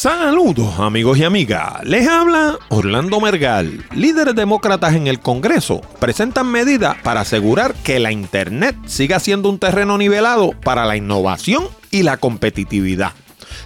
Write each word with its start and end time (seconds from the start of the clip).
Saludos 0.00 0.78
amigos 0.78 1.18
y 1.18 1.24
amigas, 1.24 1.82
les 1.82 2.06
habla 2.06 2.56
Orlando 2.68 3.20
Mergal. 3.20 3.84
Líderes 3.92 4.36
demócratas 4.36 4.94
en 4.94 5.08
el 5.08 5.18
Congreso 5.18 5.80
presentan 5.98 6.46
medidas 6.46 6.96
para 7.02 7.22
asegurar 7.22 7.74
que 7.74 7.98
la 7.98 8.12
Internet 8.12 8.76
siga 8.86 9.18
siendo 9.18 9.50
un 9.50 9.58
terreno 9.58 9.98
nivelado 9.98 10.52
para 10.52 10.86
la 10.86 10.96
innovación 10.96 11.66
y 11.90 12.04
la 12.04 12.16
competitividad. 12.16 13.10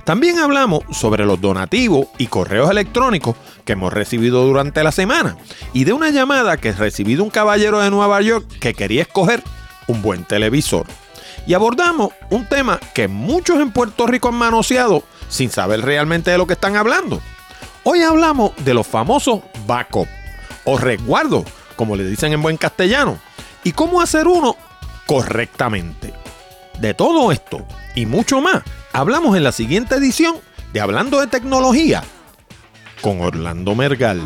También 0.06 0.38
hablamos 0.38 0.85
sobre 0.90 1.26
los 1.26 1.38
donativos 1.38 2.06
y 2.17 2.28
correos 2.28 2.71
electrónicos 2.71 3.37
que 3.67 3.74
hemos 3.74 3.92
recibido 3.92 4.42
durante 4.46 4.83
la 4.83 4.90
semana 4.90 5.37
y 5.74 5.85
de 5.85 5.92
una 5.92 6.08
llamada 6.08 6.56
que 6.56 6.71
he 6.71 6.72
recibido 6.72 7.24
un 7.24 7.30
caballero 7.30 7.78
de 7.80 7.90
Nueva 7.90 8.22
York 8.22 8.46
que 8.58 8.72
quería 8.72 9.03
escoger 9.03 9.42
un 9.87 10.01
buen 10.01 10.24
televisor. 10.24 10.87
Y 11.47 11.54
abordamos 11.54 12.11
un 12.31 12.47
tema 12.49 12.79
que 12.95 13.09
muchos 13.09 13.61
en 13.61 13.72
Puerto 13.72 14.06
Rico 14.06 14.29
han 14.29 14.37
manoseado 14.37 15.03
sin 15.29 15.51
saber 15.51 15.83
realmente 15.83 16.30
de 16.30 16.38
lo 16.38 16.46
que 16.46 16.52
están 16.52 16.77
hablando. 16.77 17.20
Hoy 17.84 18.02
hablamos 18.02 18.52
de 18.64 18.74
los 18.74 18.87
famosos 18.87 19.41
backup 19.66 20.06
o 20.64 20.78
resguardos, 20.78 21.45
como 21.74 21.97
le 21.97 22.05
dicen 22.05 22.33
en 22.33 22.42
buen 22.42 22.56
castellano, 22.56 23.19
y 23.64 23.73
cómo 23.73 24.00
hacer 24.00 24.28
uno 24.28 24.56
correctamente. 25.06 26.14
De 26.78 26.95
todo 26.95 27.33
esto 27.33 27.66
y 27.95 28.06
mucho 28.06 28.41
más, 28.41 28.62
hablamos 28.92 29.36
en 29.36 29.45
la 29.45 29.52
siguiente 29.52 29.97
edición 29.97 30.36
de 30.72 30.80
Hablando 30.80 31.20
de 31.20 31.27
Tecnología 31.27 32.02
con 33.00 33.20
Orlando 33.20 33.74
Mergal. 33.74 34.20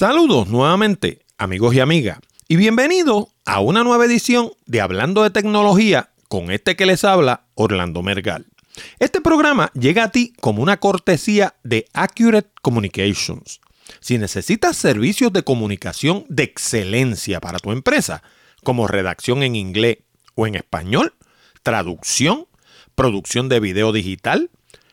Saludos 0.00 0.48
nuevamente, 0.48 1.26
amigos 1.36 1.74
y 1.74 1.80
amigas, 1.80 2.20
y 2.48 2.56
bienvenidos 2.56 3.26
a 3.44 3.60
una 3.60 3.84
nueva 3.84 4.06
edición 4.06 4.50
de 4.64 4.80
Hablando 4.80 5.22
de 5.22 5.28
Tecnología 5.28 6.08
con 6.26 6.50
este 6.50 6.74
que 6.74 6.86
les 6.86 7.04
habla, 7.04 7.44
Orlando 7.54 8.02
Mergal. 8.02 8.46
Este 8.98 9.20
programa 9.20 9.70
llega 9.74 10.04
a 10.04 10.10
ti 10.10 10.32
como 10.40 10.62
una 10.62 10.78
cortesía 10.78 11.54
de 11.64 11.84
Accurate 11.92 12.48
Communications. 12.62 13.60
Si 14.00 14.16
necesitas 14.16 14.78
servicios 14.78 15.34
de 15.34 15.42
comunicación 15.42 16.24
de 16.30 16.44
excelencia 16.44 17.38
para 17.38 17.58
tu 17.58 17.70
empresa, 17.70 18.22
como 18.64 18.86
redacción 18.86 19.42
en 19.42 19.54
inglés 19.54 19.98
o 20.34 20.46
en 20.46 20.54
español, 20.54 21.12
traducción, 21.62 22.46
producción 22.94 23.50
de 23.50 23.60
video 23.60 23.92
digital, 23.92 24.48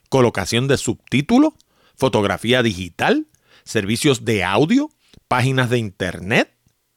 colocación 0.10 0.68
de 0.68 0.76
subtítulos, 0.76 1.54
fotografía 1.96 2.62
digital, 2.62 3.26
servicios 3.64 4.26
de 4.26 4.44
audio, 4.44 4.90
páginas 5.28 5.70
de 5.70 5.78
internet, 5.78 6.52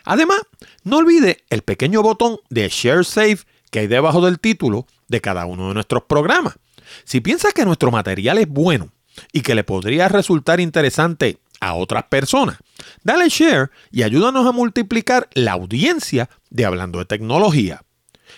Además, 0.04 0.40
no 0.84 0.98
olvide 0.98 1.44
el 1.50 1.62
pequeño 1.62 2.02
botón 2.02 2.40
de 2.50 2.68
Share 2.70 3.06
Save 3.06 3.40
que 3.72 3.80
hay 3.80 3.88
debajo 3.88 4.22
del 4.22 4.40
título 4.40 4.86
de 5.08 5.22
cada 5.22 5.46
uno 5.46 5.70
de 5.70 5.74
nuestros 5.74 6.04
programas. 6.04 6.56
Si 7.04 7.22
piensas 7.22 7.54
que 7.54 7.66
nuestro 7.66 7.92
material 7.92 8.38
es 8.38 8.48
bueno 8.48 8.90
y 9.32 9.42
que 9.42 9.56
le 9.56 9.64
podría 9.64 10.08
resultar 10.08 10.60
interesante 10.60 11.40
a 11.60 11.74
otras 11.74 12.06
personas. 12.06 12.58
Dale 13.04 13.30
share 13.30 13.72
y 13.92 14.04
ayúdanos 14.04 14.46
a 14.48 14.52
multiplicar 14.52 15.30
la 15.34 15.54
audiencia 15.54 16.30
de 16.50 16.66
Hablando 16.66 17.00
de 17.00 17.06
Tecnología. 17.06 17.84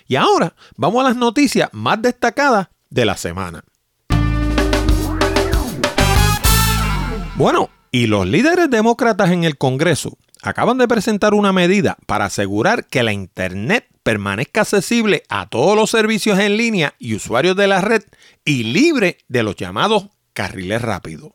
Y 0.07 0.15
ahora 0.15 0.55
vamos 0.75 1.01
a 1.01 1.09
las 1.09 1.17
noticias 1.17 1.69
más 1.71 2.01
destacadas 2.01 2.67
de 2.89 3.05
la 3.05 3.17
semana. 3.17 3.63
Bueno, 7.35 7.69
y 7.91 8.07
los 8.07 8.25
líderes 8.25 8.69
demócratas 8.69 9.31
en 9.31 9.43
el 9.43 9.57
Congreso 9.57 10.17
acaban 10.41 10.77
de 10.77 10.87
presentar 10.87 11.33
una 11.33 11.53
medida 11.53 11.97
para 12.05 12.25
asegurar 12.25 12.87
que 12.87 13.03
la 13.03 13.13
Internet 13.13 13.87
permanezca 14.03 14.61
accesible 14.61 15.23
a 15.29 15.47
todos 15.47 15.75
los 15.75 15.89
servicios 15.89 16.39
en 16.39 16.57
línea 16.57 16.93
y 16.97 17.15
usuarios 17.15 17.55
de 17.55 17.67
la 17.67 17.81
red 17.81 18.03
y 18.45 18.63
libre 18.63 19.17
de 19.27 19.43
los 19.43 19.55
llamados 19.55 20.07
carriles 20.33 20.81
rápidos. 20.81 21.31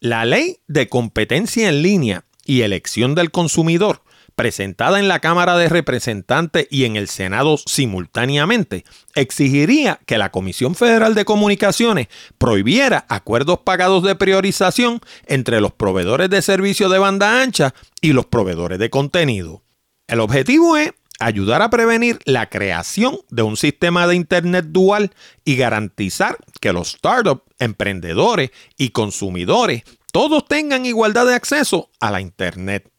La 0.00 0.24
ley 0.24 0.58
de 0.68 0.88
competencia 0.88 1.68
en 1.68 1.82
línea 1.82 2.24
y 2.44 2.60
elección 2.60 3.16
del 3.16 3.32
consumidor, 3.32 4.02
presentada 4.36 5.00
en 5.00 5.08
la 5.08 5.18
Cámara 5.18 5.56
de 5.56 5.68
Representantes 5.68 6.68
y 6.70 6.84
en 6.84 6.94
el 6.94 7.08
Senado 7.08 7.56
simultáneamente, 7.66 8.84
exigiría 9.16 9.98
que 10.06 10.16
la 10.16 10.30
Comisión 10.30 10.76
Federal 10.76 11.16
de 11.16 11.24
Comunicaciones 11.24 12.06
prohibiera 12.38 13.06
acuerdos 13.08 13.58
pagados 13.64 14.04
de 14.04 14.14
priorización 14.14 15.00
entre 15.26 15.60
los 15.60 15.72
proveedores 15.72 16.30
de 16.30 16.42
servicios 16.42 16.92
de 16.92 17.00
banda 17.00 17.42
ancha 17.42 17.74
y 18.00 18.12
los 18.12 18.26
proveedores 18.26 18.78
de 18.78 18.90
contenido. 18.90 19.64
El 20.06 20.20
objetivo 20.20 20.76
es 20.76 20.92
ayudar 21.18 21.62
a 21.62 21.70
prevenir 21.70 22.18
la 22.24 22.48
creación 22.48 23.18
de 23.30 23.42
un 23.42 23.56
sistema 23.56 24.06
de 24.06 24.14
Internet 24.14 24.66
dual 24.68 25.12
y 25.44 25.56
garantizar 25.56 26.38
que 26.60 26.72
los 26.72 26.92
startups, 26.92 27.42
emprendedores 27.58 28.50
y 28.76 28.90
consumidores 28.90 29.82
todos 30.12 30.46
tengan 30.46 30.86
igualdad 30.86 31.26
de 31.26 31.34
acceso 31.34 31.90
a 32.00 32.10
la 32.10 32.20
Internet. 32.20 32.90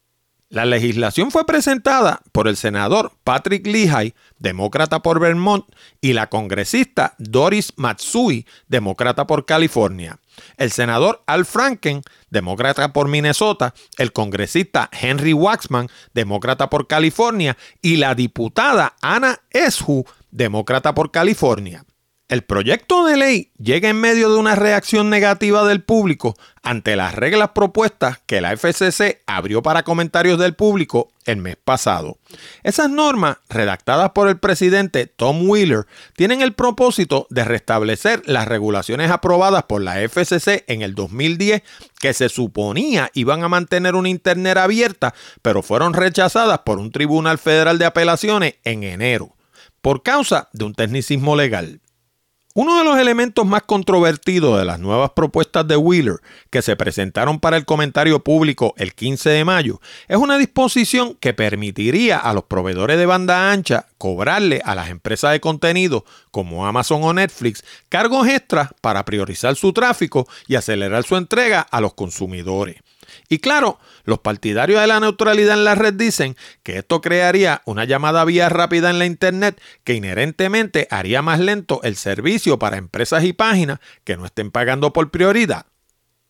La 0.50 0.64
legislación 0.64 1.30
fue 1.30 1.46
presentada 1.46 2.22
por 2.32 2.48
el 2.48 2.56
senador 2.56 3.12
Patrick 3.22 3.64
Leahy, 3.64 4.14
demócrata 4.40 4.98
por 4.98 5.20
Vermont, 5.20 5.64
y 6.00 6.12
la 6.12 6.28
congresista 6.28 7.14
Doris 7.18 7.72
Matsui, 7.76 8.46
demócrata 8.66 9.28
por 9.28 9.46
California. 9.46 10.18
El 10.56 10.72
senador 10.72 11.22
Al 11.26 11.46
Franken, 11.46 12.02
demócrata 12.30 12.92
por 12.92 13.06
Minnesota, 13.06 13.74
el 13.96 14.12
congresista 14.12 14.90
Henry 14.90 15.34
Waxman, 15.34 15.86
demócrata 16.14 16.68
por 16.68 16.88
California, 16.88 17.56
y 17.80 17.98
la 17.98 18.16
diputada 18.16 18.96
Anna 19.02 19.38
Eshu, 19.50 20.04
demócrata 20.32 20.94
por 20.94 21.12
California. 21.12 21.84
El 22.30 22.42
proyecto 22.42 23.04
de 23.06 23.16
ley 23.16 23.50
llega 23.58 23.88
en 23.88 24.00
medio 24.00 24.30
de 24.30 24.38
una 24.38 24.54
reacción 24.54 25.10
negativa 25.10 25.66
del 25.66 25.82
público 25.82 26.36
ante 26.62 26.94
las 26.94 27.12
reglas 27.16 27.48
propuestas 27.56 28.20
que 28.24 28.40
la 28.40 28.56
FCC 28.56 29.20
abrió 29.26 29.64
para 29.64 29.82
comentarios 29.82 30.38
del 30.38 30.54
público 30.54 31.08
el 31.24 31.38
mes 31.38 31.56
pasado. 31.56 32.18
Esas 32.62 32.88
normas, 32.88 33.38
redactadas 33.48 34.10
por 34.10 34.28
el 34.28 34.38
presidente 34.38 35.06
Tom 35.06 35.50
Wheeler, 35.50 35.88
tienen 36.14 36.40
el 36.40 36.52
propósito 36.52 37.26
de 37.30 37.44
restablecer 37.44 38.22
las 38.26 38.46
regulaciones 38.46 39.10
aprobadas 39.10 39.64
por 39.64 39.82
la 39.82 39.96
FCC 39.96 40.62
en 40.68 40.82
el 40.82 40.94
2010 40.94 41.64
que 41.98 42.14
se 42.14 42.28
suponía 42.28 43.10
iban 43.12 43.42
a 43.42 43.48
mantener 43.48 43.96
una 43.96 44.08
Internet 44.08 44.56
abierta, 44.56 45.14
pero 45.42 45.64
fueron 45.64 45.94
rechazadas 45.94 46.60
por 46.60 46.78
un 46.78 46.92
tribunal 46.92 47.38
federal 47.38 47.80
de 47.80 47.86
apelaciones 47.86 48.54
en 48.62 48.84
enero, 48.84 49.34
por 49.80 50.04
causa 50.04 50.48
de 50.52 50.64
un 50.64 50.74
tecnicismo 50.74 51.34
legal. 51.34 51.80
Uno 52.52 52.78
de 52.78 52.84
los 52.84 52.98
elementos 52.98 53.46
más 53.46 53.62
controvertidos 53.62 54.58
de 54.58 54.64
las 54.64 54.80
nuevas 54.80 55.10
propuestas 55.10 55.68
de 55.68 55.76
Wheeler 55.76 56.16
que 56.50 56.62
se 56.62 56.74
presentaron 56.74 57.38
para 57.38 57.56
el 57.56 57.64
comentario 57.64 58.24
público 58.24 58.74
el 58.76 58.92
15 58.92 59.30
de 59.30 59.44
mayo 59.44 59.80
es 60.08 60.16
una 60.16 60.36
disposición 60.36 61.14
que 61.14 61.32
permitiría 61.32 62.18
a 62.18 62.32
los 62.32 62.42
proveedores 62.42 62.98
de 62.98 63.06
banda 63.06 63.52
ancha 63.52 63.86
cobrarle 63.98 64.60
a 64.64 64.74
las 64.74 64.90
empresas 64.90 65.30
de 65.30 65.38
contenido 65.38 66.04
como 66.32 66.66
Amazon 66.66 67.04
o 67.04 67.12
Netflix 67.12 67.62
cargos 67.88 68.26
extras 68.26 68.70
para 68.80 69.04
priorizar 69.04 69.54
su 69.54 69.72
tráfico 69.72 70.26
y 70.48 70.56
acelerar 70.56 71.04
su 71.04 71.16
entrega 71.16 71.60
a 71.60 71.80
los 71.80 71.94
consumidores. 71.94 72.82
Y 73.28 73.38
claro, 73.38 73.78
los 74.04 74.20
partidarios 74.20 74.80
de 74.80 74.86
la 74.86 75.00
neutralidad 75.00 75.58
en 75.58 75.64
la 75.64 75.74
red 75.74 75.94
dicen 75.94 76.36
que 76.62 76.78
esto 76.78 77.00
crearía 77.00 77.62
una 77.64 77.84
llamada 77.84 78.24
vía 78.24 78.48
rápida 78.48 78.90
en 78.90 78.98
la 78.98 79.06
Internet 79.06 79.60
que 79.84 79.94
inherentemente 79.94 80.88
haría 80.90 81.22
más 81.22 81.40
lento 81.40 81.80
el 81.82 81.96
servicio 81.96 82.58
para 82.58 82.76
empresas 82.76 83.24
y 83.24 83.32
páginas 83.32 83.78
que 84.04 84.16
no 84.16 84.26
estén 84.26 84.50
pagando 84.50 84.92
por 84.92 85.10
prioridad. 85.10 85.66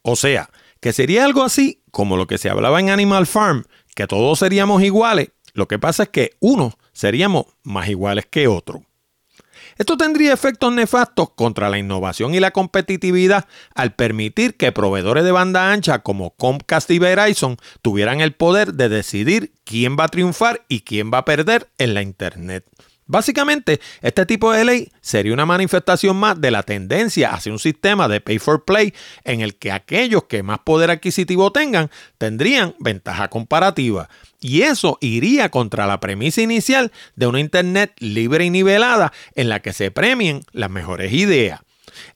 O 0.03 0.17
sea, 0.17 0.51
que 0.81 0.93
sería 0.93 1.25
algo 1.25 1.43
así 1.43 1.83
como 1.91 2.17
lo 2.17 2.27
que 2.27 2.39
se 2.39 2.51
hablaba 2.51 2.81
en 2.81 2.91
Animal 2.91 3.27
Farm, 3.27 3.65
que 3.95 4.07
todos 4.07 4.39
seríamos 4.39 4.83
iguales. 4.83 5.31
Lo 5.53 5.69
que 5.69 5.79
pasa 5.79 6.05
es 6.05 6.09
que 6.11 6.37
unos 6.41 6.75
seríamos 6.93 7.47
más 7.63 7.89
iguales 7.89 8.27
que 8.27 8.49
otros. 8.49 8.83
Esto 9.81 9.97
tendría 9.97 10.35
efectos 10.35 10.71
nefastos 10.75 11.31
contra 11.31 11.71
la 11.71 11.79
innovación 11.79 12.35
y 12.35 12.41
la 12.41 12.51
competitividad 12.51 13.47
al 13.75 13.95
permitir 13.95 14.59
que 14.59 14.73
proveedores 14.73 15.25
de 15.25 15.33
banda 15.33 15.73
ancha 15.73 16.01
como 16.01 16.37
Comcast 16.37 16.91
y 16.91 16.99
Verizon 16.99 17.57
tuvieran 17.81 18.21
el 18.21 18.35
poder 18.35 18.75
de 18.75 18.91
decidir 18.91 19.55
quién 19.65 19.97
va 19.99 20.05
a 20.05 20.09
triunfar 20.09 20.67
y 20.69 20.81
quién 20.81 21.11
va 21.11 21.17
a 21.17 21.25
perder 21.25 21.71
en 21.79 21.95
la 21.95 22.03
Internet. 22.03 22.67
Básicamente, 23.11 23.81
este 24.03 24.25
tipo 24.25 24.53
de 24.53 24.65
ley 24.65 24.93
sería 25.01 25.33
una 25.33 25.45
manifestación 25.45 26.17
más 26.17 26.41
de 26.41 26.53
la 26.53 26.63
tendencia 26.63 27.33
hacia 27.33 27.51
un 27.51 27.59
sistema 27.59 28.07
de 28.07 28.21
pay 28.21 28.39
for 28.39 28.65
play 28.65 28.95
en 29.25 29.41
el 29.41 29.57
que 29.57 29.73
aquellos 29.73 30.27
que 30.29 30.45
más 30.45 30.61
poder 30.61 30.93
adquisitivo 30.93 31.51
tengan 31.51 31.91
tendrían 32.19 32.77
ventaja 32.79 33.27
comparativa. 33.27 34.09
Y 34.41 34.63
eso 34.63 34.97
iría 35.01 35.49
contra 35.49 35.89
la 35.89 35.99
premisa 35.99 36.41
inicial 36.41 36.93
de 37.17 37.27
una 37.27 37.41
Internet 37.41 37.95
libre 37.99 38.45
y 38.45 38.51
nivelada 38.51 39.13
en 39.35 39.49
la 39.49 39.59
que 39.59 39.73
se 39.73 39.91
premien 39.91 40.43
las 40.53 40.71
mejores 40.71 41.13
ideas. 41.13 41.59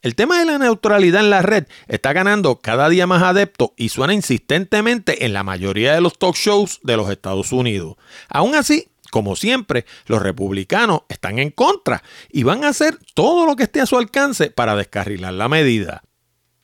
El 0.00 0.14
tema 0.14 0.38
de 0.38 0.44
la 0.44 0.58
neutralidad 0.58 1.25
en 1.25 1.31
la 1.31 1.43
red 1.43 1.67
está 1.88 2.12
ganando 2.12 2.61
cada 2.61 2.88
día 2.88 3.08
más 3.08 3.25
adeptos 3.25 3.70
y 3.76 3.88
suena 3.88 4.14
insistentemente 4.14 5.25
en 5.25 5.32
la 5.32 5.43
mayoría 5.43 5.93
de 5.93 6.00
los 6.00 6.17
talk 6.17 6.37
shows 6.37 6.79
de 6.85 6.96
los 6.96 7.11
Estados 7.11 7.50
Unidos. 7.50 7.96
Aún 8.29 8.55
así, 8.55 8.87
como 9.14 9.37
siempre, 9.37 9.87
los 10.06 10.20
republicanos 10.20 11.02
están 11.08 11.38
en 11.38 11.52
contra 11.52 12.02
y 12.32 12.43
van 12.43 12.64
a 12.64 12.70
hacer 12.70 12.99
todo 13.14 13.46
lo 13.46 13.55
que 13.55 13.62
esté 13.62 13.81
a 13.81 13.87
su 13.87 13.96
alcance 13.96 14.50
para 14.50 14.75
descarrilar 14.75 15.34
la 15.34 15.49
medida. 15.49 16.02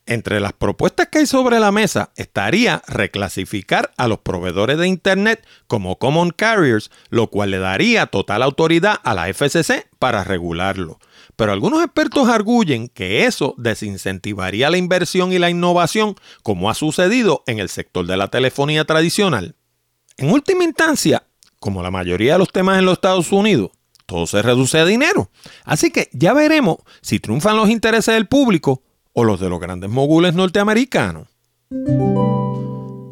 Entre 0.05 0.41
las 0.41 0.51
propuestas 0.51 1.07
que 1.07 1.19
hay 1.19 1.27
sobre 1.27 1.61
la 1.61 1.71
mesa 1.71 2.11
estaría 2.17 2.81
reclasificar 2.89 3.93
a 3.95 4.09
los 4.09 4.19
proveedores 4.19 4.77
de 4.77 4.89
Internet 4.89 5.47
como 5.67 5.97
common 5.97 6.31
carriers, 6.31 6.91
lo 7.09 7.27
cual 7.27 7.51
le 7.51 7.59
daría 7.59 8.07
total 8.07 8.43
autoridad 8.43 8.99
a 9.01 9.13
la 9.13 9.33
FCC 9.33 9.87
para 9.97 10.25
regularlo. 10.25 10.99
Pero 11.37 11.53
algunos 11.53 11.81
expertos 11.81 12.27
arguyen 12.27 12.89
que 12.89 13.23
eso 13.27 13.55
desincentivaría 13.59 14.69
la 14.69 14.77
inversión 14.77 15.31
y 15.31 15.39
la 15.39 15.49
innovación, 15.49 16.15
como 16.43 16.69
ha 16.69 16.73
sucedido 16.73 17.45
en 17.47 17.59
el 17.59 17.69
sector 17.69 18.05
de 18.07 18.17
la 18.17 18.27
telefonía 18.27 18.83
tradicional. 18.83 19.55
En 20.17 20.29
última 20.33 20.65
instancia, 20.65 21.23
como 21.61 21.83
la 21.83 21.91
mayoría 21.91 22.33
de 22.33 22.39
los 22.39 22.51
temas 22.51 22.79
en 22.79 22.85
los 22.85 22.93
Estados 22.93 23.31
Unidos, 23.31 23.69
todo 24.07 24.25
se 24.25 24.41
reduce 24.41 24.79
a 24.79 24.85
dinero. 24.85 25.29
Así 25.63 25.91
que 25.91 26.09
ya 26.11 26.33
veremos 26.33 26.77
si 27.03 27.19
triunfan 27.19 27.55
los 27.55 27.69
intereses 27.69 28.15
del 28.15 28.25
público 28.27 28.81
o 29.13 29.23
los 29.23 29.39
de 29.39 29.47
los 29.47 29.59
grandes 29.59 29.91
mogules 29.91 30.33
norteamericanos. 30.33 31.27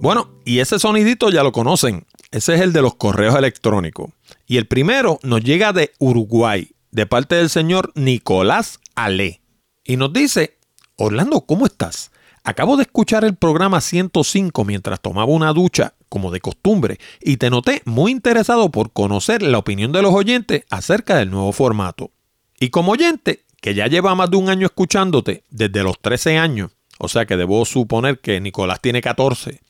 Bueno, 0.02 0.32
y 0.46 0.60
ese 0.60 0.80
sonidito 0.80 1.30
ya 1.30 1.44
lo 1.44 1.52
conocen. 1.52 2.08
Ese 2.32 2.56
es 2.56 2.62
el 2.62 2.74
de 2.74 2.82
los 2.82 2.96
correos 2.96 3.36
electrónicos. 3.36 4.10
Y 4.48 4.58
el 4.58 4.66
primero 4.66 5.20
nos 5.22 5.42
llega 5.42 5.72
de 5.72 5.92
Uruguay, 6.00 6.72
de 6.90 7.06
parte 7.06 7.36
del 7.36 7.52
señor 7.52 7.92
Nicolás 7.94 8.80
Ale. 8.96 9.42
Y 9.84 9.96
nos 9.96 10.12
dice, 10.12 10.58
Orlando, 10.96 11.42
¿cómo 11.42 11.68
estás? 11.68 12.12
Acabo 12.50 12.78
de 12.78 12.82
escuchar 12.82 13.26
el 13.26 13.36
programa 13.36 13.80
105 13.80 14.66
mientras 14.66 15.00
tomaba 15.00 15.32
una 15.32 15.54
ducha 15.54 15.94
como 16.10 16.32
de 16.32 16.40
costumbre, 16.40 16.98
y 17.22 17.38
te 17.38 17.52
noté 17.52 17.84
muy 17.86 18.12
interesado 18.12 18.72
por 18.72 18.92
conocer 18.92 19.44
la 19.44 19.60
opinión 19.60 19.92
de 19.92 20.02
los 20.02 20.16
oyentes 20.16 20.64
acerca 20.72 21.18
del 21.18 21.30
nuevo 21.30 21.52
formato. 21.52 22.10
Y 22.60 22.72
como 22.72 22.94
oyente, 22.94 23.46
que 23.62 23.76
ya 23.76 23.86
lleva 23.86 24.16
más 24.16 24.32
de 24.32 24.38
un 24.38 24.50
año 24.50 24.66
escuchándote, 24.66 25.44
desde 25.52 25.84
los 25.84 26.00
13 26.00 26.40
años, 26.40 26.72
o 26.98 27.08
sea 27.08 27.28
que 27.28 27.38
debo 27.38 27.64
suponer 27.66 28.18
que 28.20 28.42
Nicolás 28.42 28.82
tiene 28.82 29.04
14, 29.04 29.62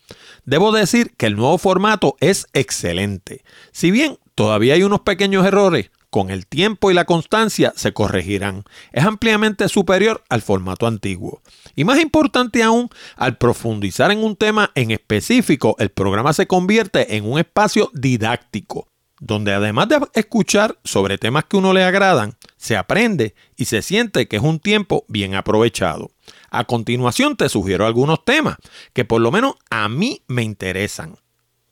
debo 0.46 0.72
decir 0.72 1.12
que 1.18 1.25
el 1.25 1.36
nuevo 1.36 1.58
formato 1.58 2.16
es 2.22 2.48
excelente. 2.54 3.44
Si 3.74 3.92
bien 3.92 4.18
todavía 4.36 4.75
hay 4.75 4.84
unos 4.84 5.02
pequeños 5.02 5.46
errores, 5.46 5.92
con 6.10 6.30
el 6.30 6.48
tiempo 6.48 6.90
y 6.90 6.94
la 6.94 7.06
constancia 7.06 7.74
se 7.76 7.94
corregirán. 7.94 8.64
Es 8.92 9.06
ampliamente 9.06 9.68
superior 9.70 10.24
al 10.30 10.42
formato 10.42 10.88
antiguo. 10.88 11.42
Y 11.76 11.84
más 11.84 12.00
importante 12.00 12.64
aún, 12.64 12.90
al 13.16 13.38
profundizar 13.38 14.12
en 14.12 14.24
un 14.24 14.36
tema 14.36 14.72
en 14.76 14.92
específico, 14.92 15.76
el 15.80 15.90
programa 15.90 16.34
se 16.34 16.48
convierte 16.48 17.16
en 17.16 17.26
un 17.26 17.40
espacio 17.40 17.92
didáctico, 17.94 18.88
donde 19.20 19.54
además 19.54 19.90
de 19.90 20.00
escuchar 20.14 20.78
sobre 20.84 21.18
temas 21.18 21.46
que 21.46 21.58
uno 21.58 21.74
le 21.74 21.84
agradan, 21.84 22.36
se 22.58 22.76
aprende 22.76 23.36
y 23.56 23.66
se 23.66 23.82
siente 23.82 24.28
que 24.28 24.38
es 24.38 24.44
un 24.44 24.60
tiempo 24.60 25.06
bien 25.08 25.36
aprovechado. 25.36 26.12
A 26.50 26.64
continuación 26.66 27.36
te 27.36 27.50
sugiero 27.50 27.86
algunos 27.86 28.24
temas 28.26 28.58
que 28.94 29.06
por 29.06 29.22
lo 29.22 29.32
menos 29.32 29.56
a 29.70 29.88
mí 29.90 30.24
me 30.28 30.44
interesan, 30.44 31.18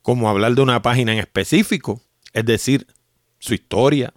como 0.02 0.28
hablar 0.28 0.54
de 0.54 0.62
una 0.62 0.82
página 0.82 1.12
en 1.12 1.18
específico, 1.18 2.00
es 2.32 2.44
decir, 2.44 2.86
su 3.38 3.54
historia, 3.54 4.12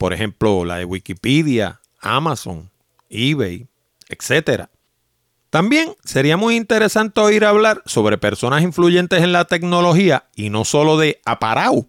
por 0.00 0.14
ejemplo, 0.14 0.64
la 0.64 0.78
de 0.78 0.86
Wikipedia, 0.86 1.82
Amazon, 2.00 2.70
eBay, 3.10 3.66
etc. 4.08 4.68
También 5.50 5.94
sería 6.02 6.38
muy 6.38 6.56
interesante 6.56 7.20
oír 7.20 7.44
hablar 7.44 7.82
sobre 7.84 8.16
personas 8.16 8.62
influyentes 8.62 9.22
en 9.22 9.32
la 9.32 9.44
tecnología 9.44 10.24
y 10.34 10.48
no 10.48 10.64
solo 10.64 10.96
de 10.96 11.20
aparau. 11.26 11.86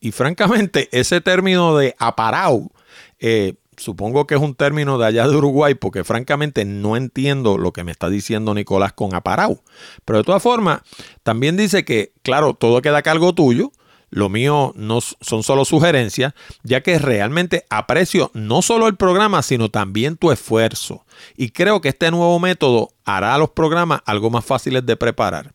Y 0.00 0.12
francamente, 0.12 0.88
ese 0.90 1.20
término 1.20 1.76
de 1.76 1.94
aparau, 1.98 2.72
eh, 3.18 3.56
supongo 3.76 4.26
que 4.26 4.36
es 4.36 4.40
un 4.40 4.54
término 4.54 4.96
de 4.96 5.08
allá 5.08 5.28
de 5.28 5.36
Uruguay, 5.36 5.74
porque 5.74 6.02
francamente 6.02 6.64
no 6.64 6.96
entiendo 6.96 7.58
lo 7.58 7.74
que 7.74 7.84
me 7.84 7.92
está 7.92 8.08
diciendo 8.08 8.54
Nicolás 8.54 8.94
con 8.94 9.14
aparau. 9.14 9.62
Pero 10.06 10.20
de 10.20 10.24
todas 10.24 10.42
formas, 10.42 10.80
también 11.22 11.58
dice 11.58 11.84
que, 11.84 12.14
claro, 12.22 12.54
todo 12.54 12.80
queda 12.80 12.96
a 12.96 13.02
cargo 13.02 13.34
tuyo, 13.34 13.70
lo 14.10 14.28
mío 14.28 14.72
no 14.76 15.00
son 15.00 15.42
solo 15.42 15.64
sugerencias, 15.64 16.34
ya 16.62 16.82
que 16.82 16.98
realmente 16.98 17.64
aprecio 17.70 18.30
no 18.34 18.60
solo 18.62 18.88
el 18.88 18.96
programa, 18.96 19.42
sino 19.42 19.70
también 19.70 20.16
tu 20.16 20.32
esfuerzo. 20.32 21.04
Y 21.36 21.50
creo 21.50 21.80
que 21.80 21.90
este 21.90 22.10
nuevo 22.10 22.38
método 22.38 22.90
hará 23.04 23.34
a 23.34 23.38
los 23.38 23.50
programas 23.50 24.00
algo 24.04 24.30
más 24.30 24.44
fáciles 24.44 24.84
de 24.84 24.96
preparar. 24.96 25.54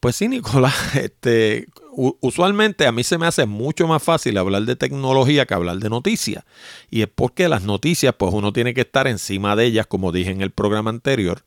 Pues 0.00 0.16
sí, 0.16 0.28
Nicolás, 0.28 0.74
este, 0.96 1.68
usualmente 1.92 2.86
a 2.86 2.92
mí 2.92 3.04
se 3.04 3.18
me 3.18 3.26
hace 3.26 3.46
mucho 3.46 3.86
más 3.86 4.02
fácil 4.02 4.36
hablar 4.36 4.62
de 4.62 4.76
tecnología 4.76 5.46
que 5.46 5.54
hablar 5.54 5.78
de 5.78 5.88
noticias. 5.88 6.44
Y 6.90 7.02
es 7.02 7.08
porque 7.08 7.48
las 7.48 7.62
noticias, 7.62 8.14
pues 8.18 8.34
uno 8.34 8.52
tiene 8.52 8.74
que 8.74 8.80
estar 8.82 9.06
encima 9.06 9.54
de 9.56 9.66
ellas, 9.66 9.86
como 9.86 10.12
dije 10.12 10.30
en 10.30 10.40
el 10.40 10.50
programa 10.50 10.90
anterior. 10.90 11.44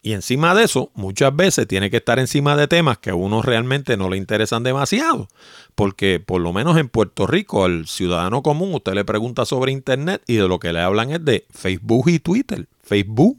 Y 0.00 0.12
encima 0.12 0.54
de 0.54 0.64
eso, 0.64 0.90
muchas 0.94 1.34
veces 1.34 1.66
tiene 1.66 1.90
que 1.90 1.96
estar 1.96 2.18
encima 2.18 2.56
de 2.56 2.68
temas 2.68 2.98
que 2.98 3.10
a 3.10 3.14
uno 3.14 3.42
realmente 3.42 3.96
no 3.96 4.08
le 4.08 4.16
interesan 4.16 4.62
demasiado. 4.62 5.28
Porque 5.74 6.20
por 6.20 6.40
lo 6.40 6.52
menos 6.52 6.76
en 6.78 6.88
Puerto 6.88 7.26
Rico, 7.26 7.64
al 7.64 7.86
ciudadano 7.86 8.42
común, 8.42 8.74
usted 8.74 8.94
le 8.94 9.04
pregunta 9.04 9.44
sobre 9.44 9.72
Internet 9.72 10.22
y 10.26 10.36
de 10.36 10.48
lo 10.48 10.60
que 10.60 10.72
le 10.72 10.80
hablan 10.80 11.10
es 11.10 11.24
de 11.24 11.46
Facebook 11.50 12.08
y 12.08 12.20
Twitter. 12.20 12.68
Facebook. 12.82 13.38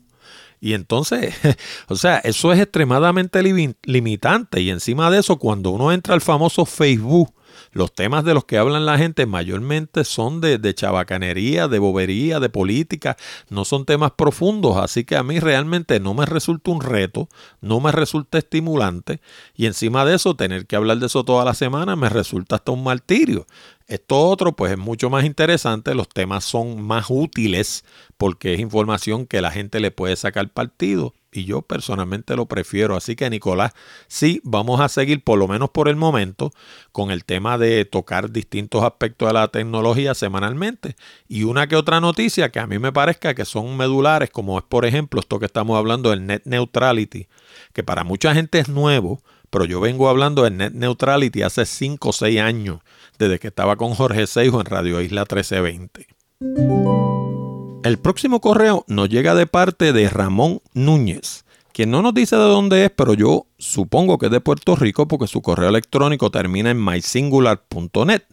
Y 0.62 0.74
entonces, 0.74 1.34
o 1.88 1.96
sea, 1.96 2.18
eso 2.18 2.52
es 2.52 2.60
extremadamente 2.60 3.42
limitante. 3.84 4.62
Y 4.62 4.70
encima 4.70 5.10
de 5.10 5.20
eso, 5.20 5.38
cuando 5.38 5.70
uno 5.72 5.94
entra 5.94 6.14
al 6.14 6.22
famoso 6.22 6.66
Facebook, 6.66 7.34
los 7.72 7.94
temas 7.94 8.24
de 8.24 8.34
los 8.34 8.46
que 8.46 8.58
hablan 8.58 8.86
la 8.86 8.98
gente 8.98 9.26
mayormente 9.26 10.04
son 10.04 10.42
de, 10.42 10.58
de, 10.58 10.74
chabacanería, 10.74 11.68
de 11.68 11.80
bobería, 11.80 12.40
de 12.40 12.50
política, 12.50 13.18
no 13.50 13.66
son 13.66 13.86
temas 13.86 14.12
profundos, 14.12 14.78
así 14.78 15.04
que 15.04 15.16
a 15.16 15.24
mí 15.24 15.40
realmente 15.40 16.00
no 16.00 16.14
me 16.14 16.26
resulta 16.26 16.72
un 16.72 16.82
reto, 16.82 17.30
no 17.62 17.80
me 17.80 17.92
resulta 17.92 18.38
estimulante. 18.38 19.22
Y 19.56 19.66
encima 19.66 20.06
de 20.06 20.16
eso 20.16 20.36
tener 20.36 20.66
que 20.66 20.76
hablar 20.76 20.98
de 20.98 21.08
eso 21.08 21.24
toda 21.24 21.46
la 21.46 21.54
semana 21.54 21.96
me 21.96 22.10
resulta 22.10 22.56
hasta 22.56 22.72
un 22.72 22.84
martirio. 22.84 23.46
Esto 23.88 24.20
otro 24.20 24.56
pues 24.56 24.72
es 24.72 24.78
mucho 24.78 25.10
más 25.10 25.26
interesante, 25.26 25.96
los 25.96 26.08
temas 26.08 26.44
son 26.44 26.82
más 26.82 27.06
útiles 27.10 27.84
porque 28.18 28.54
es 28.54 28.60
información 28.60 29.26
que 29.26 29.42
la 29.42 29.50
gente 29.50 29.80
le 29.80 29.90
puede 29.90 30.16
sacar 30.16 30.50
partido 30.50 31.14
y 31.32 31.46
yo 31.46 31.62
personalmente 31.62 32.36
lo 32.36 32.48
prefiero. 32.48 32.96
Así 32.96 33.16
que 33.16 33.30
Nicolás, 33.30 33.74
sí, 34.08 34.42
vamos 34.44 34.80
a 34.80 34.90
seguir 34.90 35.24
por 35.24 35.38
lo 35.38 35.48
menos 35.48 35.70
por 35.70 35.88
el 35.88 35.96
momento 35.96 36.52
con 36.92 37.12
el 37.12 37.26
tema 37.26 37.58
de 37.58 37.86
tocar 37.86 38.32
distintos 38.32 38.84
aspectos 38.84 39.28
de 39.28 39.34
la 39.34 39.48
tecnología 39.50 40.14
semanalmente 40.14 40.96
y 41.28 41.44
una 41.44 41.68
que 41.68 41.76
otra 41.76 42.00
noticia 42.00 42.50
que 42.50 42.60
a 42.60 42.68
mí 42.68 42.80
me 42.80 42.92
parezca 42.92 43.34
que 43.34 43.46
son 43.46 43.78
medulares, 43.78 44.30
como 44.30 44.58
es 44.58 44.64
por 44.64 44.86
ejemplo 44.86 45.20
esto 45.20 45.40
que 45.40 45.46
estamos 45.46 45.78
hablando 45.78 46.10
del 46.10 46.26
net 46.26 46.44
neutrality, 46.46 47.28
que 47.74 47.84
para 47.84 48.04
mucha 48.04 48.34
gente 48.34 48.60
es 48.60 48.70
nuevo, 48.70 49.22
pero 49.50 49.66
yo 49.66 49.80
vengo 49.80 50.10
hablando 50.10 50.44
de 50.44 50.52
net 50.52 50.74
neutrality 50.74 51.42
hace 51.42 51.66
5 51.66 52.10
o 52.10 52.14
6 52.14 52.40
años 52.40 52.80
desde 53.18 53.40
que 53.40 53.48
estaba 53.48 53.76
con 53.76 53.94
Jorge 53.94 54.28
Seijo 54.28 54.60
en 54.60 54.66
Radio 54.66 55.02
Isla 55.02 55.22
1320. 55.22 57.39
El 57.82 57.98
próximo 57.98 58.42
correo 58.42 58.84
nos 58.88 59.08
llega 59.08 59.36
de 59.36 59.48
parte 59.48 59.94
de 59.94 60.10
Ramón 60.10 60.62
Núñez, 60.74 61.46
quien 61.72 61.92
no 61.92 62.02
nos 62.02 62.14
dice 62.14 62.36
de 62.36 62.44
dónde 62.44 62.84
es, 62.84 62.92
pero 62.92 63.14
yo 63.14 63.48
supongo 63.58 64.18
que 64.18 64.26
es 64.26 64.32
de 64.34 64.42
Puerto 64.42 64.76
Rico 64.76 65.08
porque 65.08 65.28
su 65.28 65.42
correo 65.42 65.70
electrónico 65.70 66.30
termina 66.30 66.72
en 66.72 66.84
mysingular.net. 66.84 68.24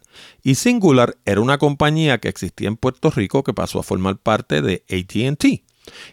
Y 0.43 0.55
Singular 0.55 1.15
era 1.23 1.39
una 1.39 1.57
compañía 1.57 2.17
que 2.17 2.27
existía 2.27 2.67
en 2.67 2.75
Puerto 2.75 3.09
Rico 3.09 3.43
que 3.43 3.53
pasó 3.53 3.79
a 3.79 3.83
formar 3.83 4.17
parte 4.17 4.61
de 4.61 4.83
ATT. 4.89 5.45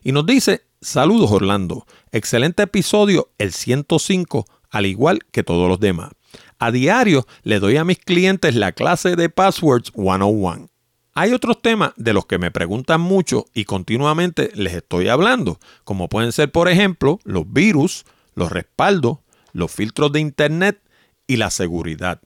Y 0.05 0.13
nos 0.13 0.27
dice, 0.27 0.67
saludos 0.81 1.33
Orlando, 1.33 1.87
excelente 2.13 2.63
episodio, 2.63 3.31
el 3.39 3.53
105, 3.53 4.45
al 4.71 4.87
igual 4.87 5.21
que 5.33 5.43
todos 5.43 5.69
los 5.69 5.81
demás. 5.81 6.13
A 6.61 6.71
diario 6.71 7.27
le 7.43 7.59
doy 7.59 7.79
a 7.79 7.85
mis 7.85 7.99
clientes 7.99 8.55
la 8.55 8.71
clase 8.71 9.17
de 9.17 9.29
Passwords 9.29 9.91
101. 9.97 10.69
Hay 11.17 11.33
otros 11.33 11.63
temas 11.63 11.93
de 11.97 12.13
los 12.13 12.27
que 12.27 12.39
me 12.39 12.51
preguntan 12.51 13.01
mucho 13.01 13.47
y 13.55 13.65
continuamente 13.65 14.51
les 14.55 14.75
estoy 14.75 15.09
hablando, 15.09 15.61
como 15.85 16.09
pueden 16.09 16.33
ser, 16.33 16.51
por 16.51 16.69
ejemplo, 16.69 17.21
los 17.23 17.53
virus, 17.53 18.05
los 18.35 18.51
respaldos, 18.51 19.19
los 19.53 19.71
filtros 19.71 20.11
de 20.11 20.19
Internet 20.19 20.81
y 21.29 21.37
la 21.37 21.51
seguridad. 21.51 22.21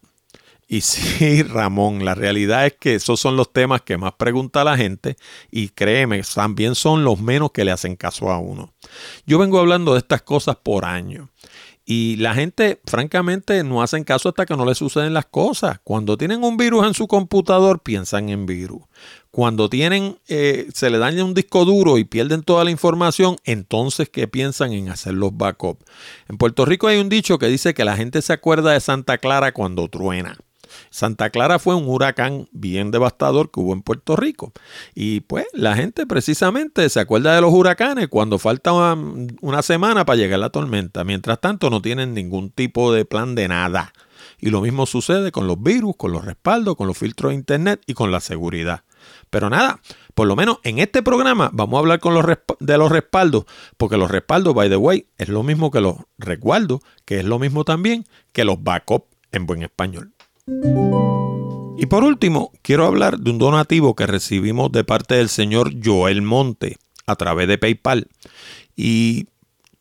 Y 0.67 0.81
sí, 0.83 1.43
Ramón, 1.43 2.07
la 2.07 2.15
realidad 2.15 2.65
es 2.65 2.75
que 2.81 2.95
esos 2.95 3.21
son 3.21 3.37
los 3.37 3.53
temas 3.53 3.83
que 3.83 3.99
más 3.99 4.15
pregunta 4.15 4.65
la 4.65 4.79
gente 4.79 5.17
y 5.51 5.69
créeme, 5.69 6.23
también 6.35 6.75
son 6.75 7.05
los 7.05 7.21
menos 7.21 7.51
que 7.53 7.67
le 7.67 7.73
hacen 7.73 7.95
caso 7.95 8.31
a 8.31 8.39
uno. 8.39 8.73
Yo 9.27 9.39
vengo 9.39 9.59
hablando 9.59 9.93
de 9.93 9.99
estas 9.99 10.23
cosas 10.23 10.57
por 10.57 10.87
años 10.87 11.29
y 11.91 12.17
la 12.17 12.35
gente, 12.35 12.83
francamente, 12.85 13.65
no 13.65 13.81
hacen 13.81 14.05
caso 14.05 14.29
hasta 14.29 14.45
que 14.45 14.55
no 14.55 14.67
les 14.67 14.77
suceden 14.77 15.15
las 15.15 15.25
cosas. 15.25 15.81
Cuando 15.83 16.19
tienen 16.19 16.45
un 16.45 16.59
virus 16.59 16.87
en 16.87 16.93
su 16.93 17.09
computador, 17.09 17.81
piensan 17.83 18.29
en 18.29 18.45
virus. 18.45 18.83
Cuando 19.31 19.71
tienen, 19.71 20.19
eh, 20.29 20.69
se 20.75 20.91
le 20.91 20.99
daña 20.99 21.25
un 21.25 21.33
disco 21.33 21.65
duro 21.65 21.97
y 21.97 22.05
pierden 22.05 22.43
toda 22.43 22.65
la 22.65 22.71
información, 22.71 23.37
entonces 23.45 24.11
que 24.11 24.29
piensan 24.29 24.75
en 24.75 24.91
hacer 24.91 25.15
los 25.15 25.35
backups. 25.35 25.83
En 26.29 26.37
Puerto 26.37 26.67
Rico 26.67 26.89
hay 26.89 26.99
un 26.99 27.09
dicho 27.09 27.39
que 27.39 27.47
dice 27.47 27.73
que 27.73 27.87
la 27.87 27.97
gente 27.97 28.21
se 28.21 28.35
acuerda 28.35 28.73
de 28.73 28.81
Santa 28.81 29.17
Clara 29.17 29.53
cuando 29.53 29.89
truena. 29.89 30.37
Santa 30.91 31.31
Clara 31.31 31.59
fue 31.59 31.75
un 31.75 31.89
huracán 31.89 32.49
bien 32.53 32.91
devastador 32.91 33.51
que 33.51 33.61
hubo 33.61 33.73
en 33.73 33.83
Puerto 33.83 34.17
Rico. 34.17 34.53
Y 34.95 35.21
pues 35.21 35.47
la 35.53 35.77
gente 35.77 36.07
precisamente 36.07 36.89
se 36.89 37.01
acuerda 37.01 37.35
de 37.35 37.41
los 37.41 37.53
huracanes 37.53 38.09
cuando 38.09 38.39
falta 38.39 38.73
una, 38.73 39.63
semana 39.63 40.05
para 40.05 40.17
llegar 40.17 40.39
la 40.39 40.51
tormenta. 40.51 41.05
Mientras 41.05 41.41
tanto 41.41 41.71
no 41.71 41.83
tienen 41.83 42.15
ningún 42.15 42.51
tipo 42.51 42.93
de 42.93 43.05
plan 43.05 43.35
de 43.35 43.49
nada. 43.49 43.93
Y 44.41 44.51
lo 44.51 44.61
mismo 44.61 44.87
sucede 44.87 45.33
con 45.33 45.47
los 45.47 45.61
virus, 45.63 45.97
con 45.97 46.13
los 46.13 46.25
respaldos, 46.25 46.77
con 46.77 46.87
los 46.87 46.97
filtros 46.97 47.31
de 47.31 47.37
internet 47.37 47.81
y 47.87 47.95
con 47.95 48.11
la 48.11 48.21
seguridad. 48.21 48.85
Pero 49.31 49.51
nada, 49.51 49.81
por 50.15 50.27
lo 50.27 50.37
menos 50.37 50.59
en 50.65 50.79
este 50.79 51.03
programa 51.03 51.51
vamos 51.53 51.77
a 51.77 51.81
hablar 51.81 52.01
con 52.01 52.15
los 52.15 52.25
de 52.61 52.79
los 52.79 52.91
respaldos, 52.91 53.45
porque 53.77 53.97
los 53.97 54.11
respaldos, 54.11 54.55
by 54.55 54.69
the 54.69 54.77
way, 54.77 55.07
es 55.19 55.29
lo 55.29 55.43
mismo 55.43 55.71
que 55.71 55.81
los 55.81 55.97
resguardos, 56.19 56.81
que 57.05 57.19
es 57.19 57.25
lo 57.25 57.39
mismo 57.39 57.65
también 57.65 58.05
que 58.33 58.45
los 58.45 58.63
backups 58.63 59.07
en 59.33 59.47
buen 59.47 59.63
español. 59.63 60.13
Y 61.79 61.87
por 61.87 62.03
último, 62.05 62.51
quiero 62.63 62.87
hablar 62.87 63.19
de 63.21 63.31
un 63.31 63.39
donativo 63.39 63.95
que 63.95 64.07
recibimos 64.07 64.73
de 64.73 64.85
parte 64.85 65.15
del 65.15 65.29
señor 65.29 65.73
Joel 65.83 66.23
Monte 66.23 66.77
a 67.07 67.17
través 67.17 67.47
de 67.49 67.59
PayPal. 67.59 68.09
Y 68.77 69.29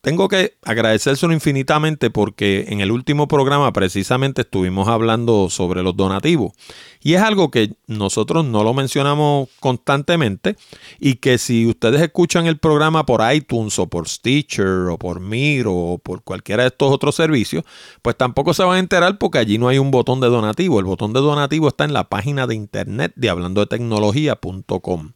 tengo 0.01 0.27
que 0.27 0.57
agradecérselo 0.63 1.33
infinitamente 1.33 2.09
porque 2.09 2.65
en 2.69 2.81
el 2.81 2.91
último 2.91 3.27
programa 3.27 3.73
precisamente 3.73 4.41
estuvimos 4.41 4.87
hablando 4.87 5.49
sobre 5.49 5.83
los 5.83 5.97
donativos. 5.97 6.53
Y 7.01 7.13
es 7.13 7.21
algo 7.21 7.51
que 7.51 7.75
nosotros 7.87 8.45
no 8.45 8.63
lo 8.63 8.73
mencionamos 8.73 9.49
constantemente 9.59 10.55
y 10.99 11.15
que 11.15 11.37
si 11.37 11.65
ustedes 11.65 12.01
escuchan 12.01 12.47
el 12.47 12.57
programa 12.57 13.05
por 13.05 13.21
iTunes 13.33 13.77
o 13.79 13.87
por 13.87 14.07
Stitcher 14.07 14.89
o 14.89 14.97
por 14.97 15.19
Miro 15.19 15.73
o 15.73 15.97
por 15.97 16.23
cualquiera 16.23 16.63
de 16.63 16.69
estos 16.69 16.91
otros 16.91 17.15
servicios, 17.15 17.63
pues 18.01 18.15
tampoco 18.15 18.53
se 18.53 18.63
van 18.63 18.77
a 18.77 18.79
enterar 18.79 19.17
porque 19.17 19.39
allí 19.39 19.57
no 19.57 19.67
hay 19.67 19.77
un 19.77 19.91
botón 19.91 20.19
de 20.19 20.27
donativo. 20.27 20.79
El 20.79 20.85
botón 20.85 21.13
de 21.13 21.19
donativo 21.19 21.67
está 21.67 21.85
en 21.85 21.93
la 21.93 22.09
página 22.09 22.47
de 22.47 22.55
internet 22.55 23.13
de 23.15 23.29
hablando 23.29 23.61
de 23.61 23.67
tecnología.com. 23.67 25.13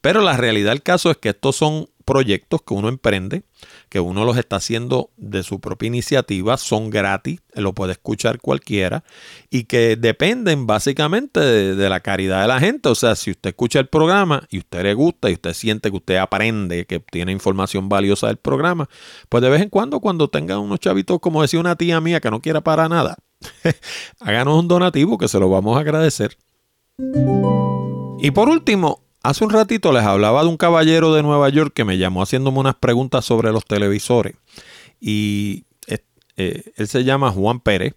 Pero 0.00 0.22
la 0.22 0.36
realidad 0.36 0.70
del 0.70 0.82
caso 0.82 1.10
es 1.10 1.16
que 1.16 1.30
estos 1.30 1.56
son 1.56 1.88
proyectos 2.04 2.62
que 2.62 2.74
uno 2.74 2.88
emprende, 2.88 3.44
que 3.90 3.98
uno 3.98 4.24
los 4.24 4.38
está 4.38 4.56
haciendo 4.56 5.10
de 5.16 5.42
su 5.42 5.60
propia 5.60 5.88
iniciativa, 5.88 6.56
son 6.56 6.90
gratis, 6.90 7.40
lo 7.54 7.74
puede 7.74 7.92
escuchar 7.92 8.40
cualquiera, 8.40 9.02
y 9.50 9.64
que 9.64 9.96
dependen 9.96 10.68
básicamente 10.68 11.40
de, 11.40 11.88
la 11.88 11.98
caridad 11.98 12.40
de 12.42 12.48
la 12.48 12.60
gente. 12.60 12.88
O 12.88 12.94
sea, 12.94 13.16
si 13.16 13.32
usted 13.32 13.50
escucha 13.50 13.80
el 13.80 13.88
programa 13.88 14.46
y 14.48 14.58
usted 14.58 14.84
le 14.84 14.94
gusta 14.94 15.28
y 15.28 15.32
usted 15.34 15.52
siente 15.54 15.90
que 15.90 15.96
usted 15.96 16.16
aprende, 16.18 16.86
que 16.86 17.00
tiene 17.00 17.32
información 17.32 17.88
valiosa 17.88 18.28
del 18.28 18.36
programa, 18.36 18.88
pues 19.28 19.42
de 19.42 19.50
vez 19.50 19.60
en 19.60 19.68
cuando, 19.68 19.98
cuando 19.98 20.28
tenga 20.28 20.60
unos 20.60 20.78
chavitos, 20.78 21.18
como 21.18 21.42
decía 21.42 21.58
una 21.58 21.74
tía 21.74 22.00
mía, 22.00 22.20
que 22.20 22.30
no 22.30 22.40
quiera 22.40 22.60
para 22.60 22.88
nada, 22.88 23.16
háganos 24.20 24.56
un 24.56 24.68
donativo 24.68 25.18
que 25.18 25.26
se 25.26 25.40
lo 25.40 25.50
vamos 25.50 25.76
a 25.76 25.80
agradecer. 25.80 26.38
Y 28.20 28.30
por 28.30 28.48
último, 28.48 29.02
Hace 29.22 29.44
un 29.44 29.50
ratito 29.50 29.92
les 29.92 30.02
hablaba 30.02 30.42
de 30.42 30.48
un 30.48 30.56
caballero 30.56 31.12
de 31.12 31.22
Nueva 31.22 31.48
York 31.50 31.72
que 31.74 31.84
me 31.84 31.98
llamó 31.98 32.22
haciéndome 32.22 32.58
unas 32.58 32.76
preguntas 32.76 33.24
sobre 33.24 33.52
los 33.52 33.66
televisores. 33.66 34.36
Y 35.00 35.64
eh, 36.40 36.72
él 36.76 36.86
se 36.86 37.04
llama 37.04 37.30
Juan 37.30 37.60
Pérez. 37.60 37.94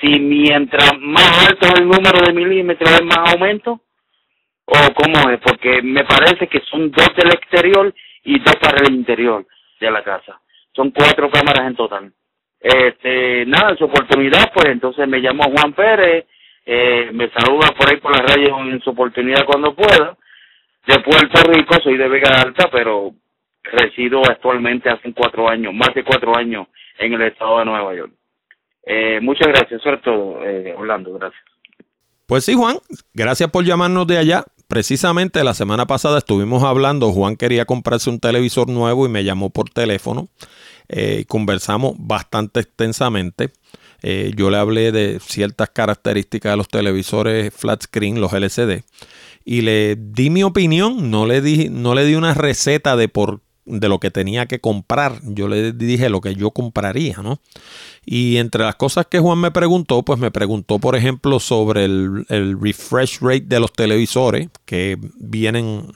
Si 0.01 0.19
mientras 0.19 0.97
más 0.99 1.47
alto 1.49 1.67
es 1.67 1.79
el 1.79 1.87
número 1.87 2.19
de 2.25 2.33
milímetros 2.33 2.91
es 2.91 3.03
más 3.03 3.33
aumento, 3.33 3.81
o 4.65 4.93
cómo 4.93 5.29
es, 5.29 5.39
porque 5.39 5.81
me 5.81 6.03
parece 6.03 6.47
que 6.47 6.59
son 6.69 6.91
dos 6.91 7.09
del 7.15 7.29
exterior 7.33 7.93
y 8.23 8.39
dos 8.39 8.55
para 8.57 8.85
el 8.85 8.93
interior 8.93 9.45
de 9.79 9.91
la 9.91 10.03
casa. 10.03 10.39
Son 10.75 10.91
cuatro 10.91 11.29
cámaras 11.29 11.67
en 11.67 11.75
total. 11.75 12.11
Este, 12.59 13.45
nada, 13.45 13.75
su 13.77 13.85
oportunidad, 13.85 14.51
pues 14.53 14.67
entonces 14.69 15.07
me 15.07 15.19
llamo 15.19 15.43
Juan 15.43 15.73
Pérez, 15.73 16.25
eh, 16.69 17.09
me 17.13 17.29
saluda 17.29 17.73
por 17.77 17.89
ahí 17.89 17.97
por 18.01 18.11
la 18.11 18.23
radio 18.23 18.59
en 18.69 18.81
su 18.81 18.89
oportunidad 18.89 19.45
cuando 19.45 19.73
pueda. 19.73 20.17
De 20.85 20.99
Puerto 20.99 21.49
Rico, 21.49 21.75
soy 21.81 21.97
de 21.97 22.09
Vega 22.09 22.41
Alta, 22.41 22.69
pero 22.69 23.13
resido 23.63 24.21
actualmente 24.29 24.89
hace 24.89 25.13
cuatro 25.13 25.49
años, 25.49 25.73
más 25.73 25.93
de 25.95 26.03
cuatro 26.03 26.37
años 26.37 26.67
en 26.99 27.13
el 27.13 27.21
estado 27.21 27.59
de 27.59 27.65
Nueva 27.65 27.95
York. 27.95 28.11
Eh, 28.85 29.19
muchas 29.21 29.47
gracias, 29.47 29.81
todo, 30.03 30.43
eh, 30.43 30.73
Orlando, 30.77 31.13
gracias. 31.13 31.41
Pues 32.25 32.43
sí, 32.43 32.53
Juan, 32.53 32.77
gracias 33.13 33.49
por 33.49 33.63
llamarnos 33.63 34.05
de 34.05 34.17
allá. 34.17 34.43
Precisamente 34.67 35.45
la 35.45 35.53
semana 35.53 35.85
pasada 35.85 36.17
estuvimos 36.17 36.63
hablando, 36.63 37.13
Juan 37.13 37.37
quería 37.37 37.63
comprarse 37.63 38.09
un 38.09 38.19
televisor 38.19 38.67
nuevo 38.67 39.05
y 39.05 39.09
me 39.09 39.23
llamó 39.23 39.49
por 39.51 39.69
teléfono. 39.69 40.27
Eh, 40.89 41.23
conversamos 41.27 41.95
bastante 41.97 42.59
extensamente. 42.59 43.51
Eh, 44.01 44.31
yo 44.35 44.49
le 44.49 44.57
hablé 44.57 44.91
de 44.91 45.19
ciertas 45.19 45.69
características 45.69 46.53
de 46.53 46.57
los 46.57 46.67
televisores 46.67 47.53
flat 47.53 47.83
screen, 47.83 48.21
los 48.21 48.33
LCD, 48.33 48.83
y 49.45 49.61
le 49.61 49.95
di 49.95 50.29
mi 50.29 50.43
opinión, 50.43 51.09
no 51.09 51.25
le 51.25 51.41
di, 51.41 51.69
no 51.69 51.95
le 51.95 52.05
di 52.05 52.15
una 52.15 52.33
receta 52.33 52.95
de 52.95 53.07
por 53.07 53.41
de 53.67 53.89
lo 53.89 53.99
que 53.99 54.09
tenía 54.09 54.45
que 54.47 54.59
comprar. 54.59 55.19
Yo 55.23 55.47
le 55.47 55.73
dije 55.73 56.09
lo 56.09 56.21
que 56.21 56.35
yo 56.35 56.51
compraría, 56.51 57.17
¿no? 57.17 57.39
Y 58.05 58.37
entre 58.37 58.63
las 58.63 58.75
cosas 58.75 59.05
que 59.07 59.19
Juan 59.19 59.39
me 59.39 59.51
preguntó, 59.51 60.03
pues 60.03 60.19
me 60.19 60.31
preguntó, 60.31 60.79
por 60.79 60.95
ejemplo, 60.95 61.39
sobre 61.39 61.83
el, 61.83 62.25
refresh 62.61 63.19
rate 63.19 63.45
de 63.45 63.59
los 63.59 63.73
televisores, 63.73 64.47
que 64.65 64.97
vienen 65.19 65.91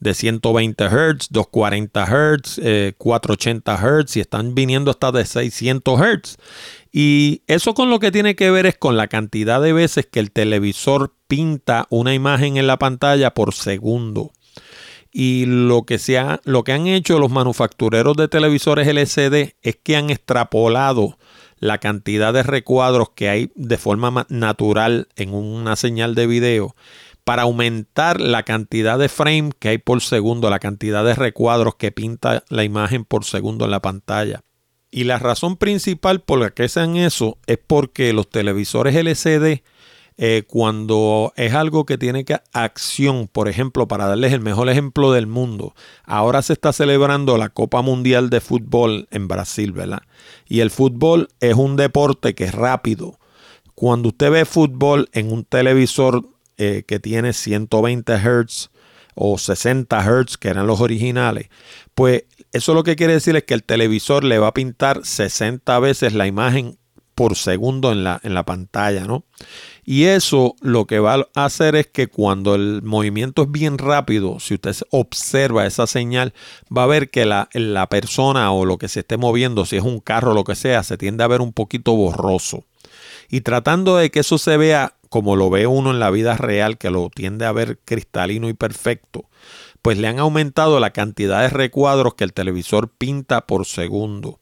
de 0.00 0.14
120 0.14 0.84
Hz, 0.84 1.28
240 1.30 2.06
Hz, 2.06 2.60
480 2.96 3.76
Hz 3.76 4.16
y 4.16 4.20
están 4.20 4.54
viniendo 4.54 4.90
hasta 4.90 5.12
de 5.12 5.26
600 5.26 6.00
Hz. 6.00 6.38
Y 6.92 7.42
eso 7.46 7.74
con 7.74 7.90
lo 7.90 8.00
que 8.00 8.10
tiene 8.10 8.34
que 8.34 8.50
ver 8.50 8.66
es 8.66 8.76
con 8.76 8.96
la 8.96 9.06
cantidad 9.06 9.60
de 9.60 9.72
veces 9.72 10.06
que 10.06 10.20
el 10.20 10.32
televisor 10.32 11.14
pinta 11.28 11.86
una 11.90 12.14
imagen 12.14 12.56
en 12.56 12.66
la 12.66 12.78
pantalla 12.78 13.32
por 13.32 13.54
segundo. 13.54 14.32
Y 15.12 15.46
lo 15.46 15.82
que, 15.84 15.98
se 15.98 16.18
ha, 16.18 16.40
lo 16.44 16.62
que 16.64 16.72
han 16.72 16.86
hecho 16.86 17.18
los 17.18 17.30
manufactureros 17.30 18.16
de 18.16 18.28
televisores 18.28 18.86
LCD 18.86 19.54
es 19.62 19.76
que 19.82 19.96
han 19.96 20.10
extrapolado 20.10 21.18
la 21.58 21.78
cantidad 21.78 22.32
de 22.32 22.42
recuadros 22.42 23.10
que 23.10 23.28
hay 23.28 23.52
de 23.54 23.76
forma 23.76 24.26
natural 24.28 25.08
en 25.16 25.34
una 25.34 25.76
señal 25.76 26.14
de 26.14 26.26
video 26.26 26.74
para 27.24 27.42
aumentar 27.42 28.20
la 28.20 28.44
cantidad 28.44 28.98
de 28.98 29.08
frame 29.08 29.50
que 29.58 29.68
hay 29.68 29.78
por 29.78 30.00
segundo, 30.00 30.48
la 30.48 30.58
cantidad 30.58 31.04
de 31.04 31.14
recuadros 31.14 31.74
que 31.76 31.92
pinta 31.92 32.44
la 32.48 32.64
imagen 32.64 33.04
por 33.04 33.24
segundo 33.24 33.66
en 33.66 33.70
la 33.70 33.82
pantalla. 33.82 34.42
Y 34.90 35.04
la 35.04 35.18
razón 35.18 35.56
principal 35.56 36.20
por 36.20 36.40
la 36.40 36.50
que 36.50 36.64
hacen 36.64 36.96
eso 36.96 37.38
es 37.46 37.58
porque 37.64 38.12
los 38.12 38.28
televisores 38.28 38.96
LCD 38.96 39.62
eh, 40.22 40.42
cuando 40.46 41.32
es 41.36 41.54
algo 41.54 41.86
que 41.86 41.96
tiene 41.96 42.26
que 42.26 42.38
acción, 42.52 43.26
por 43.26 43.48
ejemplo, 43.48 43.88
para 43.88 44.06
darles 44.06 44.34
el 44.34 44.40
mejor 44.40 44.68
ejemplo 44.68 45.12
del 45.12 45.26
mundo, 45.26 45.74
ahora 46.04 46.42
se 46.42 46.52
está 46.52 46.74
celebrando 46.74 47.38
la 47.38 47.48
Copa 47.48 47.80
Mundial 47.80 48.28
de 48.28 48.42
Fútbol 48.42 49.08
en 49.10 49.28
Brasil, 49.28 49.72
¿verdad? 49.72 50.02
Y 50.46 50.60
el 50.60 50.70
fútbol 50.70 51.28
es 51.40 51.54
un 51.54 51.76
deporte 51.76 52.34
que 52.34 52.44
es 52.44 52.54
rápido. 52.54 53.18
Cuando 53.74 54.10
usted 54.10 54.30
ve 54.30 54.44
fútbol 54.44 55.08
en 55.14 55.32
un 55.32 55.44
televisor 55.44 56.28
eh, 56.58 56.84
que 56.86 57.00
tiene 57.00 57.32
120 57.32 58.12
Hz 58.18 58.68
o 59.14 59.38
60 59.38 60.02
Hz, 60.02 60.36
que 60.36 60.48
eran 60.48 60.66
los 60.66 60.82
originales, 60.82 61.48
pues 62.00 62.24
eso 62.52 62.72
lo 62.72 62.82
que 62.82 62.96
quiere 62.96 63.12
decir 63.12 63.36
es 63.36 63.44
que 63.44 63.52
el 63.52 63.62
televisor 63.62 64.24
le 64.24 64.38
va 64.38 64.46
a 64.46 64.54
pintar 64.54 65.04
60 65.04 65.78
veces 65.80 66.14
la 66.14 66.26
imagen 66.26 66.78
por 67.14 67.36
segundo 67.36 67.92
en 67.92 68.04
la, 68.04 68.18
en 68.22 68.32
la 68.32 68.46
pantalla, 68.46 69.04
¿no? 69.04 69.26
Y 69.84 70.04
eso 70.04 70.54
lo 70.62 70.86
que 70.86 70.98
va 70.98 71.28
a 71.34 71.44
hacer 71.44 71.76
es 71.76 71.88
que 71.88 72.06
cuando 72.06 72.54
el 72.54 72.80
movimiento 72.80 73.42
es 73.42 73.50
bien 73.50 73.76
rápido, 73.76 74.40
si 74.40 74.54
usted 74.54 74.74
observa 74.88 75.66
esa 75.66 75.86
señal, 75.86 76.32
va 76.74 76.84
a 76.84 76.86
ver 76.86 77.10
que 77.10 77.26
la, 77.26 77.50
la 77.52 77.86
persona 77.90 78.50
o 78.50 78.64
lo 78.64 78.78
que 78.78 78.88
se 78.88 79.00
esté 79.00 79.18
moviendo, 79.18 79.66
si 79.66 79.76
es 79.76 79.82
un 79.82 80.00
carro 80.00 80.30
o 80.30 80.34
lo 80.34 80.44
que 80.44 80.54
sea, 80.54 80.82
se 80.82 80.96
tiende 80.96 81.22
a 81.22 81.28
ver 81.28 81.42
un 81.42 81.52
poquito 81.52 81.94
borroso. 81.94 82.64
Y 83.28 83.42
tratando 83.42 83.98
de 83.98 84.10
que 84.10 84.20
eso 84.20 84.38
se 84.38 84.56
vea 84.56 84.94
como 85.10 85.36
lo 85.36 85.50
ve 85.50 85.66
uno 85.66 85.90
en 85.90 85.98
la 85.98 86.10
vida 86.10 86.36
real, 86.38 86.78
que 86.78 86.88
lo 86.88 87.10
tiende 87.10 87.44
a 87.44 87.52
ver 87.52 87.78
cristalino 87.84 88.48
y 88.48 88.54
perfecto, 88.54 89.28
pues 89.82 89.98
le 89.98 90.08
han 90.08 90.18
aumentado 90.18 90.78
la 90.80 90.90
cantidad 90.90 91.40
de 91.40 91.48
recuadros 91.48 92.14
que 92.14 92.24
el 92.24 92.32
televisor 92.32 92.90
pinta 92.90 93.46
por 93.46 93.66
segundo. 93.66 94.40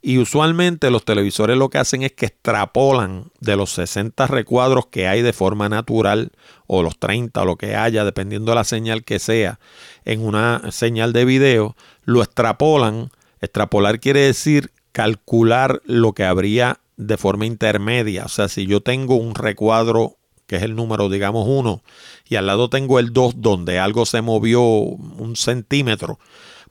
Y 0.00 0.18
usualmente 0.18 0.90
los 0.90 1.04
televisores 1.04 1.56
lo 1.56 1.68
que 1.68 1.78
hacen 1.78 2.02
es 2.02 2.12
que 2.12 2.26
extrapolan 2.26 3.30
de 3.40 3.56
los 3.56 3.70
60 3.72 4.26
recuadros 4.28 4.86
que 4.86 5.08
hay 5.08 5.22
de 5.22 5.32
forma 5.32 5.68
natural 5.68 6.32
o 6.66 6.82
los 6.82 6.98
30 6.98 7.42
o 7.42 7.44
lo 7.44 7.56
que 7.56 7.76
haya, 7.76 8.04
dependiendo 8.04 8.52
de 8.52 8.56
la 8.56 8.64
señal 8.64 9.04
que 9.04 9.18
sea, 9.18 9.58
en 10.04 10.24
una 10.24 10.70
señal 10.70 11.12
de 11.12 11.24
video, 11.24 11.76
lo 12.04 12.22
extrapolan. 12.22 13.10
Extrapolar 13.40 14.00
quiere 14.00 14.20
decir 14.20 14.72
calcular 14.92 15.82
lo 15.84 16.12
que 16.12 16.24
habría 16.24 16.80
de 16.96 17.16
forma 17.16 17.46
intermedia. 17.46 18.24
O 18.24 18.28
sea, 18.28 18.48
si 18.48 18.66
yo 18.66 18.80
tengo 18.80 19.16
un 19.16 19.34
recuadro 19.34 20.17
que 20.48 20.56
es 20.56 20.62
el 20.62 20.74
número, 20.74 21.08
digamos, 21.08 21.46
1, 21.46 21.82
y 22.28 22.34
al 22.34 22.46
lado 22.46 22.68
tengo 22.68 22.98
el 22.98 23.12
2, 23.12 23.34
donde 23.36 23.78
algo 23.78 24.06
se 24.06 24.22
movió 24.22 24.62
un 24.62 25.36
centímetro, 25.36 26.18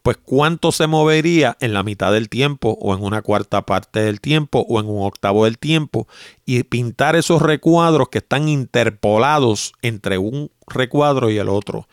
pues 0.01 0.17
cuánto 0.17 0.71
se 0.71 0.87
movería 0.87 1.57
en 1.59 1.73
la 1.73 1.83
mitad 1.83 2.11
del 2.11 2.27
tiempo 2.27 2.77
o 2.81 2.95
en 2.95 3.03
una 3.03 3.21
cuarta 3.21 3.65
parte 3.65 3.99
del 4.01 4.19
tiempo 4.19 4.65
o 4.67 4.79
en 4.79 4.87
un 4.87 5.05
octavo 5.05 5.45
del 5.45 5.57
tiempo 5.57 6.07
y 6.45 6.63
pintar 6.63 7.15
esos 7.15 7.41
recuadros 7.41 8.09
que 8.09 8.19
están 8.19 8.49
interpolados 8.49 9.73
entre 9.81 10.17
un 10.17 10.49
recuadro 10.65 11.29
y 11.29 11.37
el 11.37 11.49
otro. 11.49 11.87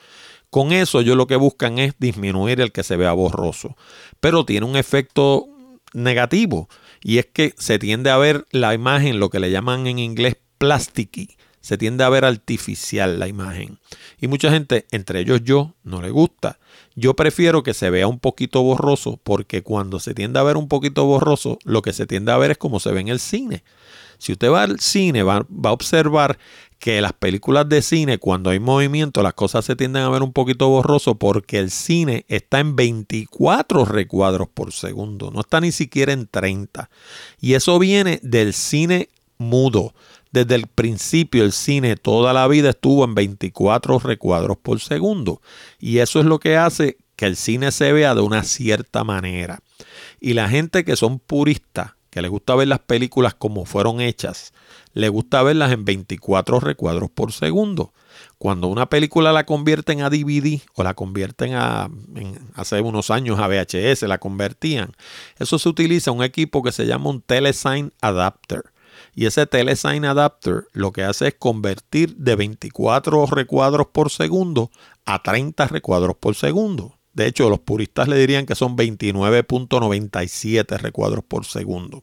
Con 0.48 0.72
eso 0.72 1.00
yo 1.00 1.16
lo 1.16 1.26
que 1.26 1.36
buscan 1.36 1.78
es 1.78 1.94
disminuir 1.98 2.60
el 2.60 2.72
que 2.72 2.84
se 2.84 2.96
vea 2.96 3.12
borroso, 3.12 3.76
pero 4.20 4.44
tiene 4.44 4.66
un 4.66 4.76
efecto 4.76 5.48
negativo 5.92 6.68
y 7.02 7.18
es 7.18 7.26
que 7.26 7.54
se 7.58 7.78
tiende 7.78 8.10
a 8.10 8.16
ver 8.16 8.46
la 8.52 8.72
imagen, 8.72 9.18
lo 9.18 9.28
que 9.28 9.40
le 9.40 9.50
llaman 9.50 9.86
en 9.86 9.98
inglés 9.98 10.36
plasticky, 10.58 11.36
se 11.64 11.78
tiende 11.78 12.04
a 12.04 12.10
ver 12.10 12.26
artificial 12.26 13.18
la 13.18 13.26
imagen. 13.26 13.78
Y 14.20 14.26
mucha 14.26 14.50
gente, 14.50 14.84
entre 14.90 15.20
ellos 15.20 15.40
yo, 15.44 15.72
no 15.82 16.02
le 16.02 16.10
gusta. 16.10 16.58
Yo 16.94 17.16
prefiero 17.16 17.62
que 17.62 17.72
se 17.72 17.88
vea 17.88 18.06
un 18.06 18.18
poquito 18.18 18.62
borroso 18.62 19.18
porque 19.24 19.62
cuando 19.62 19.98
se 19.98 20.12
tiende 20.12 20.38
a 20.38 20.42
ver 20.42 20.58
un 20.58 20.68
poquito 20.68 21.06
borroso, 21.06 21.58
lo 21.64 21.80
que 21.80 21.94
se 21.94 22.06
tiende 22.06 22.32
a 22.32 22.36
ver 22.36 22.50
es 22.50 22.58
como 22.58 22.80
se 22.80 22.92
ve 22.92 23.00
en 23.00 23.08
el 23.08 23.18
cine. 23.18 23.64
Si 24.18 24.32
usted 24.32 24.50
va 24.50 24.64
al 24.64 24.78
cine, 24.78 25.22
va, 25.22 25.46
va, 25.48 25.70
a 25.70 25.72
observar 25.72 26.38
que 26.78 27.00
las 27.00 27.14
películas 27.14 27.66
de 27.66 27.80
cine, 27.80 28.18
cuando 28.18 28.50
hay 28.50 28.60
movimiento, 28.60 29.22
las 29.22 29.32
cosas 29.32 29.64
se 29.64 29.74
tienden 29.74 30.02
a 30.02 30.10
ver 30.10 30.22
un 30.22 30.34
poquito 30.34 30.68
borroso 30.68 31.14
porque 31.14 31.58
el 31.58 31.70
cine 31.70 32.26
está 32.28 32.60
en 32.60 32.76
24 32.76 33.86
recuadros 33.86 34.48
por 34.52 34.70
segundo, 34.74 35.30
no 35.30 35.40
está 35.40 35.62
ni 35.62 35.72
siquiera 35.72 36.12
en 36.12 36.26
30. 36.26 36.90
Y 37.40 37.54
eso 37.54 37.78
viene 37.78 38.20
del 38.22 38.52
cine 38.52 39.08
mudo. 39.38 39.94
Desde 40.34 40.56
el 40.56 40.66
principio 40.66 41.44
el 41.44 41.52
cine 41.52 41.94
toda 41.94 42.32
la 42.32 42.48
vida 42.48 42.70
estuvo 42.70 43.04
en 43.04 43.14
24 43.14 44.00
recuadros 44.00 44.56
por 44.56 44.80
segundo. 44.80 45.40
Y 45.78 45.98
eso 45.98 46.18
es 46.18 46.26
lo 46.26 46.40
que 46.40 46.56
hace 46.56 46.98
que 47.14 47.26
el 47.26 47.36
cine 47.36 47.70
se 47.70 47.92
vea 47.92 48.16
de 48.16 48.20
una 48.20 48.42
cierta 48.42 49.04
manera. 49.04 49.60
Y 50.20 50.32
la 50.32 50.48
gente 50.48 50.84
que 50.84 50.96
son 50.96 51.20
puristas, 51.20 51.92
que 52.10 52.20
les 52.20 52.32
gusta 52.32 52.56
ver 52.56 52.66
las 52.66 52.80
películas 52.80 53.34
como 53.34 53.64
fueron 53.64 54.00
hechas, 54.00 54.52
le 54.92 55.08
gusta 55.08 55.40
verlas 55.44 55.70
en 55.70 55.84
24 55.84 56.58
recuadros 56.58 57.10
por 57.10 57.30
segundo. 57.30 57.92
Cuando 58.36 58.66
una 58.66 58.88
película 58.88 59.32
la 59.32 59.46
convierten 59.46 60.02
a 60.02 60.10
DVD 60.10 60.60
o 60.74 60.82
la 60.82 60.94
convierten 60.94 61.54
a, 61.54 61.88
hace 62.54 62.80
unos 62.80 63.12
años 63.12 63.38
a 63.38 63.46
VHS, 63.46 64.02
la 64.02 64.18
convertían, 64.18 64.96
eso 65.38 65.60
se 65.60 65.68
utiliza 65.68 66.10
un 66.10 66.24
equipo 66.24 66.60
que 66.64 66.72
se 66.72 66.86
llama 66.86 67.10
un 67.10 67.20
Telesign 67.20 67.92
Adapter. 68.00 68.73
Y 69.14 69.26
ese 69.26 69.46
Telesign 69.46 70.04
Adapter 70.04 70.66
lo 70.72 70.92
que 70.92 71.04
hace 71.04 71.28
es 71.28 71.34
convertir 71.34 72.16
de 72.16 72.34
24 72.36 73.26
recuadros 73.26 73.86
por 73.88 74.10
segundo 74.10 74.70
a 75.04 75.22
30 75.22 75.68
recuadros 75.68 76.16
por 76.16 76.34
segundo. 76.34 76.98
De 77.12 77.26
hecho, 77.26 77.48
los 77.48 77.60
puristas 77.60 78.08
le 78.08 78.18
dirían 78.18 78.44
que 78.44 78.56
son 78.56 78.76
29.97 78.76 80.78
recuadros 80.78 81.24
por 81.24 81.44
segundo. 81.44 82.02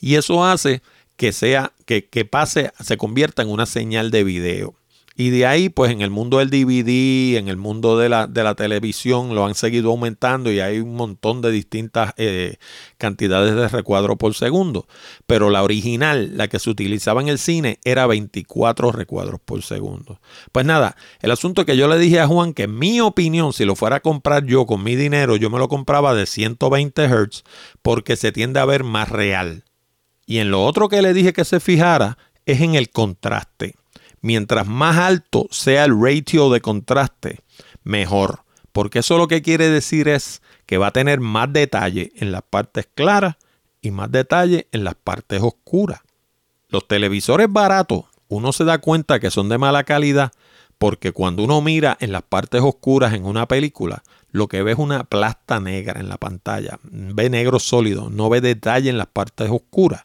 Y 0.00 0.16
eso 0.16 0.44
hace 0.44 0.82
que 1.16 1.32
sea, 1.32 1.72
que, 1.86 2.04
que 2.06 2.26
pase, 2.26 2.72
se 2.78 2.98
convierta 2.98 3.42
en 3.42 3.48
una 3.48 3.66
señal 3.66 4.10
de 4.10 4.24
video. 4.24 4.74
Y 5.20 5.30
de 5.30 5.46
ahí, 5.46 5.68
pues 5.68 5.90
en 5.90 6.00
el 6.00 6.10
mundo 6.10 6.38
del 6.38 6.48
DVD, 6.48 7.38
en 7.38 7.48
el 7.48 7.56
mundo 7.56 7.98
de 7.98 8.08
la, 8.08 8.28
de 8.28 8.44
la 8.44 8.54
televisión, 8.54 9.34
lo 9.34 9.44
han 9.46 9.56
seguido 9.56 9.90
aumentando 9.90 10.52
y 10.52 10.60
hay 10.60 10.78
un 10.78 10.94
montón 10.94 11.42
de 11.42 11.50
distintas 11.50 12.14
eh, 12.18 12.58
cantidades 12.98 13.56
de 13.56 13.66
recuadro 13.66 14.14
por 14.14 14.36
segundo. 14.36 14.86
Pero 15.26 15.50
la 15.50 15.64
original, 15.64 16.36
la 16.36 16.46
que 16.46 16.60
se 16.60 16.70
utilizaba 16.70 17.20
en 17.20 17.26
el 17.26 17.40
cine, 17.40 17.80
era 17.82 18.06
24 18.06 18.92
recuadros 18.92 19.40
por 19.44 19.64
segundo. 19.64 20.20
Pues 20.52 20.64
nada, 20.64 20.94
el 21.20 21.32
asunto 21.32 21.66
que 21.66 21.76
yo 21.76 21.88
le 21.88 21.98
dije 21.98 22.20
a 22.20 22.28
Juan 22.28 22.54
que 22.54 22.62
en 22.62 22.78
mi 22.78 23.00
opinión, 23.00 23.52
si 23.52 23.64
lo 23.64 23.74
fuera 23.74 23.96
a 23.96 24.00
comprar 24.00 24.46
yo 24.46 24.66
con 24.66 24.84
mi 24.84 24.94
dinero, 24.94 25.34
yo 25.34 25.50
me 25.50 25.58
lo 25.58 25.66
compraba 25.66 26.14
de 26.14 26.26
120 26.26 27.08
Hz 27.08 27.42
porque 27.82 28.14
se 28.14 28.30
tiende 28.30 28.60
a 28.60 28.66
ver 28.66 28.84
más 28.84 29.08
real. 29.08 29.64
Y 30.26 30.38
en 30.38 30.52
lo 30.52 30.64
otro 30.64 30.88
que 30.88 31.02
le 31.02 31.12
dije 31.12 31.32
que 31.32 31.44
se 31.44 31.58
fijara 31.58 32.18
es 32.46 32.60
en 32.60 32.76
el 32.76 32.90
contraste 32.90 33.77
mientras 34.20 34.66
más 34.66 34.96
alto 34.96 35.46
sea 35.50 35.84
el 35.84 36.00
ratio 36.00 36.50
de 36.50 36.60
contraste, 36.60 37.40
mejor. 37.84 38.44
Porque 38.72 39.00
eso 39.00 39.18
lo 39.18 39.28
que 39.28 39.42
quiere 39.42 39.68
decir 39.70 40.08
es 40.08 40.42
que 40.66 40.78
va 40.78 40.88
a 40.88 40.92
tener 40.92 41.20
más 41.20 41.52
detalle 41.52 42.12
en 42.16 42.32
las 42.32 42.42
partes 42.42 42.88
claras 42.94 43.36
y 43.80 43.90
más 43.90 44.10
detalle 44.10 44.68
en 44.72 44.84
las 44.84 44.94
partes 44.94 45.42
oscuras. 45.42 46.00
Los 46.68 46.86
televisores 46.86 47.46
baratos, 47.50 48.04
uno 48.28 48.52
se 48.52 48.64
da 48.64 48.78
cuenta 48.78 49.20
que 49.20 49.30
son 49.30 49.48
de 49.48 49.58
mala 49.58 49.84
calidad 49.84 50.32
porque 50.78 51.12
cuando 51.12 51.42
uno 51.42 51.60
mira 51.60 51.96
en 52.00 52.12
las 52.12 52.22
partes 52.22 52.62
oscuras 52.62 53.12
en 53.12 53.24
una 53.24 53.46
película, 53.48 54.02
lo 54.30 54.48
que 54.48 54.62
ve 54.62 54.72
es 54.72 54.78
una 54.78 55.04
plasta 55.04 55.60
negra 55.60 56.00
en 56.00 56.08
la 56.08 56.18
pantalla. 56.18 56.78
Ve 56.82 57.30
negro 57.30 57.58
sólido, 57.58 58.10
no 58.10 58.28
ve 58.28 58.40
detalle 58.40 58.90
en 58.90 58.98
las 58.98 59.06
partes 59.06 59.50
oscuras. 59.50 60.04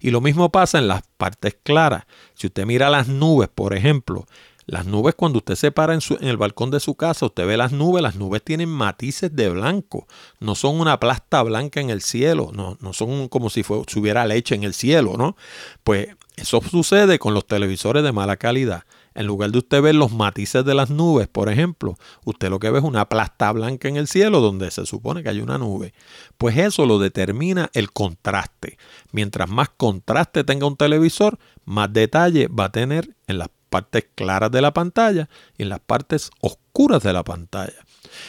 Y 0.00 0.10
lo 0.10 0.20
mismo 0.20 0.50
pasa 0.50 0.78
en 0.78 0.88
las 0.88 1.02
partes 1.16 1.56
claras. 1.62 2.04
Si 2.34 2.46
usted 2.46 2.66
mira 2.66 2.90
las 2.90 3.08
nubes, 3.08 3.48
por 3.52 3.74
ejemplo, 3.74 4.26
las 4.66 4.86
nubes 4.86 5.14
cuando 5.14 5.38
usted 5.38 5.56
se 5.56 5.72
para 5.72 5.94
en, 5.94 6.00
el 6.20 6.36
balcón 6.36 6.70
de 6.70 6.80
su 6.80 6.94
casa, 6.94 7.26
usted 7.26 7.46
ve 7.46 7.56
las 7.56 7.72
nubes, 7.72 8.02
las 8.02 8.16
nubes 8.16 8.42
tienen 8.42 8.68
matices 8.68 9.34
de 9.34 9.50
blanco, 9.50 10.06
no 10.40 10.54
son 10.54 10.80
una 10.80 10.98
plasta 10.98 11.42
blanca 11.42 11.80
en 11.80 11.90
el 11.90 12.00
cielo, 12.00 12.50
no, 12.54 12.78
no 12.80 12.92
son 12.92 13.28
como 13.28 13.50
si, 13.50 13.62
si 13.62 13.98
hubiera 13.98 14.24
leche 14.24 14.54
en 14.54 14.64
el 14.64 14.72
cielo, 14.72 15.16
¿no? 15.18 15.36
Pues 15.82 16.08
eso 16.36 16.62
sucede 16.62 17.18
con 17.18 17.34
los 17.34 17.46
televisores 17.46 18.02
de 18.02 18.12
mala 18.12 18.36
calidad. 18.36 18.84
En 19.14 19.26
lugar 19.26 19.52
de 19.52 19.58
usted 19.58 19.80
ver 19.80 19.94
los 19.94 20.12
matices 20.12 20.64
de 20.64 20.74
las 20.74 20.90
nubes, 20.90 21.28
por 21.28 21.48
ejemplo, 21.48 21.96
usted 22.24 22.50
lo 22.50 22.58
que 22.58 22.70
ve 22.70 22.78
es 22.78 22.84
una 22.84 23.08
plasta 23.08 23.52
blanca 23.52 23.88
en 23.88 23.96
el 23.96 24.08
cielo 24.08 24.40
donde 24.40 24.70
se 24.70 24.86
supone 24.86 25.22
que 25.22 25.28
hay 25.28 25.40
una 25.40 25.56
nube. 25.56 25.94
Pues 26.36 26.56
eso 26.56 26.84
lo 26.84 26.98
determina 26.98 27.70
el 27.74 27.92
contraste. 27.92 28.76
Mientras 29.12 29.48
más 29.48 29.68
contraste 29.76 30.42
tenga 30.42 30.66
un 30.66 30.76
televisor, 30.76 31.38
más 31.64 31.92
detalle 31.92 32.48
va 32.48 32.64
a 32.64 32.72
tener 32.72 33.14
en 33.28 33.38
las 33.38 33.48
partes 33.70 34.06
claras 34.14 34.50
de 34.50 34.60
la 34.60 34.72
pantalla 34.72 35.28
y 35.58 35.62
en 35.62 35.68
las 35.68 35.80
partes 35.80 36.30
oscuras 36.40 37.02
de 37.02 37.12
la 37.12 37.24
pantalla. 37.24 37.84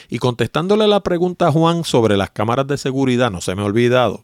Y 0.10 0.20
contestándole 0.20 0.88
la 0.88 1.02
pregunta 1.02 1.48
a 1.48 1.52
Juan 1.52 1.84
sobre 1.84 2.18
las 2.18 2.32
cámaras 2.32 2.68
de 2.68 2.78
seguridad, 2.78 3.32
no 3.32 3.42
se 3.42 3.56
me 3.56 3.62
ha 3.62 3.66
olvidado, 3.66 4.24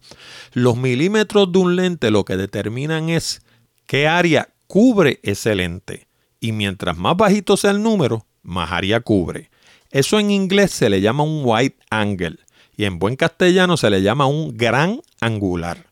los 0.53 0.77
milímetros 0.77 1.51
de 1.51 1.59
un 1.59 1.75
lente 1.75 2.11
lo 2.11 2.25
que 2.25 2.37
determinan 2.37 3.09
es 3.09 3.41
qué 3.85 4.07
área 4.07 4.49
cubre 4.67 5.19
ese 5.23 5.53
lente. 5.53 6.07
Y 6.41 6.51
mientras 6.51 6.97
más 6.97 7.15
bajito 7.15 7.55
sea 7.55 7.71
el 7.71 7.81
número, 7.81 8.25
más 8.41 8.71
área 8.71 8.99
cubre. 8.99 9.51
Eso 9.91 10.19
en 10.19 10.31
inglés 10.31 10.71
se 10.71 10.89
le 10.89 10.99
llama 10.99 11.23
un 11.23 11.43
wide 11.45 11.75
angle 11.89 12.37
y 12.75 12.85
en 12.85 12.97
buen 12.97 13.15
castellano 13.15 13.77
se 13.77 13.91
le 13.91 14.01
llama 14.01 14.25
un 14.25 14.57
gran 14.57 15.01
angular. 15.19 15.85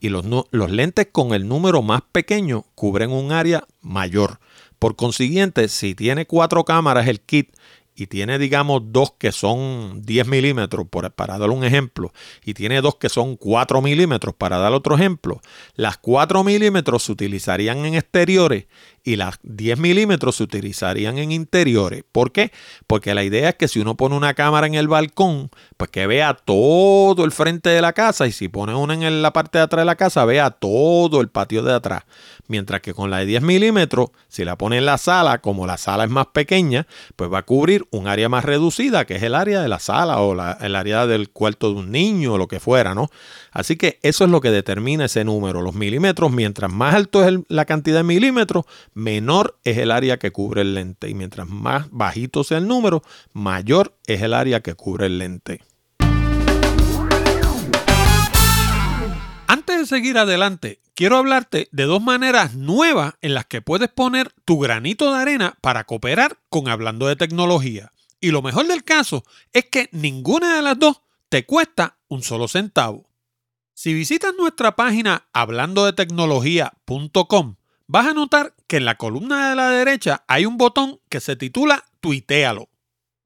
Y 0.00 0.08
los, 0.08 0.24
los 0.50 0.70
lentes 0.70 1.08
con 1.12 1.34
el 1.34 1.46
número 1.46 1.82
más 1.82 2.00
pequeño 2.10 2.64
cubren 2.74 3.10
un 3.10 3.32
área 3.32 3.64
mayor. 3.82 4.40
Por 4.78 4.96
consiguiente, 4.96 5.68
si 5.68 5.94
tiene 5.94 6.26
cuatro 6.26 6.64
cámaras 6.64 7.06
el 7.06 7.20
kit 7.20 7.54
y 7.94 8.06
tiene, 8.06 8.38
digamos, 8.38 8.82
dos 8.86 9.12
que 9.18 9.32
son 9.32 10.02
10 10.02 10.26
milímetros, 10.26 10.86
para 11.14 11.38
dar 11.38 11.50
un 11.50 11.64
ejemplo, 11.64 12.12
y 12.44 12.54
tiene 12.54 12.80
dos 12.80 12.96
que 12.96 13.08
son 13.08 13.36
4 13.36 13.82
milímetros, 13.82 14.34
para 14.34 14.58
dar 14.58 14.72
otro 14.72 14.94
ejemplo, 14.94 15.40
las 15.74 15.98
4 15.98 16.42
milímetros 16.42 17.02
se 17.04 17.12
utilizarían 17.12 17.84
en 17.84 17.94
exteriores 17.94 18.66
y 19.04 19.16
las 19.16 19.38
10 19.42 19.78
milímetros 19.78 20.36
se 20.36 20.44
utilizarían 20.44 21.18
en 21.18 21.32
interiores. 21.32 22.04
¿Por 22.12 22.32
qué? 22.32 22.52
Porque 22.86 23.14
la 23.14 23.24
idea 23.24 23.50
es 23.50 23.54
que 23.56 23.68
si 23.68 23.80
uno 23.80 23.96
pone 23.96 24.16
una 24.16 24.34
cámara 24.34 24.66
en 24.66 24.74
el 24.74 24.88
balcón, 24.88 25.50
pues 25.76 25.90
que 25.90 26.06
vea 26.06 26.34
todo 26.34 27.24
el 27.24 27.32
frente 27.32 27.70
de 27.70 27.80
la 27.80 27.92
casa 27.92 28.26
y 28.26 28.32
si 28.32 28.48
pone 28.48 28.74
una 28.74 28.94
en 28.94 29.22
la 29.22 29.32
parte 29.32 29.58
de 29.58 29.64
atrás 29.64 29.82
de 29.82 29.86
la 29.86 29.96
casa, 29.96 30.24
vea 30.24 30.50
todo 30.50 31.20
el 31.20 31.28
patio 31.28 31.62
de 31.62 31.72
atrás. 31.72 32.04
Mientras 32.46 32.80
que 32.80 32.94
con 32.94 33.10
la 33.10 33.18
de 33.18 33.26
10 33.26 33.42
milímetros, 33.42 34.10
si 34.28 34.44
la 34.44 34.56
pone 34.56 34.78
en 34.78 34.86
la 34.86 34.98
sala, 34.98 35.38
como 35.38 35.66
la 35.66 35.78
sala 35.78 36.04
es 36.04 36.10
más 36.10 36.26
pequeña, 36.26 36.86
pues 37.16 37.32
va 37.32 37.38
a 37.38 37.42
cubrir 37.44 37.86
un 37.90 38.06
área 38.06 38.28
más 38.28 38.44
reducida, 38.44 39.04
que 39.04 39.16
es 39.16 39.22
el 39.22 39.34
área 39.34 39.62
de 39.62 39.68
la 39.68 39.78
sala 39.78 40.20
o 40.20 40.34
el 40.60 40.76
área 40.76 41.06
del 41.06 41.30
cuarto 41.30 41.72
de 41.72 41.80
un 41.80 41.90
niño 41.90 42.34
o 42.34 42.38
lo 42.38 42.48
que 42.48 42.60
fuera, 42.60 42.94
¿no? 42.94 43.10
Así 43.52 43.76
que 43.76 43.98
eso 44.02 44.24
es 44.24 44.30
lo 44.30 44.40
que 44.40 44.50
determina 44.50 45.06
ese 45.06 45.24
número, 45.24 45.62
los 45.62 45.74
milímetros. 45.74 46.30
Mientras 46.30 46.72
más 46.72 46.94
alto 46.94 47.26
es 47.26 47.40
la 47.48 47.64
cantidad 47.64 47.98
de 47.98 48.04
milímetros, 48.04 48.64
menor 48.94 49.58
es 49.64 49.78
el 49.78 49.90
área 49.90 50.18
que 50.18 50.30
cubre 50.30 50.62
el 50.62 50.74
lente. 50.74 51.08
Y 51.08 51.14
mientras 51.14 51.48
más 51.48 51.88
bajito 51.90 52.44
sea 52.44 52.58
el 52.58 52.68
número, 52.68 53.02
mayor 53.32 53.96
es 54.06 54.22
el 54.22 54.34
área 54.34 54.60
que 54.60 54.74
cubre 54.74 55.06
el 55.06 55.18
lente. 55.18 55.60
Antes 59.46 59.78
de 59.78 59.86
seguir 59.86 60.18
adelante, 60.18 60.80
quiero 60.94 61.16
hablarte 61.16 61.68
de 61.72 61.84
dos 61.84 62.02
maneras 62.02 62.54
nuevas 62.54 63.14
en 63.20 63.34
las 63.34 63.46
que 63.46 63.60
puedes 63.60 63.88
poner 63.88 64.32
tu 64.44 64.58
granito 64.58 65.12
de 65.12 65.20
arena 65.20 65.58
para 65.60 65.84
cooperar 65.84 66.38
con 66.48 66.68
Hablando 66.68 67.06
de 67.06 67.16
Tecnología. 67.16 67.92
Y 68.20 68.30
lo 68.30 68.40
mejor 68.40 68.66
del 68.66 68.84
caso 68.84 69.24
es 69.52 69.66
que 69.66 69.88
ninguna 69.92 70.56
de 70.56 70.62
las 70.62 70.78
dos 70.78 71.02
te 71.28 71.44
cuesta 71.44 71.98
un 72.08 72.22
solo 72.22 72.48
centavo. 72.48 73.10
Si 73.74 73.94
visitas 73.94 74.34
nuestra 74.38 74.76
página 74.76 75.26
hablando 75.32 75.84
de 75.84 75.92
tecnología.com, 75.92 77.56
vas 77.92 78.06
a 78.06 78.14
notar 78.14 78.54
que 78.68 78.78
en 78.78 78.86
la 78.86 78.96
columna 78.96 79.50
de 79.50 79.54
la 79.54 79.68
derecha 79.68 80.24
hay 80.26 80.46
un 80.46 80.56
botón 80.56 81.00
que 81.10 81.20
se 81.20 81.36
titula 81.36 81.84
Tuitealo. 82.00 82.70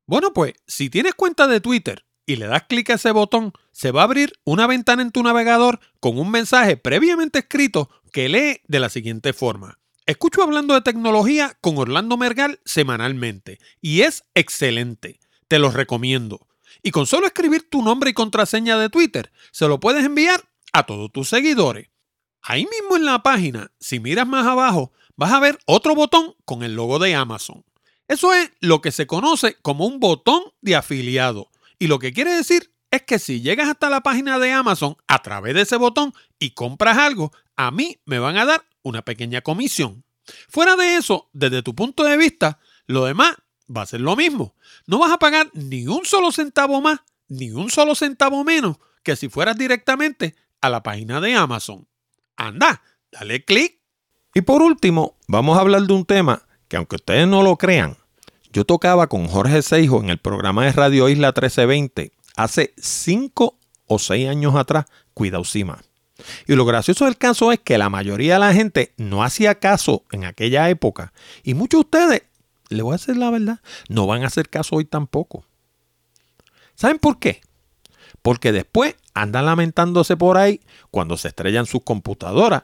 Bueno, 0.09 0.33
pues 0.33 0.55
si 0.67 0.91
tienes 0.91 1.15
cuenta 1.15 1.47
de 1.47 1.61
Twitter 1.61 2.05
y 2.27 2.35
le 2.35 2.49
das 2.49 2.65
clic 2.65 2.91
a 2.91 2.95
ese 2.95 3.13
botón, 3.13 3.53
se 3.71 3.93
va 3.93 4.01
a 4.01 4.05
abrir 4.05 4.33
una 4.43 4.67
ventana 4.67 5.03
en 5.03 5.13
tu 5.13 5.23
navegador 5.23 5.79
con 6.01 6.19
un 6.19 6.33
mensaje 6.33 6.77
previamente 6.77 7.39
escrito 7.39 7.91
que 8.11 8.29
lee 8.29 8.61
de 8.67 8.81
la 8.81 8.89
siguiente 8.89 9.33
forma. 9.33 9.79
Escucho 10.05 10.43
hablando 10.43 10.75
de 10.75 10.81
tecnología 10.81 11.57
con 11.61 11.79
Orlando 11.79 12.17
Mergal 12.17 12.59
semanalmente 12.65 13.61
y 13.81 14.01
es 14.01 14.25
excelente. 14.35 15.21
Te 15.47 15.61
lo 15.61 15.71
recomiendo. 15.71 16.49
Y 16.83 16.91
con 16.91 17.07
solo 17.07 17.29
escribir 17.29 17.71
tu 17.71 17.85
nombre 17.85 18.11
y 18.11 18.15
contraseña 18.15 18.77
de 18.79 18.91
Twitter, 18.91 19.31
se 19.53 19.69
lo 19.69 19.79
puedes 19.79 20.05
enviar 20.05 20.43
a 20.73 20.87
todos 20.87 21.13
tus 21.13 21.29
seguidores. 21.29 21.89
Ahí 22.49 22.65
mismo 22.65 22.95
en 22.95 23.05
la 23.05 23.25
página, 23.25 23.73
si 23.81 23.99
miras 23.99 24.25
más 24.25 24.47
abajo, 24.47 24.93
vas 25.17 25.33
a 25.33 25.41
ver 25.41 25.59
otro 25.67 25.97
botón 25.97 26.37
con 26.45 26.63
el 26.63 26.77
logo 26.77 27.01
de 27.01 27.13
Amazon. 27.13 27.65
Eso 28.07 28.33
es 28.33 28.53
lo 28.61 28.81
que 28.81 28.93
se 28.93 29.09
conoce 29.09 29.57
como 29.63 29.85
un 29.85 29.99
botón 29.99 30.45
de 30.61 30.77
afiliado. 30.77 31.51
Y 31.81 31.89
lo 31.89 31.99
que 31.99 32.13
quiere 32.13 32.31
decir 32.31 32.73
es 32.93 33.03
que 33.03 33.19
si 33.19 33.41
llegas 33.41 33.69
hasta 33.69 33.91
la 33.91 34.03
página 34.03 34.39
de 34.39 34.53
Amazon 34.53 34.97
a 35.09 35.23
través 35.23 35.55
de 35.55 35.63
ese 35.63 35.75
botón 35.75 36.15
y 36.39 36.51
compras 36.51 36.99
algo, 36.99 37.33
a 37.57 37.73
mí 37.73 37.99
me 38.05 38.21
van 38.21 38.37
a 38.37 38.45
dar 38.45 38.65
una 38.83 39.03
pequeña 39.03 39.41
comisión. 39.41 40.05
Fuera 40.49 40.77
de 40.77 40.95
eso, 40.95 41.29
desde 41.33 41.65
tu 41.65 41.75
punto 41.75 42.05
de 42.05 42.17
vista, 42.17 42.61
lo 42.87 43.07
demás 43.07 43.35
va 43.69 43.83
a 43.83 43.87
ser 43.87 44.03
lo 44.03 44.15
mismo. 44.15 44.55
No 44.87 45.01
vas 45.01 45.11
a 45.11 45.19
pagar 45.19 45.51
ni 45.53 45.89
un 45.89 46.05
solo 46.05 46.31
centavo 46.31 46.81
más, 46.81 47.01
ni 47.27 47.51
un 47.51 47.71
solo 47.71 47.97
centavo 47.97 48.45
menos 48.45 48.77
que 49.03 49.17
si 49.17 49.29
fueras 49.29 49.59
directamente 49.59 50.37
a 50.61 50.71
la 50.71 50.85
página 50.85 51.21
de 51.21 51.35
Amazon. 51.35 51.89
Anda, 52.37 52.83
dale 53.11 53.45
clic. 53.45 53.79
Y 54.35 54.43
por 54.43 54.63
último, 54.63 55.17
vamos 55.29 55.57
a 55.57 55.61
hablar 55.61 55.83
de 55.83 55.93
un 55.93 56.05
tema 56.05 56.43
que 56.69 56.77
aunque 56.77 56.97
ustedes 56.97 57.27
no 57.27 57.43
lo 57.43 57.57
crean, 57.57 57.97
yo 58.53 58.65
tocaba 58.65 59.07
con 59.07 59.29
Jorge 59.29 59.63
Seijo 59.63 60.01
en 60.01 60.11
el 60.11 60.19
programa 60.19 60.65
de 60.65 60.73
Radio 60.73 61.09
Isla 61.09 61.29
1320 61.29 62.13
hace 62.37 62.75
5 62.77 63.59
o 63.87 63.99
6 63.99 64.29
años 64.29 64.55
atrás, 64.55 64.87
Cuidausima. 65.15 65.83
Y 66.47 66.55
lo 66.55 66.65
gracioso 66.65 67.05
del 67.05 67.19
caso 67.19 67.53
es 67.53 67.61
que 67.61 67.79
la 67.79 67.91
mayoría 67.91 68.35
de 68.35 68.41
la 68.41 68.53
gente 68.53 68.93
no 68.97 69.23
hacía 69.23 69.57
caso 69.57 70.05
en 70.13 70.25
aquella 70.25 70.69
época 70.71 71.13
y 71.43 71.55
muchos 71.55 71.81
de 71.81 71.85
ustedes 71.85 72.23
le 72.69 72.83
voy 72.83 72.95
a 72.95 72.99
decir 72.99 73.17
la 73.17 73.31
verdad, 73.31 73.61
no 73.89 74.07
van 74.07 74.23
a 74.23 74.27
hacer 74.27 74.49
caso 74.49 74.77
hoy 74.77 74.85
tampoco. 74.85 75.45
¿Saben 76.75 76.99
por 76.99 77.19
qué? 77.19 77.41
Porque 78.23 78.53
después 78.53 78.97
andan 79.17 79.47
lamentándose 79.47 80.17
por 80.17 80.37
ahí 80.37 80.61
cuando 80.91 81.17
se 81.17 81.29
estrellan 81.29 81.65
sus 81.65 81.83
computadoras, 81.83 82.63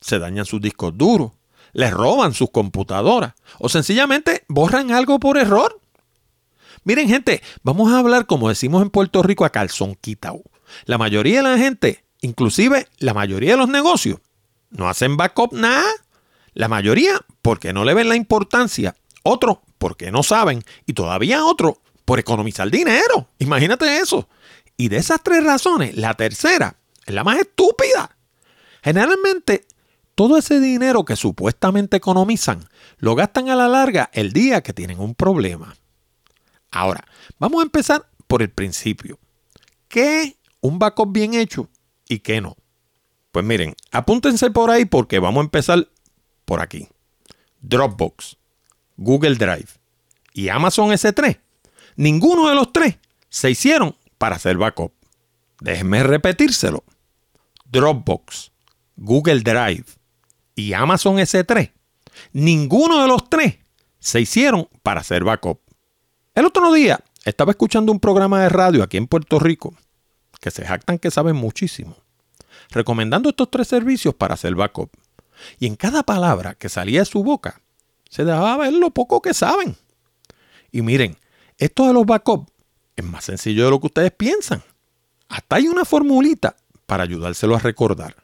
se 0.00 0.18
dañan 0.18 0.44
sus 0.44 0.60
discos 0.60 0.96
duros, 0.96 1.32
les 1.72 1.90
roban 1.90 2.34
sus 2.34 2.50
computadoras 2.50 3.34
o 3.58 3.68
sencillamente 3.68 4.44
borran 4.46 4.92
algo 4.92 5.18
por 5.18 5.38
error. 5.38 5.80
Miren 6.84 7.08
gente, 7.08 7.42
vamos 7.62 7.92
a 7.92 7.98
hablar 7.98 8.26
como 8.26 8.50
decimos 8.50 8.82
en 8.82 8.90
Puerto 8.90 9.22
Rico 9.22 9.44
a 9.46 9.50
calzón. 9.50 9.98
La 10.84 10.98
mayoría 10.98 11.38
de 11.38 11.48
la 11.48 11.58
gente, 11.58 12.04
inclusive 12.20 12.86
la 12.98 13.14
mayoría 13.14 13.52
de 13.52 13.56
los 13.56 13.68
negocios, 13.68 14.20
no 14.70 14.88
hacen 14.88 15.16
backup 15.16 15.52
nada. 15.52 15.90
La 16.52 16.68
mayoría 16.68 17.20
porque 17.40 17.72
no 17.72 17.84
le 17.84 17.94
ven 17.94 18.08
la 18.08 18.16
importancia 18.16 18.94
otros 19.22 19.58
porque 19.78 20.10
no 20.10 20.22
saben 20.22 20.62
y 20.84 20.92
todavía 20.92 21.44
otros 21.44 21.74
por 22.04 22.18
economizar 22.18 22.70
dinero. 22.70 23.28
Imagínate 23.38 23.98
eso. 23.98 24.28
Y 24.76 24.88
de 24.88 24.98
esas 24.98 25.22
tres 25.22 25.44
razones, 25.44 25.96
la 25.96 26.14
tercera 26.14 26.76
es 27.06 27.14
la 27.14 27.24
más 27.24 27.38
estúpida. 27.38 28.16
Generalmente, 28.82 29.66
todo 30.14 30.36
ese 30.36 30.60
dinero 30.60 31.04
que 31.04 31.16
supuestamente 31.16 31.96
economizan 31.96 32.68
lo 32.98 33.14
gastan 33.14 33.48
a 33.48 33.56
la 33.56 33.68
larga 33.68 34.10
el 34.12 34.32
día 34.32 34.62
que 34.62 34.72
tienen 34.72 35.00
un 35.00 35.14
problema. 35.14 35.76
Ahora, 36.70 37.04
vamos 37.38 37.60
a 37.60 37.64
empezar 37.64 38.08
por 38.26 38.42
el 38.42 38.50
principio. 38.50 39.18
¿Qué 39.88 40.22
es 40.22 40.34
un 40.60 40.78
backup 40.78 41.12
bien 41.12 41.34
hecho 41.34 41.68
y 42.08 42.18
qué 42.18 42.40
no? 42.40 42.56
Pues 43.32 43.44
miren, 43.44 43.74
apúntense 43.92 44.50
por 44.50 44.70
ahí 44.70 44.84
porque 44.84 45.18
vamos 45.18 45.42
a 45.42 45.44
empezar 45.44 45.88
por 46.44 46.60
aquí. 46.60 46.88
Dropbox. 47.60 48.36
Google 48.96 49.34
Drive 49.34 49.68
y 50.32 50.48
Amazon 50.48 50.90
S3, 50.90 51.38
ninguno 51.96 52.48
de 52.48 52.54
los 52.54 52.72
tres 52.72 52.96
se 53.28 53.50
hicieron 53.50 53.94
para 54.18 54.36
hacer 54.36 54.56
backup. 54.56 54.92
Déjenme 55.60 56.02
repetírselo. 56.02 56.84
Dropbox, 57.64 58.52
Google 58.96 59.40
Drive 59.40 59.84
y 60.54 60.72
Amazon 60.72 61.16
S3, 61.16 61.72
ninguno 62.32 63.02
de 63.02 63.08
los 63.08 63.28
tres 63.28 63.58
se 63.98 64.20
hicieron 64.20 64.68
para 64.82 65.00
hacer 65.00 65.24
backup. 65.24 65.60
El 66.34 66.46
otro 66.46 66.72
día 66.72 67.00
estaba 67.24 67.50
escuchando 67.50 67.92
un 67.92 68.00
programa 68.00 68.42
de 68.42 68.48
radio 68.48 68.82
aquí 68.82 68.96
en 68.96 69.06
Puerto 69.06 69.38
Rico 69.38 69.74
que 70.40 70.50
se 70.50 70.64
jactan 70.64 70.98
que 70.98 71.10
saben 71.10 71.34
muchísimo, 71.36 71.96
recomendando 72.70 73.30
estos 73.30 73.50
tres 73.50 73.68
servicios 73.68 74.14
para 74.14 74.34
hacer 74.34 74.54
backup. 74.54 74.90
Y 75.58 75.66
en 75.66 75.76
cada 75.76 76.02
palabra 76.02 76.54
que 76.54 76.68
salía 76.68 77.00
de 77.00 77.06
su 77.06 77.22
boca 77.22 77.60
se 78.08 78.24
dejaba 78.24 78.56
ver 78.58 78.72
lo 78.72 78.90
poco 78.90 79.20
que 79.20 79.34
saben. 79.34 79.76
Y 80.70 80.82
miren, 80.82 81.16
esto 81.58 81.86
de 81.86 81.92
los 81.92 82.06
backups 82.06 82.50
es 82.96 83.04
más 83.04 83.24
sencillo 83.24 83.64
de 83.64 83.70
lo 83.70 83.80
que 83.80 83.86
ustedes 83.86 84.12
piensan. 84.12 84.62
Hasta 85.28 85.56
hay 85.56 85.68
una 85.68 85.84
formulita 85.84 86.56
para 86.86 87.02
ayudárselo 87.04 87.54
a 87.54 87.60
recordar. 87.60 88.16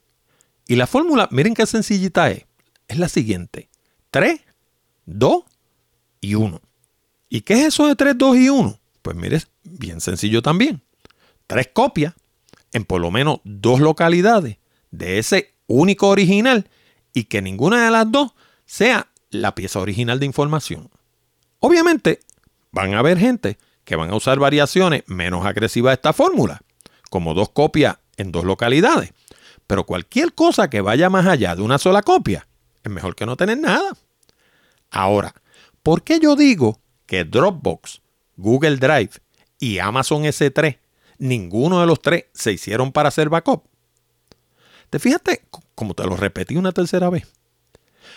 Y 0.67 0.77
la 0.77 0.87
fórmula, 0.87 1.29
miren 1.31 1.55
qué 1.55 1.67
sencillita 1.67 2.31
es. 2.31 2.47
Es 2.89 2.99
la 2.99 3.09
siguiente. 3.09 3.69
3, 4.11 4.41
2 5.07 5.45
y 6.21 6.35
1. 6.35 6.61
¿Y 7.29 7.41
qué 7.43 7.55
es 7.55 7.67
eso 7.69 7.87
de 7.87 7.97
3, 7.97 8.17
2 8.17 8.37
y 8.37 8.49
1? 8.49 8.79
Pues 9.03 9.17
mire, 9.17 9.43
bien 9.65 10.01
sencillo 10.01 10.43
también. 10.43 10.83
Tres 11.47 11.69
copias 11.73 12.15
en 12.73 12.85
por 12.85 13.01
lo 13.01 13.11
menos 13.11 13.41
dos 13.45 13.81
localidades 13.81 14.59
de 14.91 15.19
ese 15.19 15.55
único 15.67 16.09
original 16.09 16.69
y 17.13 17.25
que 17.25 17.43
ninguna 17.43 17.85
de 17.85 17.91
las 17.91 18.11
dos 18.11 18.33
sea 18.65 19.09
la 19.31 19.55
pieza 19.55 19.81
original 19.81 20.21
de 20.21 20.27
información. 20.27 20.91
Obviamente, 21.59 22.21
van 22.71 22.95
a 22.95 23.01
haber 23.01 23.19
gente 23.19 23.59
que 23.85 23.97
van 23.97 24.11
a 24.11 24.17
usar 24.17 24.39
variaciones 24.39 25.03
menos 25.07 25.45
agresivas 25.45 25.91
de 25.93 25.95
esta 25.95 26.13
fórmula, 26.13 26.63
como 27.11 27.35
dos 27.35 27.51
copias 27.51 27.99
en 28.17 28.33
dos 28.33 28.45
localidades. 28.45 29.13
Pero 29.67 29.85
cualquier 29.85 30.35
cosa 30.35 30.71
que 30.71 30.81
vaya 30.81 31.11
más 31.11 31.27
allá 31.27 31.57
de 31.57 31.63
una 31.63 31.79
sola 31.79 32.03
copia 32.03 32.47
es 32.83 32.91
mejor 32.91 33.15
que 33.15 33.27
no 33.27 33.37
tener 33.37 33.59
nada. 33.59 33.93
Ahora, 34.91 35.35
¿por 35.83 36.03
qué 36.03 36.21
yo 36.21 36.37
digo 36.37 36.81
que 37.07 37.25
Dropbox, 37.25 38.03
Google 38.37 38.77
Drive 38.77 39.13
y 39.59 39.79
Amazon 39.79 40.25
S3, 40.25 40.79
ninguno 41.19 41.81
de 41.81 41.87
los 41.87 42.03
tres 42.03 42.27
se 42.35 42.53
hicieron 42.53 42.93
para 42.93 43.09
hacer 43.09 43.29
backup? 43.29 43.65
¿Te 44.91 44.99
fijaste 44.99 45.47
como 45.75 45.95
te 45.95 46.05
lo 46.05 46.17
repetí 46.17 46.57
una 46.57 46.73
tercera 46.73 47.09
vez? 47.09 47.27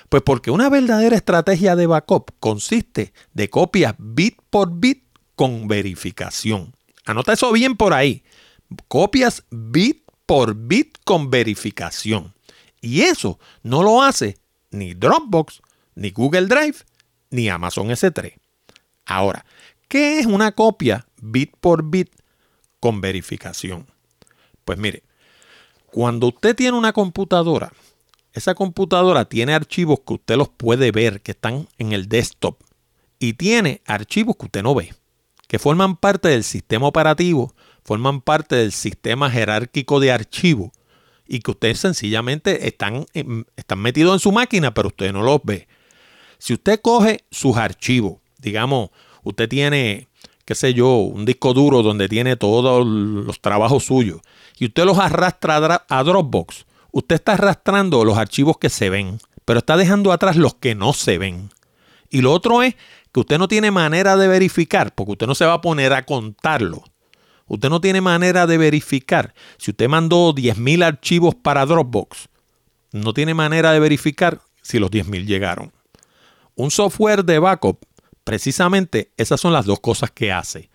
Pues 0.10 0.22
porque 0.24 0.52
una 0.52 0.70
verdadera 0.70 1.16
estrategia 1.16 1.76
de 1.76 1.88
backup 1.88 2.32
consiste 2.40 3.14
de 3.34 3.50
copias 3.50 3.96
bit 3.98 4.38
por 4.50 4.70
bit 4.72 5.05
con 5.36 5.68
verificación. 5.68 6.74
Anota 7.06 7.34
eso 7.34 7.52
bien 7.52 7.76
por 7.76 7.94
ahí. 7.94 8.24
Copias 8.88 9.44
bit 9.52 10.04
por 10.26 10.56
bit 10.56 10.98
con 11.04 11.30
verificación. 11.30 12.34
Y 12.82 13.02
eso 13.02 13.40
no 13.64 13.84
lo 13.84 14.02
hace 14.02 14.38
ni 14.72 14.94
Dropbox, 14.94 15.62
ni 15.96 16.12
Google 16.12 16.48
Drive, 16.48 16.78
ni 17.30 17.50
Amazon 17.50 17.90
S3. 17.90 18.34
Ahora, 19.06 19.46
¿qué 19.88 20.20
es 20.20 20.26
una 20.26 20.52
copia 20.52 21.08
bit 21.22 21.56
por 21.60 21.84
bit 21.84 22.10
con 22.80 23.02
verificación? 23.02 23.88
Pues 24.64 24.78
mire, 24.78 25.04
cuando 25.88 26.28
usted 26.28 26.56
tiene 26.56 26.78
una 26.78 26.92
computadora, 26.92 27.72
esa 28.34 28.54
computadora 28.54 29.26
tiene 29.26 29.54
archivos 29.54 30.02
que 30.06 30.14
usted 30.16 30.36
los 30.36 30.50
puede 30.50 30.92
ver, 30.92 31.22
que 31.22 31.32
están 31.32 31.70
en 31.78 31.94
el 31.94 32.10
desktop, 32.10 32.62
y 33.18 33.34
tiene 33.34 33.82
archivos 33.86 34.36
que 34.36 34.46
usted 34.46 34.64
no 34.64 34.76
ve, 34.76 34.94
que 35.48 35.60
forman 35.60 35.96
parte 35.96 36.30
del 36.30 36.44
sistema 36.44 36.88
operativo, 36.88 37.54
forman 37.84 38.22
parte 38.22 38.56
del 38.56 38.72
sistema 38.72 39.30
jerárquico 39.30 40.00
de 40.00 40.12
archivos, 40.12 40.72
y 41.28 41.40
que 41.40 41.52
usted 41.52 41.76
sencillamente 41.76 42.68
están, 42.68 43.06
están 43.56 43.80
metidos 43.80 44.14
en 44.14 44.20
su 44.20 44.32
máquina, 44.32 44.74
pero 44.74 44.90
usted 44.90 45.12
no 45.12 45.24
los 45.24 45.40
ve. 45.44 45.68
Si 46.38 46.54
usted 46.54 46.80
coge 46.82 47.26
sus 47.32 47.58
archivos, 47.58 48.18
digamos, 48.38 48.90
usted 49.24 49.50
tiene, 49.50 50.08
qué 50.46 50.56
sé 50.56 50.74
yo, 50.74 50.98
un 50.98 51.26
disco 51.26 51.54
duro 51.54 51.82
donde 51.82 52.08
tiene 52.08 52.36
todos 52.36 52.86
los 52.86 53.42
trabajos 53.42 53.86
suyos, 53.86 54.22
y 54.60 54.66
usted 54.66 54.86
los 54.86 55.00
arrastra 55.00 55.86
a 55.90 56.04
Dropbox, 56.04 56.66
usted 56.92 57.16
está 57.16 57.34
arrastrando 57.34 58.06
los 58.06 58.18
archivos 58.18 58.58
que 58.58 58.70
se 58.70 58.90
ven, 58.90 59.20
pero 59.46 59.60
está 59.60 59.78
dejando 59.78 60.12
atrás 60.12 60.36
los 60.36 60.56
que 60.56 60.76
no 60.76 60.94
se 60.94 61.18
ven. 61.18 61.50
Y 62.10 62.22
lo 62.22 62.32
otro 62.32 62.62
es 62.62 62.76
que 63.16 63.22
usted 63.22 63.38
no 63.38 63.48
tiene 63.48 63.72
manera 63.72 64.18
de 64.18 64.28
verificar, 64.28 64.94
porque 64.94 65.14
usted 65.14 65.26
no 65.26 65.36
se 65.36 65.46
va 65.46 65.54
a 65.54 65.62
poner 65.62 65.94
a 65.94 66.04
contarlo. 66.04 66.84
Usted 67.48 67.70
no 67.70 67.80
tiene 67.80 68.02
manera 68.02 68.46
de 68.46 68.58
verificar. 68.58 69.34
Si 69.58 69.72
usted 69.72 69.88
mandó 69.88 70.36
10.000 70.36 70.84
archivos 70.84 71.34
para 71.34 71.66
Dropbox, 71.66 72.28
no 72.92 73.14
tiene 73.14 73.34
manera 73.34 73.72
de 73.72 73.80
verificar 73.80 74.42
si 74.62 74.80
los 74.80 74.92
10.000 74.92 75.26
llegaron. 75.26 75.72
Un 76.56 76.72
software 76.72 77.24
de 77.24 77.40
backup, 77.40 77.86
precisamente 78.26 79.14
esas 79.16 79.40
son 79.40 79.54
las 79.54 79.66
dos 79.66 79.80
cosas 79.80 80.12
que 80.12 80.34
hace. 80.34 80.70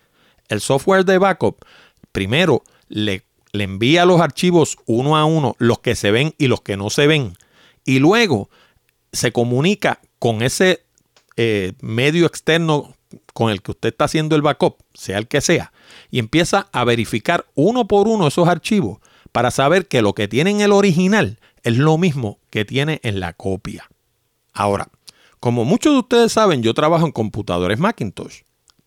El 0.47 0.61
software 0.61 1.05
de 1.05 1.19
backup, 1.19 1.63
primero, 2.11 2.63
le, 2.87 3.23
le 3.51 3.65
envía 3.65 4.03
los 4.03 4.19
archivos 4.19 4.77
uno 4.87 5.15
a 5.15 5.25
uno, 5.25 5.55
los 5.59 5.77
que 5.77 5.93
se 5.93 6.09
ven 6.09 6.33
y 6.39 6.47
los 6.47 6.61
que 6.61 6.75
no 6.75 6.89
se 6.89 7.05
ven. 7.05 7.37
Y 7.85 7.99
luego 7.99 8.49
se 9.11 9.31
comunica 9.31 9.99
con 10.17 10.41
ese 10.41 10.85
eh, 11.43 11.73
medio 11.81 12.27
externo 12.27 12.93
con 13.33 13.49
el 13.49 13.63
que 13.63 13.71
usted 13.71 13.89
está 13.89 14.05
haciendo 14.05 14.35
el 14.35 14.43
backup, 14.43 14.75
sea 14.93 15.17
el 15.17 15.27
que 15.27 15.41
sea, 15.41 15.73
y 16.11 16.19
empieza 16.19 16.69
a 16.71 16.83
verificar 16.83 17.47
uno 17.55 17.87
por 17.87 18.07
uno 18.07 18.27
esos 18.27 18.47
archivos 18.47 18.99
para 19.31 19.49
saber 19.49 19.87
que 19.87 20.03
lo 20.03 20.13
que 20.13 20.27
tiene 20.27 20.51
en 20.51 20.61
el 20.61 20.71
original 20.71 21.39
es 21.63 21.77
lo 21.77 21.97
mismo 21.97 22.37
que 22.51 22.63
tiene 22.63 22.99
en 23.01 23.19
la 23.19 23.33
copia. 23.33 23.89
Ahora, 24.53 24.89
como 25.39 25.65
muchos 25.65 25.93
de 25.93 25.99
ustedes 25.99 26.31
saben, 26.31 26.61
yo 26.61 26.75
trabajo 26.75 27.07
en 27.07 27.11
computadores 27.11 27.79
Macintosh. 27.79 28.41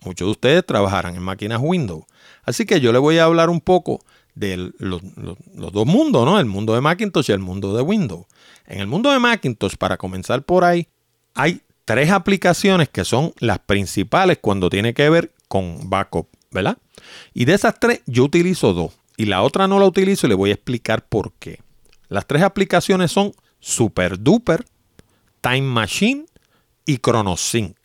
Muchos 0.04 0.28
de 0.28 0.30
ustedes 0.30 0.64
trabajarán 0.64 1.16
en 1.16 1.22
máquinas 1.22 1.58
Windows. 1.60 2.04
Así 2.44 2.66
que 2.66 2.80
yo 2.80 2.92
le 2.92 3.00
voy 3.00 3.18
a 3.18 3.24
hablar 3.24 3.50
un 3.50 3.60
poco 3.60 4.04
de 4.36 4.70
los, 4.78 5.02
los, 5.16 5.72
dos 5.72 5.86
mundos, 5.86 6.24
¿no? 6.24 6.38
El 6.38 6.46
mundo 6.46 6.72
de 6.74 6.80
Macintosh 6.80 7.30
y 7.30 7.32
el 7.32 7.40
mundo 7.40 7.74
de 7.74 7.82
Windows. 7.82 8.26
En 8.66 8.78
el 8.78 8.86
mundo 8.86 9.10
de 9.10 9.18
Macintosh, 9.18 9.74
para 9.76 9.96
comenzar 9.96 10.44
por 10.44 10.62
ahí, 10.62 10.86
hay 11.34 11.60
tres 11.84 12.10
aplicaciones 12.10 12.88
que 12.88 13.04
son 13.04 13.32
las 13.38 13.58
principales 13.58 14.38
cuando 14.40 14.70
tiene 14.70 14.94
que 14.94 15.08
ver 15.10 15.32
con 15.48 15.90
backup, 15.90 16.28
¿verdad? 16.50 16.78
Y 17.32 17.44
de 17.44 17.54
esas 17.54 17.78
tres 17.78 18.00
yo 18.06 18.24
utilizo 18.24 18.72
dos 18.72 18.92
y 19.16 19.26
la 19.26 19.42
otra 19.42 19.68
no 19.68 19.78
la 19.78 19.86
utilizo 19.86 20.26
y 20.26 20.30
le 20.30 20.34
voy 20.34 20.50
a 20.50 20.54
explicar 20.54 21.06
por 21.06 21.32
qué. 21.34 21.60
Las 22.08 22.26
tres 22.26 22.42
aplicaciones 22.42 23.12
son 23.12 23.32
SuperDuper, 23.60 24.64
Time 25.40 25.62
Machine 25.62 26.26
y 26.86 26.98
ChronoSync. 26.98 27.76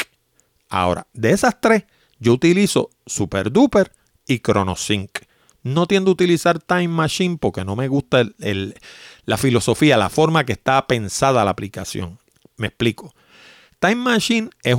Ahora, 0.70 1.08
de 1.14 1.32
esas 1.32 1.60
tres, 1.60 1.86
yo 2.20 2.34
utilizo 2.34 2.90
SuperDuper 3.06 3.92
y 4.28 4.40
ChronoSync. 4.40 5.10
No 5.64 5.88
tiendo 5.88 6.12
a 6.12 6.14
utilizar 6.14 6.60
Time 6.60 6.88
Machine 6.88 7.38
porque 7.38 7.66
no 7.66 7.76
me 7.76 7.88
gusta 7.88 8.24
la 9.26 9.38
filosofía, 9.38 9.98
la 9.98 10.10
forma 10.10 10.46
que 10.46 10.54
está 10.54 10.86
pensada 10.88 11.44
la 11.44 11.52
aplicación. 11.52 12.20
Me 12.56 12.68
explico. 12.68 13.14
Time 13.80 13.96
Machine 13.96 14.50
es 14.64 14.76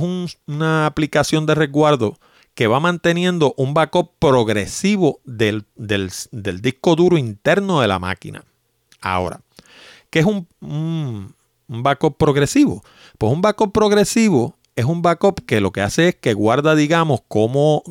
una 0.47 0.85
aplicación 0.85 1.45
de 1.47 1.55
resguardo 1.55 2.19
que 2.53 2.67
va 2.67 2.79
manteniendo 2.79 3.53
un 3.57 3.73
backup 3.73 4.11
progresivo 4.19 5.19
del, 5.25 5.65
disco 5.75 6.95
duro 6.95 7.17
interno 7.17 7.81
de 7.81 7.87
la 7.87 7.97
máquina. 7.97 8.43
Ahora, 9.01 9.41
¿qué 10.11 10.19
es 10.19 10.25
un, 10.25 11.33
backup 11.67 12.17
progresivo? 12.17 12.83
Pues 13.17 13.33
un 13.33 13.41
backup 13.41 13.71
progresivo 13.71 14.55
es 14.75 14.85
un 14.85 15.01
backup 15.01 15.45
que 15.45 15.61
lo 15.61 15.71
que 15.71 15.81
hace 15.81 16.09
es 16.09 16.15
que 16.15 16.33
guarda, 16.33 16.75
digamos, 16.75 17.21
cómo 17.27 17.83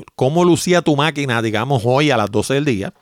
lucía 0.45 0.83
tu 0.83 0.95
máquina, 0.95 1.43
digamos, 1.43 1.83
hoy 1.85 2.13
a 2.13 2.17
las 2.17 2.31
12 2.31 2.55
del 2.55 2.65
día 2.67 2.95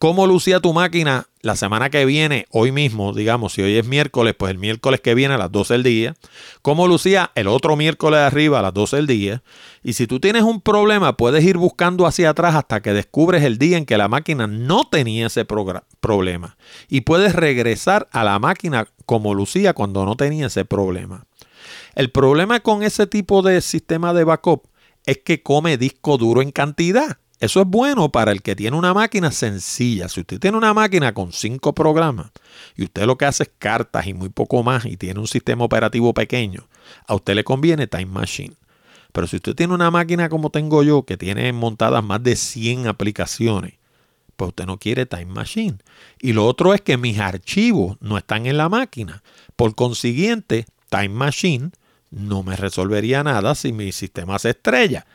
cómo 0.00 0.26
lucía 0.26 0.60
tu 0.60 0.72
máquina 0.72 1.26
la 1.42 1.56
semana 1.56 1.90
que 1.90 2.06
viene, 2.06 2.46
hoy 2.50 2.72
mismo, 2.72 3.12
digamos, 3.12 3.52
si 3.52 3.60
hoy 3.60 3.76
es 3.76 3.86
miércoles, 3.86 4.34
pues 4.36 4.50
el 4.50 4.56
miércoles 4.56 5.02
que 5.02 5.14
viene 5.14 5.34
a 5.34 5.38
las 5.38 5.52
12 5.52 5.74
del 5.74 5.82
día, 5.82 6.16
cómo 6.62 6.88
lucía 6.88 7.32
el 7.34 7.48
otro 7.48 7.76
miércoles 7.76 8.18
de 8.18 8.24
arriba 8.24 8.60
a 8.60 8.62
las 8.62 8.72
12 8.72 8.96
del 8.96 9.06
día. 9.06 9.42
Y 9.82 9.92
si 9.92 10.06
tú 10.06 10.18
tienes 10.18 10.42
un 10.42 10.62
problema, 10.62 11.18
puedes 11.18 11.44
ir 11.44 11.58
buscando 11.58 12.06
hacia 12.06 12.30
atrás 12.30 12.54
hasta 12.54 12.80
que 12.80 12.94
descubres 12.94 13.44
el 13.44 13.58
día 13.58 13.76
en 13.76 13.84
que 13.84 13.98
la 13.98 14.08
máquina 14.08 14.46
no 14.46 14.84
tenía 14.84 15.26
ese 15.26 15.44
problema. 15.44 16.56
Y 16.88 17.02
puedes 17.02 17.34
regresar 17.34 18.08
a 18.10 18.24
la 18.24 18.38
máquina 18.38 18.88
como 19.04 19.34
lucía 19.34 19.74
cuando 19.74 20.06
no 20.06 20.16
tenía 20.16 20.46
ese 20.46 20.64
problema. 20.64 21.26
El 21.94 22.10
problema 22.10 22.60
con 22.60 22.82
ese 22.82 23.06
tipo 23.06 23.42
de 23.42 23.60
sistema 23.60 24.14
de 24.14 24.24
backup 24.24 24.66
es 25.04 25.18
que 25.18 25.42
come 25.42 25.76
disco 25.76 26.16
duro 26.16 26.40
en 26.40 26.52
cantidad. 26.52 27.18
Eso 27.40 27.62
es 27.62 27.66
bueno 27.66 28.12
para 28.12 28.32
el 28.32 28.42
que 28.42 28.54
tiene 28.54 28.76
una 28.76 28.92
máquina 28.92 29.32
sencilla. 29.32 30.10
Si 30.10 30.20
usted 30.20 30.38
tiene 30.38 30.58
una 30.58 30.74
máquina 30.74 31.14
con 31.14 31.32
cinco 31.32 31.74
programas 31.74 32.30
y 32.76 32.84
usted 32.84 33.06
lo 33.06 33.16
que 33.16 33.24
hace 33.24 33.44
es 33.44 33.50
cartas 33.58 34.06
y 34.06 34.12
muy 34.12 34.28
poco 34.28 34.62
más 34.62 34.84
y 34.84 34.98
tiene 34.98 35.20
un 35.20 35.26
sistema 35.26 35.64
operativo 35.64 36.12
pequeño, 36.12 36.68
a 37.06 37.14
usted 37.14 37.34
le 37.34 37.42
conviene 37.42 37.86
Time 37.86 38.06
Machine. 38.06 38.54
Pero 39.12 39.26
si 39.26 39.36
usted 39.36 39.54
tiene 39.54 39.72
una 39.72 39.90
máquina 39.90 40.28
como 40.28 40.50
tengo 40.50 40.82
yo, 40.82 41.04
que 41.04 41.16
tiene 41.16 41.50
montadas 41.54 42.04
más 42.04 42.22
de 42.22 42.36
100 42.36 42.86
aplicaciones, 42.86 43.74
pues 44.36 44.50
usted 44.50 44.66
no 44.66 44.78
quiere 44.78 45.06
Time 45.06 45.24
Machine. 45.24 45.78
Y 46.20 46.34
lo 46.34 46.46
otro 46.46 46.74
es 46.74 46.82
que 46.82 46.98
mis 46.98 47.18
archivos 47.20 47.96
no 48.00 48.18
están 48.18 48.44
en 48.44 48.58
la 48.58 48.68
máquina. 48.68 49.22
Por 49.56 49.74
consiguiente, 49.74 50.66
Time 50.90 51.08
Machine 51.08 51.70
no 52.10 52.42
me 52.42 52.54
resolvería 52.54 53.24
nada 53.24 53.54
si 53.54 53.72
mi 53.72 53.92
sistema 53.92 54.38
se 54.38 54.50
estrella 54.50 55.06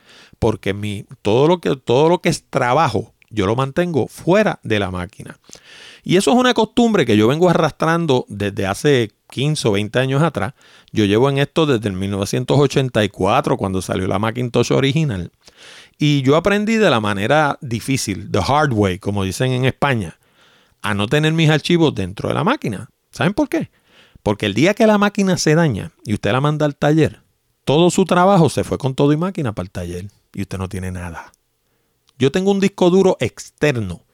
porque 0.45 0.75
mi, 0.75 1.08
todo, 1.23 1.47
lo 1.47 1.60
que, 1.60 1.75
todo 1.75 2.08
lo 2.08 2.21
que 2.21 2.29
es 2.29 2.45
trabajo 2.47 3.15
yo 3.31 3.47
lo 3.47 3.55
mantengo 3.55 4.08
fuera 4.08 4.60
de 4.62 4.77
la 4.77 4.91
máquina. 4.91 5.39
Y 6.03 6.17
eso 6.17 6.31
es 6.31 6.38
una 6.38 6.53
costumbre 6.53 7.03
que 7.03 7.17
yo 7.17 7.27
vengo 7.27 7.49
arrastrando 7.49 8.27
desde 8.29 8.67
hace 8.67 9.12
15 9.31 9.67
o 9.67 9.71
20 9.71 9.97
años 9.97 10.21
atrás. 10.21 10.53
Yo 10.91 11.05
llevo 11.05 11.31
en 11.31 11.39
esto 11.39 11.65
desde 11.65 11.89
el 11.89 11.95
1984, 11.95 13.58
cuando 13.58 13.81
salió 13.81 14.05
la 14.05 14.19
Macintosh 14.19 14.71
original. 14.71 15.31
Y 15.97 16.21
yo 16.21 16.36
aprendí 16.36 16.75
de 16.75 16.91
la 16.91 16.99
manera 16.99 17.58
difícil, 17.60 18.29
the 18.29 18.41
hard 18.47 18.71
way, 18.71 18.99
como 18.99 19.23
dicen 19.23 19.51
en 19.51 19.65
España, 19.65 20.19
a 20.84 20.93
no 20.93 21.08
tener 21.08 21.34
mis 21.34 21.49
archivos 21.49 21.95
dentro 21.95 22.29
de 22.29 22.36
la 22.36 22.43
máquina. 22.43 22.91
¿Saben 23.10 23.34
por 23.34 23.49
qué? 23.49 23.71
Porque 24.21 24.45
el 24.45 24.53
día 24.53 24.75
que 24.75 24.86
la 24.86 24.99
máquina 24.99 25.38
se 25.38 25.55
daña 25.55 25.93
y 26.03 26.13
usted 26.13 26.31
la 26.31 26.39
manda 26.39 26.67
al 26.67 26.75
taller, 26.75 27.23
todo 27.63 27.89
su 27.89 28.05
trabajo 28.05 28.51
se 28.51 28.63
fue 28.63 28.77
con 28.77 28.93
todo 28.93 29.12
y 29.12 29.17
máquina 29.17 29.53
para 29.53 29.63
el 29.63 29.71
taller 29.71 30.08
y 30.36 30.43
usted 30.43 30.60
no 30.60 30.69
tiene 30.69 30.91
nada. 30.91 31.32
Yo 32.19 32.32
tengo 32.32 32.52
un 32.52 32.60
disco 32.60 32.91
duro 32.91 33.17
externo 33.19 34.06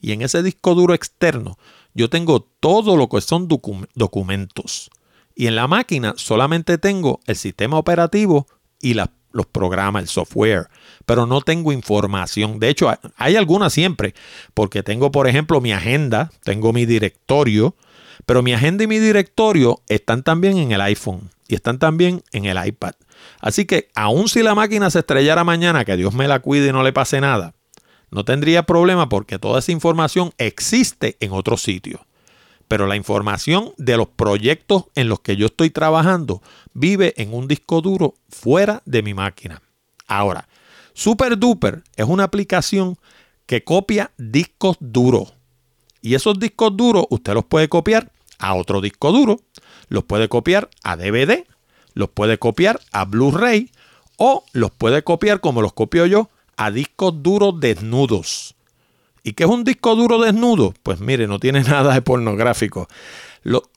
y 0.00 0.12
en 0.12 0.22
ese 0.22 0.42
disco 0.42 0.74
duro 0.74 0.94
externo 0.94 1.58
yo 1.94 2.10
tengo 2.10 2.40
todo 2.40 2.96
lo 2.96 3.08
que 3.08 3.20
son 3.20 3.46
documentos. 3.46 4.90
Y 5.34 5.46
en 5.46 5.54
la 5.54 5.68
máquina 5.68 6.14
solamente 6.16 6.78
tengo 6.78 7.20
el 7.26 7.36
sistema 7.36 7.78
operativo 7.78 8.46
y 8.80 8.94
los 8.94 9.46
programas, 9.52 10.02
el 10.02 10.08
software, 10.08 10.68
pero 11.04 11.26
no 11.26 11.40
tengo 11.42 11.72
información. 11.72 12.58
De 12.58 12.70
hecho, 12.70 12.90
hay 13.16 13.36
algunas 13.36 13.72
siempre, 13.72 14.14
porque 14.54 14.82
tengo, 14.82 15.10
por 15.10 15.28
ejemplo, 15.28 15.60
mi 15.60 15.72
agenda, 15.72 16.30
tengo 16.42 16.72
mi 16.72 16.86
directorio, 16.86 17.76
pero 18.24 18.42
mi 18.42 18.52
agenda 18.52 18.84
y 18.84 18.86
mi 18.86 18.98
directorio 18.98 19.82
están 19.88 20.22
también 20.22 20.58
en 20.58 20.72
el 20.72 20.80
iPhone 20.80 21.30
y 21.48 21.54
están 21.54 21.78
también 21.78 22.22
en 22.32 22.44
el 22.46 22.64
iPad. 22.64 22.94
Así 23.40 23.64
que, 23.64 23.88
aun 23.94 24.28
si 24.28 24.42
la 24.42 24.54
máquina 24.54 24.90
se 24.90 25.00
estrellara 25.00 25.44
mañana, 25.44 25.84
que 25.84 25.96
Dios 25.96 26.14
me 26.14 26.28
la 26.28 26.40
cuide 26.40 26.68
y 26.68 26.72
no 26.72 26.82
le 26.82 26.92
pase 26.92 27.20
nada, 27.20 27.54
no 28.10 28.24
tendría 28.24 28.64
problema 28.64 29.08
porque 29.08 29.38
toda 29.38 29.58
esa 29.58 29.72
información 29.72 30.32
existe 30.38 31.16
en 31.20 31.32
otro 31.32 31.56
sitio 31.56 32.06
pero 32.68 32.86
la 32.86 32.96
información 32.96 33.72
de 33.76 33.96
los 33.96 34.08
proyectos 34.08 34.86
en 34.94 35.08
los 35.08 35.20
que 35.20 35.36
yo 35.36 35.46
estoy 35.46 35.70
trabajando 35.70 36.42
vive 36.74 37.14
en 37.16 37.32
un 37.32 37.48
disco 37.48 37.80
duro 37.80 38.14
fuera 38.28 38.82
de 38.84 39.02
mi 39.02 39.14
máquina. 39.14 39.62
Ahora, 40.06 40.48
SuperDuper 40.94 41.82
es 41.96 42.06
una 42.06 42.24
aplicación 42.24 42.96
que 43.46 43.62
copia 43.62 44.12
discos 44.16 44.76
duros. 44.80 45.34
Y 46.06 46.14
esos 46.14 46.38
discos 46.38 46.76
duros 46.76 47.06
usted 47.10 47.34
los 47.34 47.44
puede 47.46 47.68
copiar 47.68 48.12
a 48.38 48.54
otro 48.54 48.80
disco 48.80 49.10
duro, 49.10 49.40
los 49.88 50.04
puede 50.04 50.28
copiar 50.28 50.70
a 50.84 50.96
DVD, 50.96 51.44
los 51.94 52.10
puede 52.10 52.38
copiar 52.38 52.78
a 52.92 53.04
Blu-ray 53.06 53.72
o 54.16 54.44
los 54.52 54.70
puede 54.70 55.02
copiar 55.02 55.40
como 55.40 55.62
los 55.62 55.72
copio 55.72 56.06
yo 56.06 56.30
a 56.56 56.70
discos 56.70 57.24
duros 57.24 57.58
desnudos. 57.58 58.54
¿Y 59.24 59.32
qué 59.32 59.42
es 59.42 59.50
un 59.50 59.64
disco 59.64 59.96
duro 59.96 60.20
desnudo? 60.20 60.74
Pues 60.84 61.00
mire, 61.00 61.26
no 61.26 61.40
tiene 61.40 61.62
nada 61.64 61.94
de 61.94 62.02
pornográfico. 62.02 62.86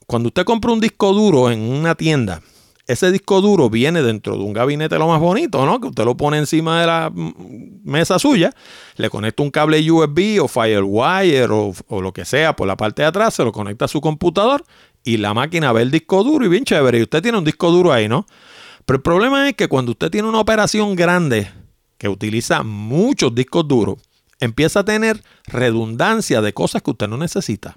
cuando 0.06 0.28
usted 0.28 0.44
compra 0.44 0.70
un 0.70 0.78
disco 0.78 1.12
duro 1.12 1.50
en 1.50 1.58
una 1.58 1.96
tienda, 1.96 2.42
ese 2.92 3.12
disco 3.12 3.40
duro 3.40 3.70
viene 3.70 4.02
dentro 4.02 4.36
de 4.36 4.42
un 4.42 4.52
gabinete 4.52 4.98
lo 4.98 5.08
más 5.08 5.20
bonito, 5.20 5.64
¿no? 5.64 5.80
Que 5.80 5.88
usted 5.88 6.04
lo 6.04 6.16
pone 6.16 6.38
encima 6.38 6.80
de 6.80 6.86
la 6.86 7.12
mesa 7.14 8.18
suya, 8.18 8.52
le 8.96 9.10
conecta 9.10 9.42
un 9.42 9.50
cable 9.50 9.90
USB 9.90 10.42
o 10.42 10.48
Firewire 10.48 11.48
o, 11.50 11.72
o 11.88 12.00
lo 12.00 12.12
que 12.12 12.24
sea 12.24 12.56
por 12.56 12.66
la 12.66 12.76
parte 12.76 13.02
de 13.02 13.08
atrás, 13.08 13.34
se 13.34 13.44
lo 13.44 13.52
conecta 13.52 13.84
a 13.84 13.88
su 13.88 14.00
computador 14.00 14.64
y 15.04 15.16
la 15.16 15.34
máquina 15.34 15.72
ve 15.72 15.82
el 15.82 15.90
disco 15.90 16.24
duro 16.24 16.44
y 16.44 16.48
bien 16.48 16.64
chévere. 16.64 16.98
Y 16.98 17.02
usted 17.02 17.22
tiene 17.22 17.38
un 17.38 17.44
disco 17.44 17.70
duro 17.70 17.92
ahí, 17.92 18.08
¿no? 18.08 18.26
Pero 18.84 18.96
el 18.96 19.02
problema 19.02 19.48
es 19.48 19.54
que 19.54 19.68
cuando 19.68 19.92
usted 19.92 20.10
tiene 20.10 20.28
una 20.28 20.40
operación 20.40 20.96
grande 20.96 21.50
que 21.96 22.08
utiliza 22.08 22.62
muchos 22.62 23.34
discos 23.34 23.68
duros, 23.68 23.98
empieza 24.40 24.80
a 24.80 24.84
tener 24.84 25.22
redundancia 25.44 26.40
de 26.40 26.52
cosas 26.52 26.82
que 26.82 26.90
usted 26.90 27.08
no 27.08 27.16
necesita. 27.16 27.76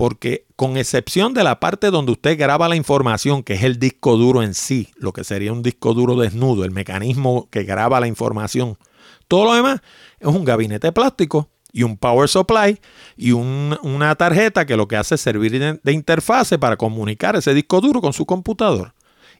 Porque 0.00 0.46
con 0.56 0.78
excepción 0.78 1.34
de 1.34 1.44
la 1.44 1.60
parte 1.60 1.90
donde 1.90 2.12
usted 2.12 2.38
graba 2.38 2.70
la 2.70 2.76
información, 2.76 3.42
que 3.42 3.52
es 3.52 3.64
el 3.64 3.78
disco 3.78 4.16
duro 4.16 4.42
en 4.42 4.54
sí, 4.54 4.88
lo 4.96 5.12
que 5.12 5.24
sería 5.24 5.52
un 5.52 5.62
disco 5.62 5.92
duro 5.92 6.16
desnudo, 6.16 6.64
el 6.64 6.70
mecanismo 6.70 7.48
que 7.50 7.64
graba 7.64 8.00
la 8.00 8.06
información, 8.06 8.78
todo 9.28 9.44
lo 9.44 9.54
demás 9.54 9.82
es 10.18 10.26
un 10.26 10.46
gabinete 10.46 10.90
plástico 10.92 11.50
y 11.70 11.82
un 11.82 11.98
power 11.98 12.30
supply 12.30 12.80
y 13.14 13.32
una 13.32 14.14
tarjeta 14.14 14.64
que 14.64 14.78
lo 14.78 14.88
que 14.88 14.96
hace 14.96 15.16
es 15.16 15.20
servir 15.20 15.58
de, 15.58 15.78
de 15.82 15.92
interfase 15.92 16.58
para 16.58 16.78
comunicar 16.78 17.36
ese 17.36 17.52
disco 17.52 17.82
duro 17.82 18.00
con 18.00 18.14
su 18.14 18.24
computador. 18.24 18.94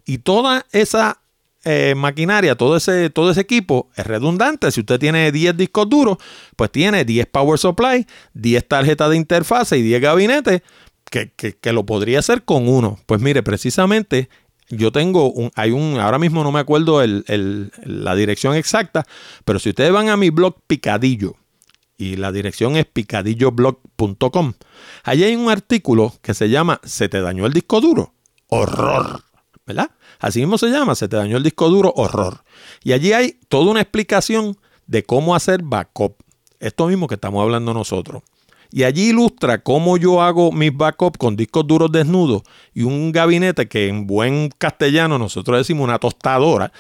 Y 0.04 0.18
toda 0.18 0.66
esa 0.72 1.22
eh, 1.64 1.94
maquinaria, 1.96 2.56
todo 2.56 2.76
ese, 2.76 3.10
todo 3.10 3.30
ese 3.30 3.42
equipo 3.42 3.90
es 3.96 4.06
redundante. 4.06 4.70
Si 4.70 4.80
usted 4.80 4.98
tiene 4.98 5.30
10 5.30 5.56
discos 5.56 5.88
duros, 5.88 6.18
pues 6.56 6.70
tiene 6.70 7.04
10 7.04 7.26
power 7.26 7.58
supply, 7.58 8.06
10 8.34 8.68
tarjetas 8.68 9.10
de 9.10 9.16
interfase 9.16 9.78
y 9.78 9.82
10 9.82 10.00
gabinetes 10.00 10.62
que, 11.10 11.72
lo 11.72 11.84
podría 11.84 12.20
hacer 12.20 12.44
con 12.44 12.68
uno. 12.68 12.98
Pues 13.06 13.20
mire, 13.20 13.42
precisamente 13.42 14.28
yo 14.68 14.92
tengo 14.92 15.32
un, 15.32 15.50
hay 15.56 15.72
un, 15.72 15.98
ahora 15.98 16.18
mismo 16.18 16.44
no 16.44 16.52
me 16.52 16.60
acuerdo 16.60 17.02
la 17.04 18.14
dirección 18.14 18.54
exacta, 18.54 19.04
pero 19.44 19.58
si 19.58 19.70
ustedes 19.70 19.92
van 19.92 20.08
a 20.08 20.16
mi 20.16 20.30
blog 20.30 20.62
Picadillo, 20.66 21.36
y 21.98 22.16
la 22.16 22.32
dirección 22.32 22.76
es 22.76 22.86
picadilloblog.com, 22.86 24.54
allí 25.04 25.24
hay 25.24 25.36
un 25.36 25.50
artículo 25.50 26.14
que 26.22 26.32
se 26.32 26.48
llama 26.48 26.80
¿Se 26.82 27.10
te 27.10 27.20
dañó 27.20 27.44
el 27.44 27.52
disco 27.52 27.82
duro? 27.82 28.14
Horror, 28.46 29.22
¿verdad? 29.66 29.90
Así 30.20 30.40
mismo 30.40 30.58
se 30.58 30.68
llama, 30.68 30.94
se 30.94 31.08
te 31.08 31.16
dañó 31.16 31.36
el 31.38 31.42
disco 31.42 31.68
duro, 31.68 31.92
horror. 31.96 32.44
Y 32.84 32.92
allí 32.92 33.12
hay 33.12 33.38
toda 33.48 33.70
una 33.70 33.80
explicación 33.80 34.56
de 34.86 35.02
cómo 35.02 35.34
hacer 35.34 35.62
backup. 35.62 36.16
Esto 36.60 36.86
mismo 36.86 37.08
que 37.08 37.14
estamos 37.14 37.42
hablando 37.42 37.72
nosotros. 37.72 38.22
Y 38.72 38.84
allí 38.84 39.08
ilustra 39.08 39.62
cómo 39.62 39.96
yo 39.96 40.22
hago 40.22 40.52
mis 40.52 40.76
backups 40.76 41.18
con 41.18 41.36
discos 41.36 41.66
duros 41.66 41.90
desnudos 41.90 42.42
y 42.72 42.82
un 42.82 43.10
gabinete 43.10 43.66
que 43.66 43.88
en 43.88 44.06
buen 44.06 44.50
castellano 44.58 45.18
nosotros 45.18 45.58
decimos 45.58 45.84
una 45.84 45.98
tostadora, 45.98 46.72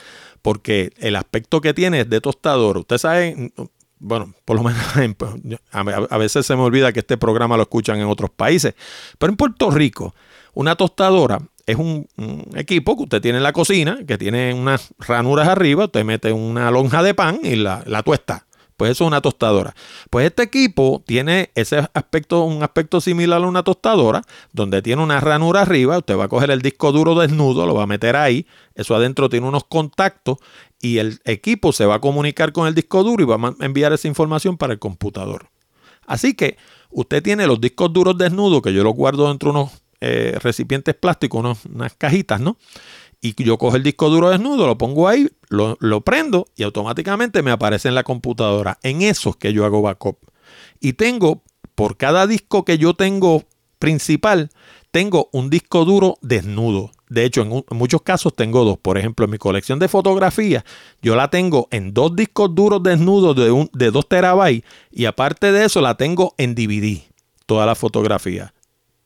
porque 0.42 0.92
el 0.98 1.16
aspecto 1.16 1.60
que 1.60 1.74
tiene 1.74 2.02
es 2.02 2.10
de 2.10 2.20
tostadora. 2.20 2.80
Usted 2.80 2.98
sabe, 2.98 3.52
bueno, 3.98 4.32
por 4.44 4.56
lo 4.56 4.62
menos 4.62 5.60
a 5.72 6.18
veces 6.18 6.46
se 6.46 6.54
me 6.54 6.62
olvida 6.62 6.92
que 6.92 7.00
este 7.00 7.16
programa 7.16 7.56
lo 7.56 7.62
escuchan 7.62 7.98
en 7.98 8.06
otros 8.06 8.30
países, 8.30 8.74
pero 9.18 9.32
en 9.32 9.36
Puerto 9.36 9.70
Rico, 9.70 10.14
una 10.54 10.76
tostadora 10.76 11.40
es 11.70 11.76
un, 11.76 12.06
equipo 12.54 12.96
que 12.96 13.04
usted 13.04 13.22
tiene 13.22 13.38
en 13.38 13.44
la 13.44 13.52
cocina, 13.52 13.98
que 14.06 14.18
tiene 14.18 14.52
unas 14.54 14.92
ranuras 14.98 15.48
arriba, 15.48 15.84
usted 15.84 16.04
mete 16.04 16.32
una 16.32 16.70
lonja 16.70 17.02
de 17.02 17.14
pan 17.14 17.40
y 17.42 17.56
la, 17.56 17.82
la 17.86 18.02
tuesta. 18.02 18.46
Pues 18.76 18.92
eso 18.92 19.04
es 19.04 19.08
una 19.08 19.20
tostadora. 19.20 19.74
Pues 20.08 20.26
este 20.26 20.42
equipo 20.42 21.02
tiene 21.06 21.50
ese 21.54 21.86
aspecto, 21.92 22.44
un 22.44 22.62
aspecto 22.62 23.02
similar 23.02 23.42
a 23.42 23.46
una 23.46 23.62
tostadora, 23.62 24.22
donde 24.52 24.80
tiene 24.80 25.02
una 25.02 25.20
ranura 25.20 25.60
arriba. 25.60 25.98
Usted 25.98 26.16
va 26.16 26.24
a 26.24 26.28
coger 26.28 26.50
el 26.50 26.62
disco 26.62 26.90
duro 26.90 27.14
desnudo, 27.14 27.66
lo 27.66 27.74
va 27.74 27.82
a 27.82 27.86
meter 27.86 28.16
ahí. 28.16 28.46
Eso 28.74 28.94
adentro 28.94 29.28
tiene 29.28 29.46
unos 29.46 29.64
contactos 29.64 30.38
y 30.80 30.96
el 30.96 31.20
equipo 31.26 31.72
se 31.72 31.84
va 31.84 31.96
a 31.96 32.00
comunicar 32.00 32.52
con 32.52 32.66
el 32.66 32.74
disco 32.74 33.04
duro 33.04 33.22
y 33.22 33.26
va 33.26 33.36
a 33.36 33.64
enviar 33.66 33.92
esa 33.92 34.08
información 34.08 34.56
para 34.56 34.72
el 34.72 34.78
computador. 34.78 35.50
Así 36.06 36.32
que 36.32 36.56
usted 36.88 37.22
tiene 37.22 37.46
los 37.46 37.60
discos 37.60 37.92
duros 37.92 38.16
desnudos, 38.16 38.62
que 38.62 38.72
yo 38.72 38.82
los 38.82 38.94
guardo 38.94 39.28
dentro 39.28 39.52
de 39.52 39.58
unos 39.58 39.72
eh, 40.00 40.38
recipientes 40.40 40.94
plásticos, 40.94 41.64
unas 41.66 41.94
cajitas, 41.94 42.40
¿no? 42.40 42.56
Y 43.20 43.34
yo 43.42 43.58
cojo 43.58 43.76
el 43.76 43.82
disco 43.82 44.08
duro 44.08 44.30
desnudo, 44.30 44.66
lo 44.66 44.78
pongo 44.78 45.06
ahí, 45.06 45.28
lo, 45.48 46.00
prendo 46.00 46.46
y 46.56 46.62
automáticamente 46.62 47.42
me 47.42 47.50
aparece 47.50 47.88
en 47.88 47.94
la 47.94 48.02
computadora. 48.02 48.78
En 48.82 49.02
esos 49.02 49.36
que 49.36 49.52
yo 49.52 49.66
hago 49.66 49.82
backup. 49.82 50.18
Y 50.80 50.94
tengo, 50.94 51.42
por 51.74 51.98
cada 51.98 52.26
disco 52.26 52.64
que 52.64 52.78
yo 52.78 52.94
tengo 52.94 53.44
principal, 53.78 54.50
tengo 54.90 55.28
un 55.32 55.50
disco 55.50 55.84
duro 55.84 56.16
desnudo. 56.22 56.92
De 57.10 57.24
hecho, 57.24 57.42
en, 57.42 57.64
muchos 57.76 58.00
casos 58.00 58.34
tengo 58.34 58.64
dos. 58.64 58.78
Por 58.78 58.96
ejemplo, 58.96 59.26
en 59.26 59.32
mi 59.32 59.38
colección 59.38 59.78
de 59.78 59.88
fotografías, 59.88 60.64
yo 61.02 61.14
la 61.14 61.28
tengo 61.28 61.68
en 61.70 61.92
dos 61.92 62.16
discos 62.16 62.54
duros 62.54 62.82
desnudos 62.82 63.36
de, 63.36 63.50
un, 63.50 63.68
de 63.74 63.90
2 63.90 64.08
terabytes 64.08 64.64
y 64.90 65.04
aparte 65.04 65.52
de 65.52 65.66
eso 65.66 65.82
la 65.82 65.96
tengo 65.96 66.34
en 66.38 66.54
DVD, 66.54 67.02
toda 67.44 67.66
la 67.66 67.74
fotografía. 67.74 68.54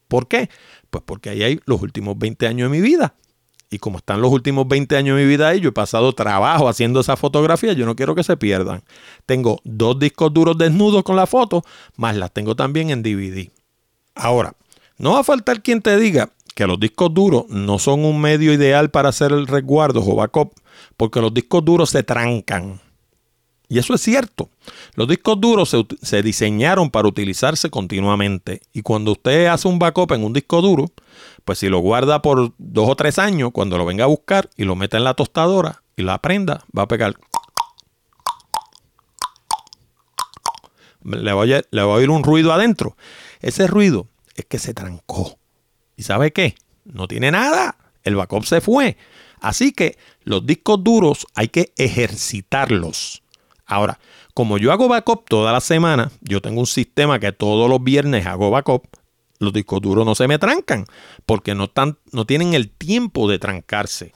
¿Por 0.07 0.29
qué? 0.29 0.51
Pues 0.95 1.03
porque 1.05 1.31
ahí 1.31 1.43
hay 1.43 1.61
los 1.67 1.83
últimos 1.83 2.17
20 2.17 2.47
años 2.47 2.71
de 2.71 2.79
mi 2.79 2.81
vida. 2.81 3.17
Y 3.69 3.81
como 3.81 3.99
están 3.99 4.21
los 4.21 4.31
últimos 4.31 4.69
20 4.69 4.97
años 4.97 5.17
de 5.17 5.25
mi 5.25 5.29
vida 5.29 5.49
ahí, 5.49 5.59
yo 5.59 5.71
he 5.71 5.73
pasado 5.73 6.13
trabajo 6.13 6.69
haciendo 6.69 7.01
esa 7.01 7.17
fotografía, 7.17 7.73
yo 7.73 7.85
no 7.85 7.97
quiero 7.97 8.15
que 8.15 8.23
se 8.23 8.37
pierdan. 8.37 8.85
Tengo 9.27 9.59
dos 9.65 9.99
discos 9.99 10.33
duros 10.33 10.57
desnudos 10.57 11.03
con 11.03 11.17
la 11.17 11.27
foto, 11.27 11.65
más 11.97 12.15
las 12.15 12.31
tengo 12.33 12.55
también 12.55 12.91
en 12.91 13.03
DVD. 13.03 13.51
Ahora, 14.15 14.55
no 14.97 15.15
va 15.15 15.19
a 15.19 15.25
faltar 15.25 15.63
quien 15.63 15.83
te 15.83 15.97
diga 15.97 16.31
que 16.55 16.65
los 16.65 16.79
discos 16.79 17.13
duros 17.13 17.47
no 17.49 17.81
son 17.81 18.05
un 18.05 18.21
medio 18.21 18.53
ideal 18.53 18.93
para 18.93 19.09
hacer 19.09 19.33
el 19.33 19.49
resguardo 19.49 20.01
o 20.01 20.15
backup, 20.15 20.53
porque 20.97 21.21
los 21.21 21.35
discos 21.35 21.65
duros 21.65 21.91
se 21.91 22.05
trancan. 22.05 22.81
Y 23.69 23.79
eso 23.79 23.95
es 23.95 24.03
cierto. 24.03 24.51
Los 24.95 25.09
discos 25.09 25.41
duros 25.41 25.75
se, 26.03 26.23
diseñaron 26.23 26.91
para 26.91 27.09
utilizarse 27.09 27.71
continuamente. 27.71 28.61
Y 28.73 28.83
cuando 28.83 29.13
usted 29.13 29.47
hace 29.47 29.69
un 29.69 29.79
backup 29.79 30.13
en 30.13 30.25
un 30.25 30.33
disco 30.33 30.61
duro, 30.61 30.91
pues 31.45 31.59
si 31.59 31.69
lo 31.69 31.79
guarda 31.79 32.21
por 32.23 32.53
dos 32.59 32.89
o 32.89 32.97
tres 32.97 33.19
años, 33.19 33.51
cuando 33.53 33.79
lo 33.79 33.87
venga 33.87 34.05
a 34.05 34.09
buscar 34.09 34.51
y 34.57 34.65
lo 34.65 34.77
mete 34.77 34.97
en 34.97 35.05
la 35.05 35.15
tostadora 35.15 35.83
y 35.97 36.03
la 36.03 36.21
prenda, 36.21 36.65
va 36.77 36.83
a 36.83 36.89
pegar. 36.89 37.17
Le 41.03 41.31
a, 41.31 41.45
le 41.45 41.83
va 41.83 41.93
a 41.93 41.97
oír 41.97 42.11
un 42.11 42.23
ruido 42.23 42.53
adentro. 42.53 42.97
Ese 43.41 43.67
ruido 43.67 44.09
es 44.37 44.45
que 44.45 44.59
se 44.59 44.75
trancó. 44.75 45.39
¿Y 45.97 46.03
sabe 46.03 46.33
qué? 46.33 46.55
No 46.85 47.09
tiene 47.09 47.31
nada. 47.31 47.77
El 48.03 48.17
backup 48.17 48.45
se 48.45 48.61
fue. 48.61 48.97
Así 49.41 49.73
que 49.73 49.99
los 50.23 50.47
discos 50.47 50.83
duros 50.83 51.27
hay 51.35 51.49
que 51.49 51.73
ejercitarlos. 51.77 53.24
Ahora, 53.67 53.99
como 54.35 54.59
yo 54.59 54.73
hago 54.73 54.89
backup 54.89 55.29
toda 55.29 55.53
la 55.53 55.61
semana, 55.61 56.11
yo 56.21 56.43
tengo 56.43 56.61
un 56.61 56.67
sistema 56.67 57.19
que 57.19 57.33
todos 57.33 57.69
los 57.69 57.83
viernes 57.83 58.27
hago 58.27 58.51
backup. 58.51 58.87
Los 59.39 59.53
discos 59.53 59.81
duros 59.81 60.05
no 60.07 60.15
se 60.15 60.29
me 60.29 60.39
trancan 60.39 60.87
porque 61.27 61.55
no, 61.55 61.71
no 62.13 62.27
tienen 62.27 62.55
el 62.55 62.71
tiempo 62.71 63.29
de 63.29 63.39
trancarse. 63.39 64.13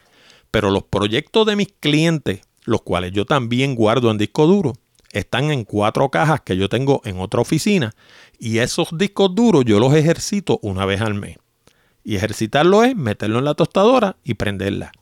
Pero 0.51 0.71
los 0.71 0.85
proyectos 0.85 1.47
de 1.47 1.57
mis 1.57 1.69
clientes, 1.81 2.41
los 2.65 2.83
cuales 2.83 3.13
yo 3.13 3.25
también 3.25 3.75
guardo 3.75 4.11
en 4.11 4.19
disco 4.19 4.47
duro, 4.47 4.75
están 5.13 5.51
en 5.51 5.65
cuatro 5.65 6.11
cajas 6.11 6.43
que 6.43 6.57
yo 6.57 6.69
tengo 6.69 7.01
en 7.05 7.19
otra 7.19 7.41
oficina 7.41 7.95
y 8.39 8.59
esos 8.59 8.89
discos 8.97 9.35
duros 9.35 9.65
yo 9.65 9.81
los 9.81 9.95
ejercito 9.95 10.59
una 10.63 10.85
vez 10.85 11.01
al 11.01 11.15
mes. 11.15 11.39
Y 12.05 12.17
ejercitarlo 12.17 12.85
es 12.85 12.97
meterlo 12.97 13.39
en 13.39 13.45
la 13.45 13.55
tostadora 13.55 14.17
y 14.25 14.35
prenderla. 14.35 14.93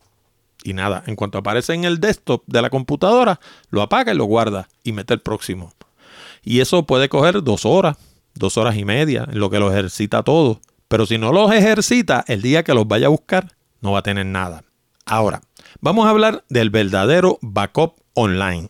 Y 0.67 0.73
nada, 0.73 1.05
en 1.07 1.15
cuanto 1.15 1.39
aparece 1.39 1.75
en 1.75 1.85
el 1.85 2.01
desktop 2.01 2.43
de 2.49 2.61
la 2.61 2.71
computadora, 2.71 3.39
lo 3.71 3.83
apaga 3.83 4.13
y 4.13 4.17
lo 4.17 4.25
guarda 4.25 4.69
y 4.83 4.91
mete 4.91 5.15
el 5.15 5.21
próximo. 5.21 5.73
Y 6.43 6.59
eso 6.59 6.87
puede 6.87 7.09
coger 7.09 7.45
dos 7.45 7.65
horas, 7.65 7.97
dos 8.35 8.57
horas 8.57 8.77
y 8.77 8.85
media, 8.85 9.29
en 9.31 9.39
lo 9.39 9.49
que 9.49 9.61
lo 9.61 9.71
ejercita 9.71 10.25
todo. 10.25 10.61
Pero 10.89 11.07
si 11.07 11.19
no 11.19 11.31
los 11.33 11.53
ejercita, 11.53 12.25
el 12.27 12.43
día 12.43 12.65
que 12.65 12.75
los 12.75 12.89
vaya 12.89 13.07
a 13.07 13.11
buscar, 13.11 13.55
no 13.81 13.93
va 13.93 14.01
a 14.01 14.03
tener 14.03 14.27
nada. 14.27 14.65
Ahora, 15.05 15.41
vamos 15.81 16.05
a 16.05 16.11
hablar 16.11 16.43
del 16.49 16.71
verdadero 16.71 17.39
backup 17.43 18.01
online, 18.15 18.69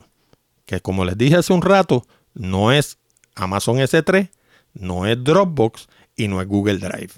que 0.66 0.80
como 0.80 1.06
les 1.06 1.16
dije 1.16 1.36
hace 1.36 1.54
un 1.54 1.62
rato, 1.62 2.06
no 2.34 2.72
es 2.72 2.98
Amazon 3.36 3.78
S3, 3.78 4.28
no 4.74 5.06
es 5.06 5.24
Dropbox 5.24 5.88
y 6.14 6.28
no 6.28 6.42
es 6.42 6.46
Google 6.46 6.76
Drive. 6.76 7.14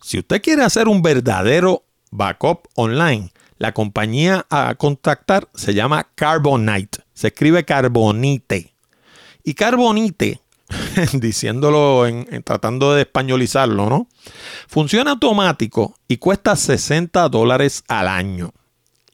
Si 0.00 0.18
usted 0.18 0.40
quiere 0.40 0.64
hacer 0.64 0.88
un 0.88 1.02
verdadero 1.02 1.84
backup 2.10 2.66
online, 2.76 3.30
la 3.60 3.72
compañía 3.72 4.46
a 4.48 4.74
contactar 4.74 5.48
se 5.54 5.74
llama 5.74 6.08
Carbonite. 6.14 7.04
Se 7.12 7.28
escribe 7.28 7.66
Carbonite. 7.66 8.72
Y 9.44 9.52
Carbonite 9.52 10.40
diciéndolo 11.12 12.06
en, 12.06 12.42
tratando 12.42 12.94
de 12.94 13.02
españolizarlo, 13.02 13.90
¿no? 13.90 14.08
Funciona 14.66 15.10
automático 15.10 15.94
y 16.08 16.16
cuesta 16.16 16.56
60 16.56 17.28
dólares 17.28 17.84
al 17.86 18.08
año. 18.08 18.54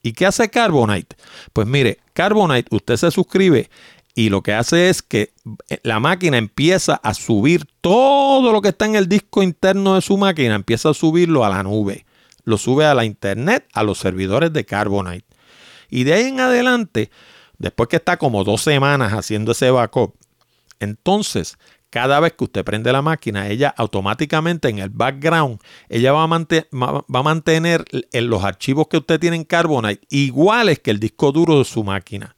¿Y 0.00 0.12
qué 0.12 0.26
hace 0.26 0.48
Carbonite? 0.48 1.16
Pues 1.52 1.66
mire, 1.66 1.98
Carbonite, 2.12 2.68
usted 2.70 2.96
se 2.98 3.10
suscribe 3.10 3.68
y 4.14 4.28
lo 4.28 4.44
que 4.44 4.52
hace 4.52 4.90
es 4.90 5.02
que 5.02 5.32
la 5.82 5.98
máquina 5.98 6.38
empieza 6.38 6.94
a 6.94 7.14
subir 7.14 7.64
todo 7.80 8.52
lo 8.52 8.62
que 8.62 8.68
está 8.68 8.84
en 8.86 8.94
el 8.94 9.08
disco 9.08 9.42
interno 9.42 9.96
de 9.96 10.02
su 10.02 10.16
máquina, 10.16 10.54
empieza 10.54 10.90
a 10.90 10.94
subirlo 10.94 11.44
a 11.44 11.48
la 11.48 11.64
nube. 11.64 12.05
Lo 12.46 12.56
sube 12.56 12.86
a 12.86 12.94
la 12.94 13.04
internet, 13.04 13.68
a 13.74 13.82
los 13.82 13.98
servidores 13.98 14.52
de 14.52 14.64
Carbonite. 14.64 15.26
Y 15.90 16.04
de 16.04 16.14
ahí 16.14 16.24
en 16.26 16.40
adelante, 16.40 17.10
después 17.58 17.88
que 17.88 17.96
está 17.96 18.16
como 18.16 18.44
dos 18.44 18.62
semanas 18.62 19.12
haciendo 19.12 19.52
ese 19.52 19.70
backup, 19.70 20.14
entonces, 20.78 21.58
cada 21.90 22.20
vez 22.20 22.34
que 22.34 22.44
usted 22.44 22.64
prende 22.64 22.92
la 22.92 23.02
máquina, 23.02 23.48
ella 23.48 23.74
automáticamente 23.76 24.68
en 24.68 24.78
el 24.78 24.90
background, 24.90 25.58
ella 25.88 26.12
va 26.12 26.22
a, 26.22 27.22
mantener 27.22 27.84
los 28.12 28.44
archivos 28.44 28.86
que 28.88 28.98
usted 28.98 29.18
tiene 29.18 29.36
en 29.36 29.44
Carbonite 29.44 30.06
iguales 30.10 30.78
que 30.78 30.92
el 30.92 31.00
disco 31.00 31.32
duro 31.32 31.58
de 31.58 31.64
su 31.64 31.82
máquina. 31.82 32.36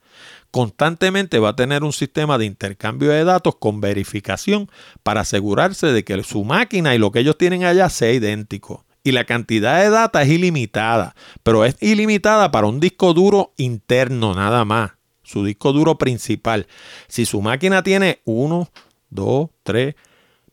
Constantemente 0.50 1.38
va 1.38 1.50
a 1.50 1.56
tener 1.56 1.84
un 1.84 1.92
sistema 1.92 2.38
de 2.38 2.46
intercambio 2.46 3.10
de 3.10 3.24
datos 3.24 3.56
con 3.56 3.82
verificación 3.82 4.70
para 5.02 5.20
asegurarse 5.20 5.88
de 5.88 6.04
que 6.04 6.22
su 6.22 6.44
máquina 6.44 6.94
y 6.94 6.98
lo 6.98 7.12
que 7.12 7.18
ellos 7.18 7.36
tienen 7.36 7.64
allá 7.64 7.90
sea 7.90 8.12
idéntico. 8.12 8.86
Y 9.08 9.12
la 9.12 9.24
cantidad 9.24 9.80
de 9.80 9.88
data 9.88 10.20
es 10.20 10.28
ilimitada, 10.28 11.14
pero 11.42 11.64
es 11.64 11.76
ilimitada 11.80 12.50
para 12.50 12.66
un 12.66 12.78
disco 12.78 13.14
duro 13.14 13.54
interno 13.56 14.34
nada 14.34 14.66
más 14.66 14.90
su 15.22 15.46
disco 15.46 15.72
duro 15.72 15.96
principal. 15.96 16.66
Si 17.06 17.24
su 17.24 17.40
máquina 17.40 17.82
tiene 17.82 18.20
uno, 18.26 18.68
dos, 19.08 19.48
tres, 19.62 19.94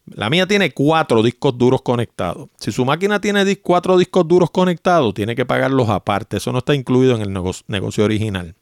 la 0.07 0.29
mía 0.29 0.47
tiene 0.47 0.71
cuatro 0.71 1.23
discos 1.23 1.57
duros 1.57 1.81
conectados. 1.81 2.49
Si 2.59 2.71
su 2.71 2.85
máquina 2.85 3.19
tiene 3.19 3.57
cuatro 3.57 3.97
discos 3.97 4.27
duros 4.27 4.51
conectados, 4.51 5.13
tiene 5.15 5.35
que 5.35 5.45
pagarlos 5.45 5.89
aparte. 5.89 6.37
Eso 6.37 6.51
no 6.51 6.59
está 6.59 6.75
incluido 6.75 7.15
en 7.15 7.21
el 7.21 7.33
negocio 7.67 8.03
original. 8.03 8.55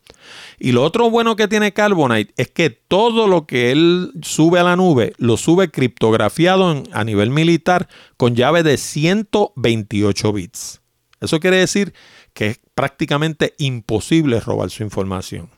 Y 0.58 0.72
lo 0.72 0.84
otro 0.84 1.10
bueno 1.10 1.36
que 1.36 1.50
tiene 1.50 1.74
Carbonite 1.74 2.34
es 2.38 2.50
que 2.50 2.70
todo 2.70 3.28
lo 3.28 3.46
que 3.46 3.72
él 3.72 4.12
sube 4.22 4.60
a 4.60 4.64
la 4.64 4.78
nube 4.78 5.14
lo 5.18 5.36
sube 5.36 5.70
criptografiado 5.70 6.84
a 6.94 7.04
nivel 7.04 7.30
militar 7.30 7.90
con 8.16 8.36
llave 8.36 8.64
de 8.64 8.78
128 8.78 10.32
bits. 10.32 10.82
Eso 11.20 11.42
quiere 11.42 11.58
decir 11.58 11.94
que 12.34 12.48
es 12.48 12.60
prácticamente 12.74 13.54
imposible 13.58 14.40
robar 14.40 14.70
su 14.70 14.84
información. 14.84 15.50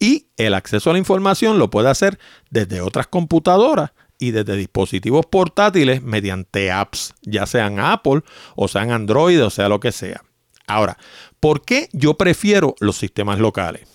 Y 0.00 0.26
el 0.36 0.54
acceso 0.54 0.90
a 0.90 0.94
la 0.94 0.98
información 0.98 1.60
lo 1.60 1.70
puede 1.70 1.88
hacer 1.88 2.18
desde 2.50 2.80
otras 2.80 3.06
computadoras 3.06 3.92
y 4.22 4.30
desde 4.30 4.56
dispositivos 4.56 5.26
portátiles 5.26 6.00
mediante 6.00 6.70
apps, 6.70 7.12
ya 7.22 7.44
sean 7.44 7.80
Apple 7.80 8.22
o 8.54 8.68
sean 8.68 8.92
Android 8.92 9.44
o 9.44 9.50
sea 9.50 9.68
lo 9.68 9.80
que 9.80 9.90
sea. 9.90 10.22
Ahora, 10.68 10.96
¿por 11.40 11.64
qué 11.64 11.88
yo 11.92 12.14
prefiero 12.14 12.76
los 12.78 12.96
sistemas 12.96 13.40
locales? 13.40 13.88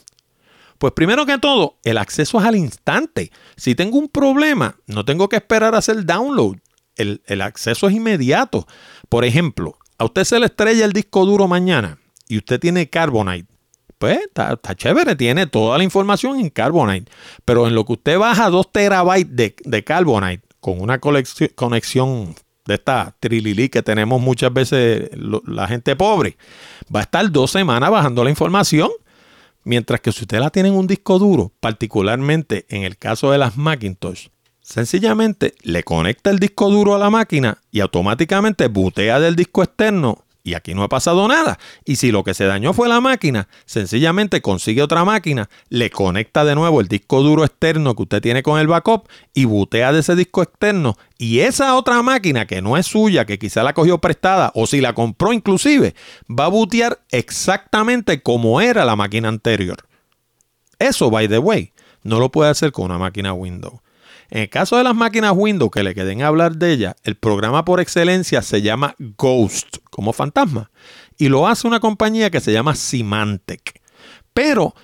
Pues 0.77 0.91
primero 0.91 1.25
que 1.25 1.37
todo, 1.37 1.77
el 1.83 1.97
acceso 1.97 2.39
es 2.39 2.45
al 2.45 2.57
instante. 2.57 3.31
Si 3.55 3.73
tengo 3.73 3.97
un 3.97 4.09
problema, 4.09 4.75
no 4.85 5.05
tengo 5.05 5.29
que 5.29 5.37
esperar 5.37 5.73
a 5.73 5.77
hacer 5.79 6.05
download. 6.05 6.57
El, 6.97 7.21
el 7.25 7.41
acceso 7.41 7.87
es 7.87 7.95
inmediato. 7.95 8.67
Por 9.07 9.23
ejemplo, 9.23 9.77
a 9.97 10.03
usted 10.05 10.25
se 10.25 10.39
le 10.39 10.47
estrella 10.47 10.83
el 10.83 10.91
disco 10.91 11.25
duro 11.25 11.47
mañana 11.47 11.99
y 12.27 12.37
usted 12.37 12.59
tiene 12.59 12.89
Carbonite 12.89 13.56
pues 13.97 14.19
está, 14.19 14.57
chévere, 14.75 15.15
tiene 15.15 15.47
toda 15.47 15.77
la 15.77 15.83
información 15.83 16.39
en 16.39 16.49
Carbonite. 16.49 17.11
Pero 17.45 17.67
en 17.67 17.75
lo 17.75 17.85
que 17.85 17.93
usted 17.93 18.17
baja 18.17 18.49
2 18.49 18.71
terabytes 18.71 19.55
de, 19.63 19.83
Carbonite 19.83 20.43
con 20.59 20.81
una 20.81 20.99
conexión 20.99 22.35
de 22.65 22.73
esta 22.73 23.15
trililí 23.19 23.69
que 23.69 23.81
tenemos 23.81 24.21
muchas 24.21 24.53
veces 24.53 25.09
la 25.45 25.67
gente 25.67 25.95
pobre, 25.95 26.37
va 26.93 26.99
a 26.99 27.03
estar 27.03 27.31
dos 27.31 27.51
semanas 27.51 27.89
bajando 27.89 28.23
la 28.23 28.29
información. 28.29 28.91
Mientras 29.63 29.99
que 29.99 30.11
si 30.11 30.21
usted 30.21 30.39
la 30.39 30.49
tiene 30.49 30.69
en 30.69 30.75
un 30.75 30.87
disco 30.87 31.19
duro, 31.19 31.51
particularmente 31.59 32.65
en 32.69 32.83
el 32.83 32.97
caso 32.97 33.31
de 33.31 33.37
las 33.37 33.57
Macintosh, 33.57 34.27
sencillamente 34.61 35.55
le 35.61 35.83
conecta 35.83 36.29
el 36.29 36.39
disco 36.39 36.69
duro 36.69 36.95
a 36.95 36.99
la 36.99 37.09
máquina 37.09 37.57
y 37.71 37.79
automáticamente 37.79 38.67
butea 38.67 39.19
del 39.19 39.35
disco 39.35 39.63
externo 39.63 40.25
y 40.47 40.53
aquí 40.53 40.73
no 40.73 40.83
ha 40.83 40.87
pasado 40.87 41.27
nada. 41.27 41.59
Y 41.83 41.97
si 41.97 42.09
lo 42.09 42.23
que 42.23 42.33
se 42.33 42.45
dañó 42.45 42.71
fue 42.71 42.87
la 42.87 43.01
máquina, 43.01 43.49
sencillamente 43.65 44.41
consigue 44.41 44.81
otra 44.81 45.03
máquina, 45.03 45.49
le 45.67 45.89
conecta 45.89 46.45
de 46.45 46.55
nuevo 46.55 46.79
el 46.79 46.87
disco 46.87 47.21
duro 47.21 47.43
externo 47.43 47.95
que 47.95 48.03
usted 48.03 48.21
tiene 48.21 48.43
con 48.43 48.57
el 48.57 48.67
backup 48.67 49.09
y 49.33 49.43
butea 49.43 49.91
de 49.91 49.99
ese 49.99 50.15
disco 50.15 50.41
externo. 50.41 50.95
Y 51.17 51.39
esa 51.39 51.75
otra 51.75 52.01
máquina 52.01 52.47
que 52.47 52.61
no 52.61 52.77
es 52.77 52.85
suya, 52.85 53.25
que 53.25 53.37
quizá 53.37 53.61
la 53.61 53.73
cogió 53.73 53.97
prestada 53.97 54.53
o 54.55 54.67
si 54.67 54.79
la 54.79 54.93
compró 54.93 55.33
inclusive, 55.33 55.95
va 56.27 56.45
a 56.45 56.49
butear 56.49 57.01
exactamente 57.11 58.23
como 58.23 58.61
era 58.61 58.85
la 58.85 58.95
máquina 58.95 59.27
anterior. 59.27 59.85
Eso, 60.79 61.11
by 61.11 61.27
the 61.27 61.39
way, 61.39 61.73
no 62.03 62.21
lo 62.21 62.31
puede 62.31 62.51
hacer 62.51 62.71
con 62.71 62.85
una 62.85 62.97
máquina 62.97 63.33
Windows. 63.33 63.81
En 64.29 64.41
el 64.41 64.49
caso 64.49 64.77
de 64.77 64.83
las 64.83 64.95
máquinas 64.95 65.33
Windows, 65.35 65.71
que 65.71 65.83
le 65.83 65.95
queden 65.95 66.21
a 66.21 66.27
hablar 66.27 66.57
de 66.57 66.73
ellas, 66.73 66.95
el 67.03 67.15
programa 67.15 67.63
por 67.63 67.79
excelencia 67.79 68.41
se 68.41 68.61
llama 68.61 68.93
Ghost, 69.17 69.77
como 69.89 70.11
fantasma, 70.11 70.69
y 71.17 71.29
lo 71.29 71.47
hace 71.47 71.65
una 71.65 71.79
compañía 71.79 72.29
que 72.29 72.41
se 72.41 72.51
llama 72.51 72.75
Symantec. 72.75 73.81
Pero 74.33 74.75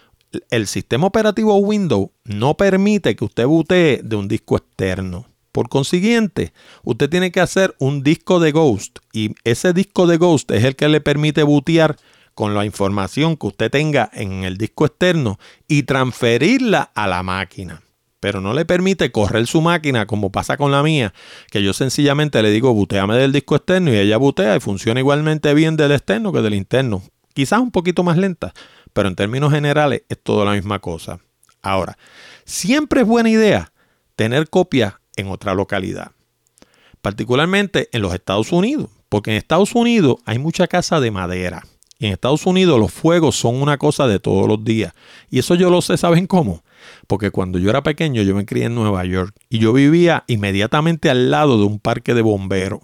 el 0.50 0.68
sistema 0.68 1.08
operativo 1.08 1.58
Windows 1.58 2.10
no 2.24 2.56
permite 2.56 3.16
que 3.16 3.26
usted 3.26 3.46
butee 3.46 4.02
de 4.02 4.16
un 4.16 4.30
disco 4.30 4.56
externo. 4.56 5.28
Por 5.52 5.70
consiguiente, 5.70 6.54
usted 6.84 7.10
tiene 7.10 7.32
que 7.32 7.42
hacer 7.42 7.76
un 7.80 8.02
disco 8.02 8.40
de 8.40 8.52
Ghost 8.52 9.00
y 9.12 9.36
ese 9.44 9.74
disco 9.74 10.08
de 10.08 10.18
Ghost 10.18 10.50
es 10.52 10.64
el 10.64 10.76
que 10.76 10.88
le 10.88 11.02
permite 11.02 11.44
bootear 11.44 11.98
con 12.34 12.56
la 12.56 12.66
información 12.66 13.38
que 13.38 13.48
usted 13.48 13.70
tenga 13.70 14.10
en 14.14 14.46
el 14.46 14.58
disco 14.58 14.88
externo 14.88 15.38
y 15.68 15.84
transferirla 15.84 16.92
a 16.96 17.08
la 17.08 17.22
máquina 17.22 17.84
pero 18.24 18.40
no 18.40 18.54
le 18.54 18.64
permite 18.64 19.12
correr 19.12 19.48
su 19.48 19.60
máquina 19.60 20.08
como 20.08 20.32
pasa 20.32 20.56
con 20.56 20.72
la 20.72 20.82
mía, 20.82 21.14
que 21.52 21.62
yo 21.62 21.74
sencillamente 21.74 22.42
le 22.42 22.52
digo 22.52 22.74
buteame 22.74 23.18
del 23.18 23.34
disco 23.34 23.58
externo 23.58 23.92
y 23.92 23.98
ella 23.98 24.16
butea 24.16 24.56
y 24.56 24.62
funciona 24.62 25.02
igualmente 25.02 25.54
bien 25.54 25.76
del 25.76 25.92
externo 25.92 26.32
que 26.32 26.42
del 26.42 26.54
interno. 26.54 27.04
Quizás 27.34 27.60
un 27.60 27.72
poquito 27.72 28.02
más 28.02 28.16
lenta, 28.16 28.54
pero 28.94 29.10
en 29.10 29.18
términos 29.18 29.52
generales 29.52 30.04
es 30.08 30.24
toda 30.24 30.46
la 30.46 30.54
misma 30.54 30.80
cosa. 30.80 31.20
Ahora, 31.62 31.98
siempre 32.46 33.02
es 33.02 33.08
buena 33.08 33.30
idea 33.30 33.74
tener 34.16 34.50
copias 34.50 34.94
en 35.18 35.28
otra 35.28 35.54
localidad, 35.54 36.12
particularmente 37.02 37.90
en 37.92 38.04
los 38.04 38.14
Estados 38.14 38.54
Unidos, 38.54 38.90
porque 39.10 39.32
en 39.32 39.38
Estados 39.38 39.76
Unidos 39.76 40.16
hay 40.24 40.40
mucha 40.40 40.68
casa 40.68 41.02
de 41.02 41.12
madera. 41.12 41.66
Y 42.00 42.06
en 42.06 42.14
Estados 42.14 42.46
Unidos 42.46 42.80
los 42.80 42.94
fuegos 42.94 43.36
son 43.36 43.62
una 43.62 43.78
cosa 43.78 44.08
de 44.08 44.20
todos 44.20 44.48
los 44.48 44.64
días. 44.64 44.94
Y 45.30 45.40
eso 45.40 45.56
yo 45.56 45.70
lo 45.70 45.82
sé, 45.82 45.98
¿saben 45.98 46.26
cómo? 46.26 46.64
Porque 47.08 47.32
cuando 47.32 47.60
yo 47.60 47.70
era 47.70 47.84
pequeño 47.84 48.22
yo 48.22 48.36
me 48.36 48.46
crié 48.46 48.66
en 48.66 48.76
Nueva 48.76 49.06
York 49.06 49.36
y 49.50 49.60
yo 49.60 49.74
vivía 49.74 50.24
inmediatamente 50.28 51.10
al 51.10 51.32
lado 51.32 51.58
de 51.58 51.66
un 51.66 51.80
parque 51.80 52.14
de 52.14 52.22
bomberos. 52.22 52.82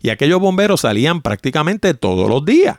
Y 0.00 0.10
aquellos 0.10 0.40
bomberos 0.40 0.82
salían 0.82 1.22
prácticamente 1.22 1.94
todos 1.94 2.28
los 2.28 2.44
días. 2.44 2.78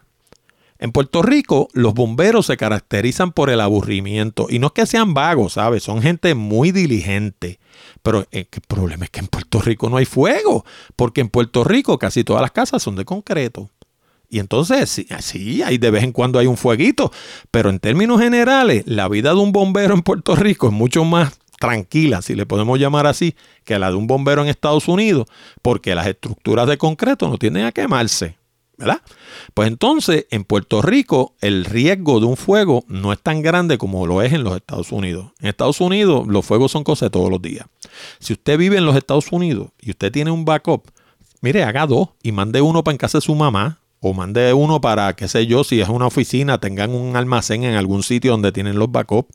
En 0.77 0.91
Puerto 0.91 1.21
Rico, 1.21 1.69
los 1.73 1.93
bomberos 1.93 2.47
se 2.47 2.57
caracterizan 2.57 3.31
por 3.31 3.49
el 3.49 3.61
aburrimiento. 3.61 4.47
Y 4.49 4.59
no 4.59 4.67
es 4.67 4.73
que 4.73 4.85
sean 4.85 5.13
vagos, 5.13 5.53
¿sabes? 5.53 5.83
Son 5.83 6.01
gente 6.01 6.35
muy 6.35 6.71
diligente. 6.71 7.59
Pero 8.03 8.27
el 8.31 8.47
problema 8.67 9.05
es 9.05 9.09
que 9.09 9.21
en 9.21 9.27
Puerto 9.27 9.61
Rico 9.61 9.89
no 9.89 9.97
hay 9.97 10.05
fuego. 10.05 10.65
Porque 10.95 11.21
en 11.21 11.29
Puerto 11.29 11.63
Rico 11.63 11.97
casi 11.97 12.23
todas 12.23 12.41
las 12.41 12.51
casas 12.51 12.83
son 12.83 12.97
de 12.97 13.05
concreto. 13.05 13.71
Y 14.35 14.39
entonces, 14.39 15.01
sí, 15.19 15.63
hay 15.63 15.77
de 15.77 15.91
vez 15.91 16.03
en 16.03 16.11
cuando 16.11 16.39
hay 16.39 16.45
un 16.45 16.57
fueguito, 16.57 17.09
pero 17.51 17.69
en 17.69 17.79
términos 17.79 18.19
generales, 18.19 18.83
la 18.85 19.07
vida 19.07 19.29
de 19.29 19.39
un 19.39 19.53
bombero 19.53 19.93
en 19.93 20.01
Puerto 20.01 20.35
Rico 20.35 20.67
es 20.67 20.73
mucho 20.73 21.05
más 21.05 21.39
tranquila, 21.57 22.21
si 22.21 22.35
le 22.35 22.45
podemos 22.45 22.77
llamar 22.77 23.07
así, 23.07 23.33
que 23.63 23.79
la 23.79 23.91
de 23.91 23.95
un 23.95 24.07
bombero 24.07 24.41
en 24.41 24.49
Estados 24.49 24.89
Unidos, 24.89 25.27
porque 25.61 25.95
las 25.95 26.07
estructuras 26.07 26.67
de 26.67 26.77
concreto 26.77 27.29
no 27.29 27.37
tienden 27.37 27.63
a 27.63 27.71
quemarse. 27.71 28.35
¿verdad? 28.77 28.99
Pues 29.53 29.69
entonces 29.69 30.25
en 30.31 30.43
Puerto 30.43 30.81
Rico 30.81 31.33
el 31.39 31.63
riesgo 31.63 32.19
de 32.19 32.25
un 32.25 32.35
fuego 32.35 32.83
no 32.89 33.13
es 33.13 33.21
tan 33.21 33.41
grande 33.41 33.77
como 33.77 34.05
lo 34.05 34.21
es 34.21 34.33
en 34.33 34.43
los 34.43 34.57
Estados 34.57 34.91
Unidos. 34.91 35.27
En 35.39 35.47
Estados 35.47 35.79
Unidos 35.79 36.27
los 36.27 36.45
fuegos 36.45 36.73
son 36.73 36.83
cosas 36.83 37.05
de 37.05 37.11
todos 37.11 37.29
los 37.29 37.41
días. 37.41 37.67
Si 38.19 38.33
usted 38.33 38.57
vive 38.57 38.75
en 38.75 38.85
los 38.85 38.97
Estados 38.97 39.31
Unidos 39.31 39.69
y 39.79 39.91
usted 39.91 40.11
tiene 40.11 40.29
un 40.29 40.43
backup, 40.43 40.91
mire, 41.39 41.63
haga 41.63 41.87
dos 41.87 42.09
y 42.21 42.33
mande 42.33 42.59
uno 42.59 42.83
para 42.83 42.95
en 42.95 42.97
casa 42.97 43.19
de 43.19 43.21
su 43.21 43.33
mamá 43.33 43.79
o 44.07 44.13
mande 44.13 44.53
uno 44.53 44.81
para, 44.81 45.15
qué 45.15 45.27
sé 45.27 45.47
yo, 45.47 45.63
si 45.63 45.81
es 45.81 45.89
una 45.89 46.05
oficina, 46.05 46.59
tengan 46.59 46.91
un 46.91 47.15
almacén 47.15 47.63
en 47.63 47.73
algún 47.73 48.03
sitio 48.03 48.33
donde 48.33 48.51
tienen 48.51 48.77
los 48.77 48.91
backups 48.91 49.31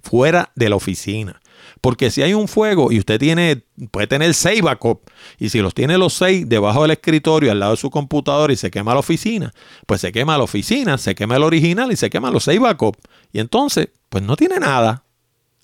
fuera 0.00 0.52
de 0.54 0.70
la 0.70 0.76
oficina. 0.76 1.42
Porque 1.82 2.10
si 2.10 2.22
hay 2.22 2.32
un 2.32 2.48
fuego 2.48 2.90
y 2.90 2.98
usted 2.98 3.18
tiene, 3.20 3.64
puede 3.90 4.06
tener 4.06 4.32
seis 4.32 4.62
backups, 4.62 5.02
y 5.38 5.50
si 5.50 5.58
los 5.60 5.74
tiene 5.74 5.98
los 5.98 6.14
seis 6.14 6.48
debajo 6.48 6.80
del 6.80 6.92
escritorio, 6.92 7.52
al 7.52 7.60
lado 7.60 7.72
de 7.72 7.76
su 7.76 7.90
computador, 7.90 8.50
y 8.50 8.56
se 8.56 8.70
quema 8.70 8.94
la 8.94 9.00
oficina, 9.00 9.52
pues 9.86 10.00
se 10.00 10.12
quema 10.12 10.38
la 10.38 10.44
oficina, 10.44 10.96
se 10.96 11.14
quema 11.14 11.36
el 11.36 11.42
original 11.42 11.92
y 11.92 11.96
se 11.96 12.08
quema 12.08 12.30
los 12.30 12.44
seis 12.44 12.58
backups. 12.58 12.98
Y 13.34 13.40
entonces, 13.40 13.90
pues 14.08 14.24
no 14.24 14.34
tiene 14.34 14.58
nada. 14.58 15.04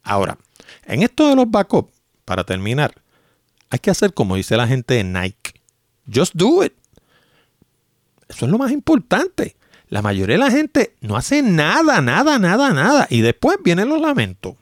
Ahora, 0.03 0.37
en 0.85 1.03
esto 1.03 1.27
de 1.27 1.37
los 1.37 1.51
backups, 1.51 1.91
para 2.27 2.45
terminar, 2.45 2.93
hay 3.71 3.79
que 3.79 3.91
hacer 3.91 4.13
como 4.13 4.37
dice 4.37 4.59
la 4.59 4.69
gente 4.69 4.93
de 4.93 5.05
Nike. 5.05 5.55
Just 6.07 6.35
do 6.35 6.63
it. 6.63 6.75
Eso 8.35 8.47
es 8.47 8.51
lo 8.51 8.59
más 8.59 8.73
importante. 8.73 9.57
La 9.89 10.03
mayoría 10.03 10.37
de 10.37 10.45
la 10.45 10.51
gente 10.51 10.97
no 11.01 11.17
hace 11.17 11.43
nada, 11.43 12.01
nada, 12.01 12.39
nada, 12.39 12.73
nada. 12.73 13.07
Y 13.11 13.21
después 13.21 13.59
vienen 13.63 13.89
los 13.89 14.01
lamentos. 14.01 14.55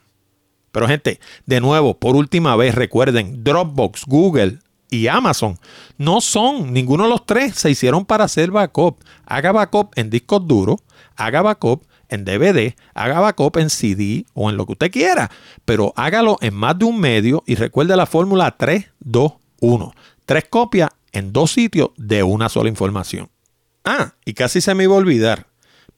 Pero 0.73 0.89
gente, 0.89 1.21
de 1.47 1.61
nuevo, 1.61 1.99
por 1.99 2.17
última 2.17 2.57
vez, 2.57 2.75
recuerden, 2.75 3.43
Dropbox, 3.43 4.07
Google 4.07 4.59
y 4.91 5.07
Amazon 5.07 5.59
no 5.99 6.21
son, 6.21 6.73
ninguno 6.73 7.05
de 7.05 7.11
los 7.11 7.27
tres 7.27 7.55
se 7.55 7.71
hicieron 7.71 8.05
para 8.05 8.25
hacer 8.25 8.51
backup. 8.51 8.99
Haga 9.27 9.53
backup 9.53 9.93
en 9.97 10.11
discos 10.11 10.47
duros, 10.47 10.81
haga 11.17 11.43
backup 11.43 11.85
en 12.09 12.25
DVD, 12.25 12.75
haga 12.95 13.21
backup 13.21 13.57
en 13.59 13.71
CD 13.71 14.27
o 14.35 14.51
en 14.51 14.57
lo 14.57 14.67
que 14.67 14.73
usted 14.73 14.91
quiera, 14.91 15.31
pero 15.65 15.93
hágalo 15.97 16.39
en 16.41 16.55
más 16.55 16.77
de 16.79 16.85
un 16.87 16.99
medio 16.99 17.45
y 17.47 17.55
recuerde 17.55 17.97
la 17.97 18.07
fórmula 18.07 18.57
3, 18.57 18.87
2, 18.99 19.33
1. 19.61 19.95
Tres 20.27 20.45
copias 20.51 20.91
en 21.13 21.33
dos 21.33 21.53
sitios 21.53 21.91
de 21.97 22.23
una 22.23 22.49
sola 22.49 22.69
información. 22.69 23.29
Ah, 23.85 24.15
y 24.25 24.35
casi 24.35 24.61
se 24.61 24.75
me 24.75 24.85
iba 24.85 24.95
a 24.95 24.99
olvidar 24.99 25.51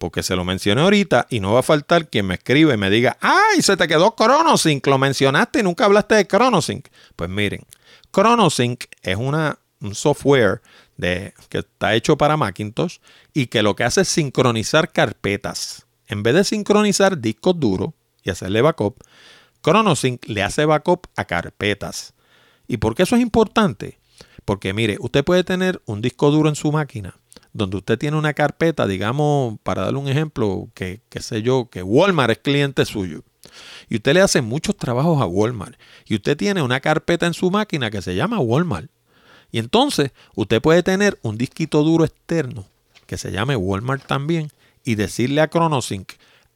porque 0.03 0.25
se 0.25 0.35
lo 0.35 0.45
mencioné 0.45 0.81
ahorita 0.81 1.29
y 1.31 1.39
no 1.39 1.53
va 1.53 1.61
a 1.61 1.63
faltar 1.63 2.09
quien 2.11 2.27
me 2.27 2.35
escribe 2.35 2.75
y 2.75 2.77
me 2.77 2.91
diga, 2.91 3.17
¡ay, 3.21 3.63
se 3.63 3.77
te 3.77 3.87
quedó 3.87 4.17
ChronoSync! 4.19 4.85
Lo 4.89 4.99
mencionaste 4.99 5.61
y 5.61 5.63
nunca 5.63 5.85
hablaste 5.85 6.17
de 6.17 6.27
ChronoSync. 6.27 6.89
Pues 7.15 7.31
miren, 7.31 7.65
ChronoSync 8.13 8.83
es 9.01 9.17
una, 9.17 9.61
un 9.81 9.95
software 9.95 10.61
de, 10.97 11.35
que 11.49 11.59
está 11.59 11.95
hecho 11.95 12.19
para 12.19 12.37
Macintosh 12.37 12.99
y 13.33 13.47
que 13.47 13.63
lo 13.63 13.77
que 13.77 13.85
hace 13.85 14.01
es 14.01 14.09
sincronizar 14.09 14.91
carpetas. 14.91 15.87
En 16.09 16.25
vez 16.25 16.35
de 16.35 16.43
sincronizar 16.43 17.21
discos 17.21 17.61
duros 17.61 17.91
y 18.25 18.31
hacerle 18.31 18.61
backup, 18.61 19.05
ChronoSync 19.65 20.27
le 20.27 20.43
hace 20.43 20.65
backup 20.65 21.07
a 21.15 21.27
carpetas. 21.27 22.13
¿Y 22.67 22.79
por 22.79 22.97
qué 22.97 23.05
eso 23.05 23.15
es 23.15 23.23
importante? 23.23 24.01
Porque 24.45 24.73
mire, 24.73 24.97
usted 24.99 25.23
puede 25.23 25.45
tener 25.45 25.81
un 25.87 26.03
disco 26.03 26.33
duro 26.33 26.49
en 26.49 26.57
su 26.57 26.73
máquina 26.73 27.22
donde 27.53 27.77
usted 27.77 27.99
tiene 27.99 28.17
una 28.17 28.35
carpeta, 28.35 28.87
digamos, 28.87 29.59
para 29.63 29.83
darle 29.83 29.99
un 29.99 30.09
ejemplo, 30.09 30.69
que, 30.75 31.01
sé 31.21 31.43
yo, 31.43 31.69
que 31.71 31.83
Walmart 31.83 32.31
es 32.31 32.39
cliente 32.39 32.85
suyo. 32.85 33.23
Y 33.89 33.97
usted 33.97 34.15
le 34.15 34.21
hace 34.21 34.41
muchos 34.41 34.77
trabajos 34.77 35.21
a 35.21 35.27
Walmart. 35.27 35.77
Y 36.07 36.15
usted 36.15 36.37
tiene 36.37 36.63
una 36.63 36.81
carpeta 36.81 37.27
en 37.27 37.35
su 37.35 37.51
máquina 37.51 37.91
que 37.91 38.01
se 38.01 38.15
llama 38.15 38.39
Walmart. 38.39 38.91
Y 39.51 39.59
entonces 39.59 40.13
usted 40.35 40.63
puede 40.63 40.83
tener 40.83 41.19
un 41.23 41.37
disquito 41.37 41.83
duro 41.83 42.05
externo 42.05 42.67
que 43.07 43.19
se 43.19 43.31
llame 43.31 43.57
Walmart 43.57 44.07
también 44.07 44.51
y 44.85 44.95
decirle 44.95 45.43
a 45.43 45.49
ChronoSync, 45.49 46.13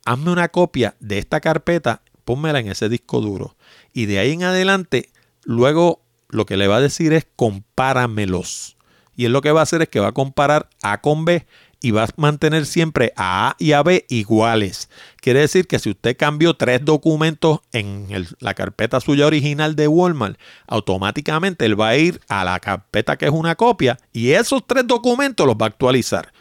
hazme 0.07 0.33
una 0.33 0.49
copia 0.49 0.97
de 1.01 1.19
esta 1.19 1.41
carpeta, 1.41 2.01
pónmela 2.25 2.61
en 2.61 2.69
ese 2.69 2.89
disco 2.89 3.21
duro. 3.21 3.57
Y 3.93 4.07
de 4.07 4.19
ahí 4.19 4.33
en 4.33 4.45
adelante, 4.45 5.11
luego 5.45 6.01
lo 6.29 6.47
que 6.47 6.57
le 6.57 6.67
va 6.67 6.77
a 6.77 6.81
decir 6.81 7.13
es 7.13 7.27
compáramelos. 7.37 8.76
Y 9.17 9.25
él 9.25 9.33
lo 9.33 9.41
que 9.41 9.53
va 9.53 9.61
a 9.61 9.63
hacer 9.65 9.83
es 9.83 9.89
que 9.89 10.01
va 10.01 10.09
a 10.09 10.13
comparar 10.13 10.69
A 10.83 11.01
con 11.01 11.25
B 11.25 11.47
y 11.81 11.91
va 11.91 12.05
a 12.05 12.09
mantener 12.17 12.67
siempre 12.67 13.13
a 13.17 13.49
A 13.49 13.57
y 13.59 13.73
a 13.73 13.83
B 13.83 14.07
iguales. 14.09 14.89
Quiere 15.21 15.41
decir 15.41 15.67
que 15.67 15.79
si 15.79 15.91
usted 15.91 16.17
cambió 16.17 16.55
tres 16.55 16.85
documentos 16.85 17.61
en 17.73 18.09
la 18.41 18.55
carpeta 18.55 19.01
suya 19.01 19.27
original 19.27 19.77
de 19.77 19.89
Walmart, 19.89 20.39
automáticamente 20.67 21.65
él 21.65 21.81
va 21.81 21.89
a 21.89 21.97
ir 21.97 22.21
a 22.29 22.45
la 22.45 22.59
carpeta 22.61 23.17
que 23.17 23.27
es 23.27 23.33
una 23.33 23.57
copia 23.57 23.99
y 24.13 24.33
esos 24.33 24.67
tres 24.67 24.87
documentos 24.87 25.47
los 25.47 25.57
va 25.57 25.67
a 25.67 25.69
actualizar. 25.69 26.33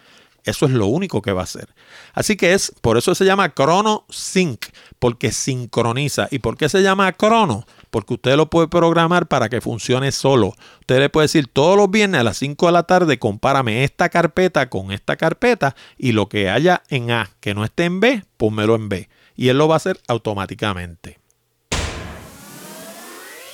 Eso 0.45 0.67
es 0.67 0.71
lo 0.73 0.86
único 0.86 1.23
que 1.23 1.32
va 1.32 1.41
a 1.41 1.45
hacer. 1.45 1.73
Así 2.13 2.38
que 2.38 2.53
es, 2.53 2.71
por 2.82 2.97
eso 2.97 3.15
se 3.15 3.26
llama 3.26 3.53
Chrono 3.55 4.05
Sync, 4.09 4.67
porque 4.99 5.32
sincroniza. 5.32 6.28
¿Y 6.30 6.38
por 6.38 6.55
qué 6.55 6.69
se 6.69 6.84
llama 6.84 7.11
Chrono? 7.17 7.65
Porque 7.95 8.15
usted 8.15 8.35
lo 8.35 8.49
puede 8.49 8.67
programar 8.67 9.27
para 9.27 9.47
que 9.47 9.61
funcione 9.61 10.11
solo. 10.11 10.53
Usted 10.81 10.99
le 10.99 11.09
puede 11.09 11.23
decir 11.27 11.47
todos 11.47 11.77
los 11.77 11.89
viernes 11.89 12.19
a 12.19 12.23
las 12.25 12.35
5 12.35 12.65
de 12.65 12.71
la 12.73 12.83
tarde, 12.83 13.19
compárame 13.19 13.85
esta 13.85 14.09
carpeta 14.09 14.69
con 14.69 14.91
esta 14.91 15.15
carpeta 15.15 15.77
y 15.97 16.11
lo 16.11 16.27
que 16.27 16.49
haya 16.49 16.83
en 16.89 17.11
A 17.11 17.29
que 17.39 17.53
no 17.53 17.63
esté 17.63 17.85
en 17.85 18.01
B, 18.01 18.25
pónmelo 18.35 18.75
en 18.75 18.89
B. 18.89 19.07
Y 19.37 19.47
él 19.47 19.59
lo 19.59 19.69
va 19.69 19.75
a 19.75 19.77
hacer 19.77 19.97
automáticamente. 20.09 21.19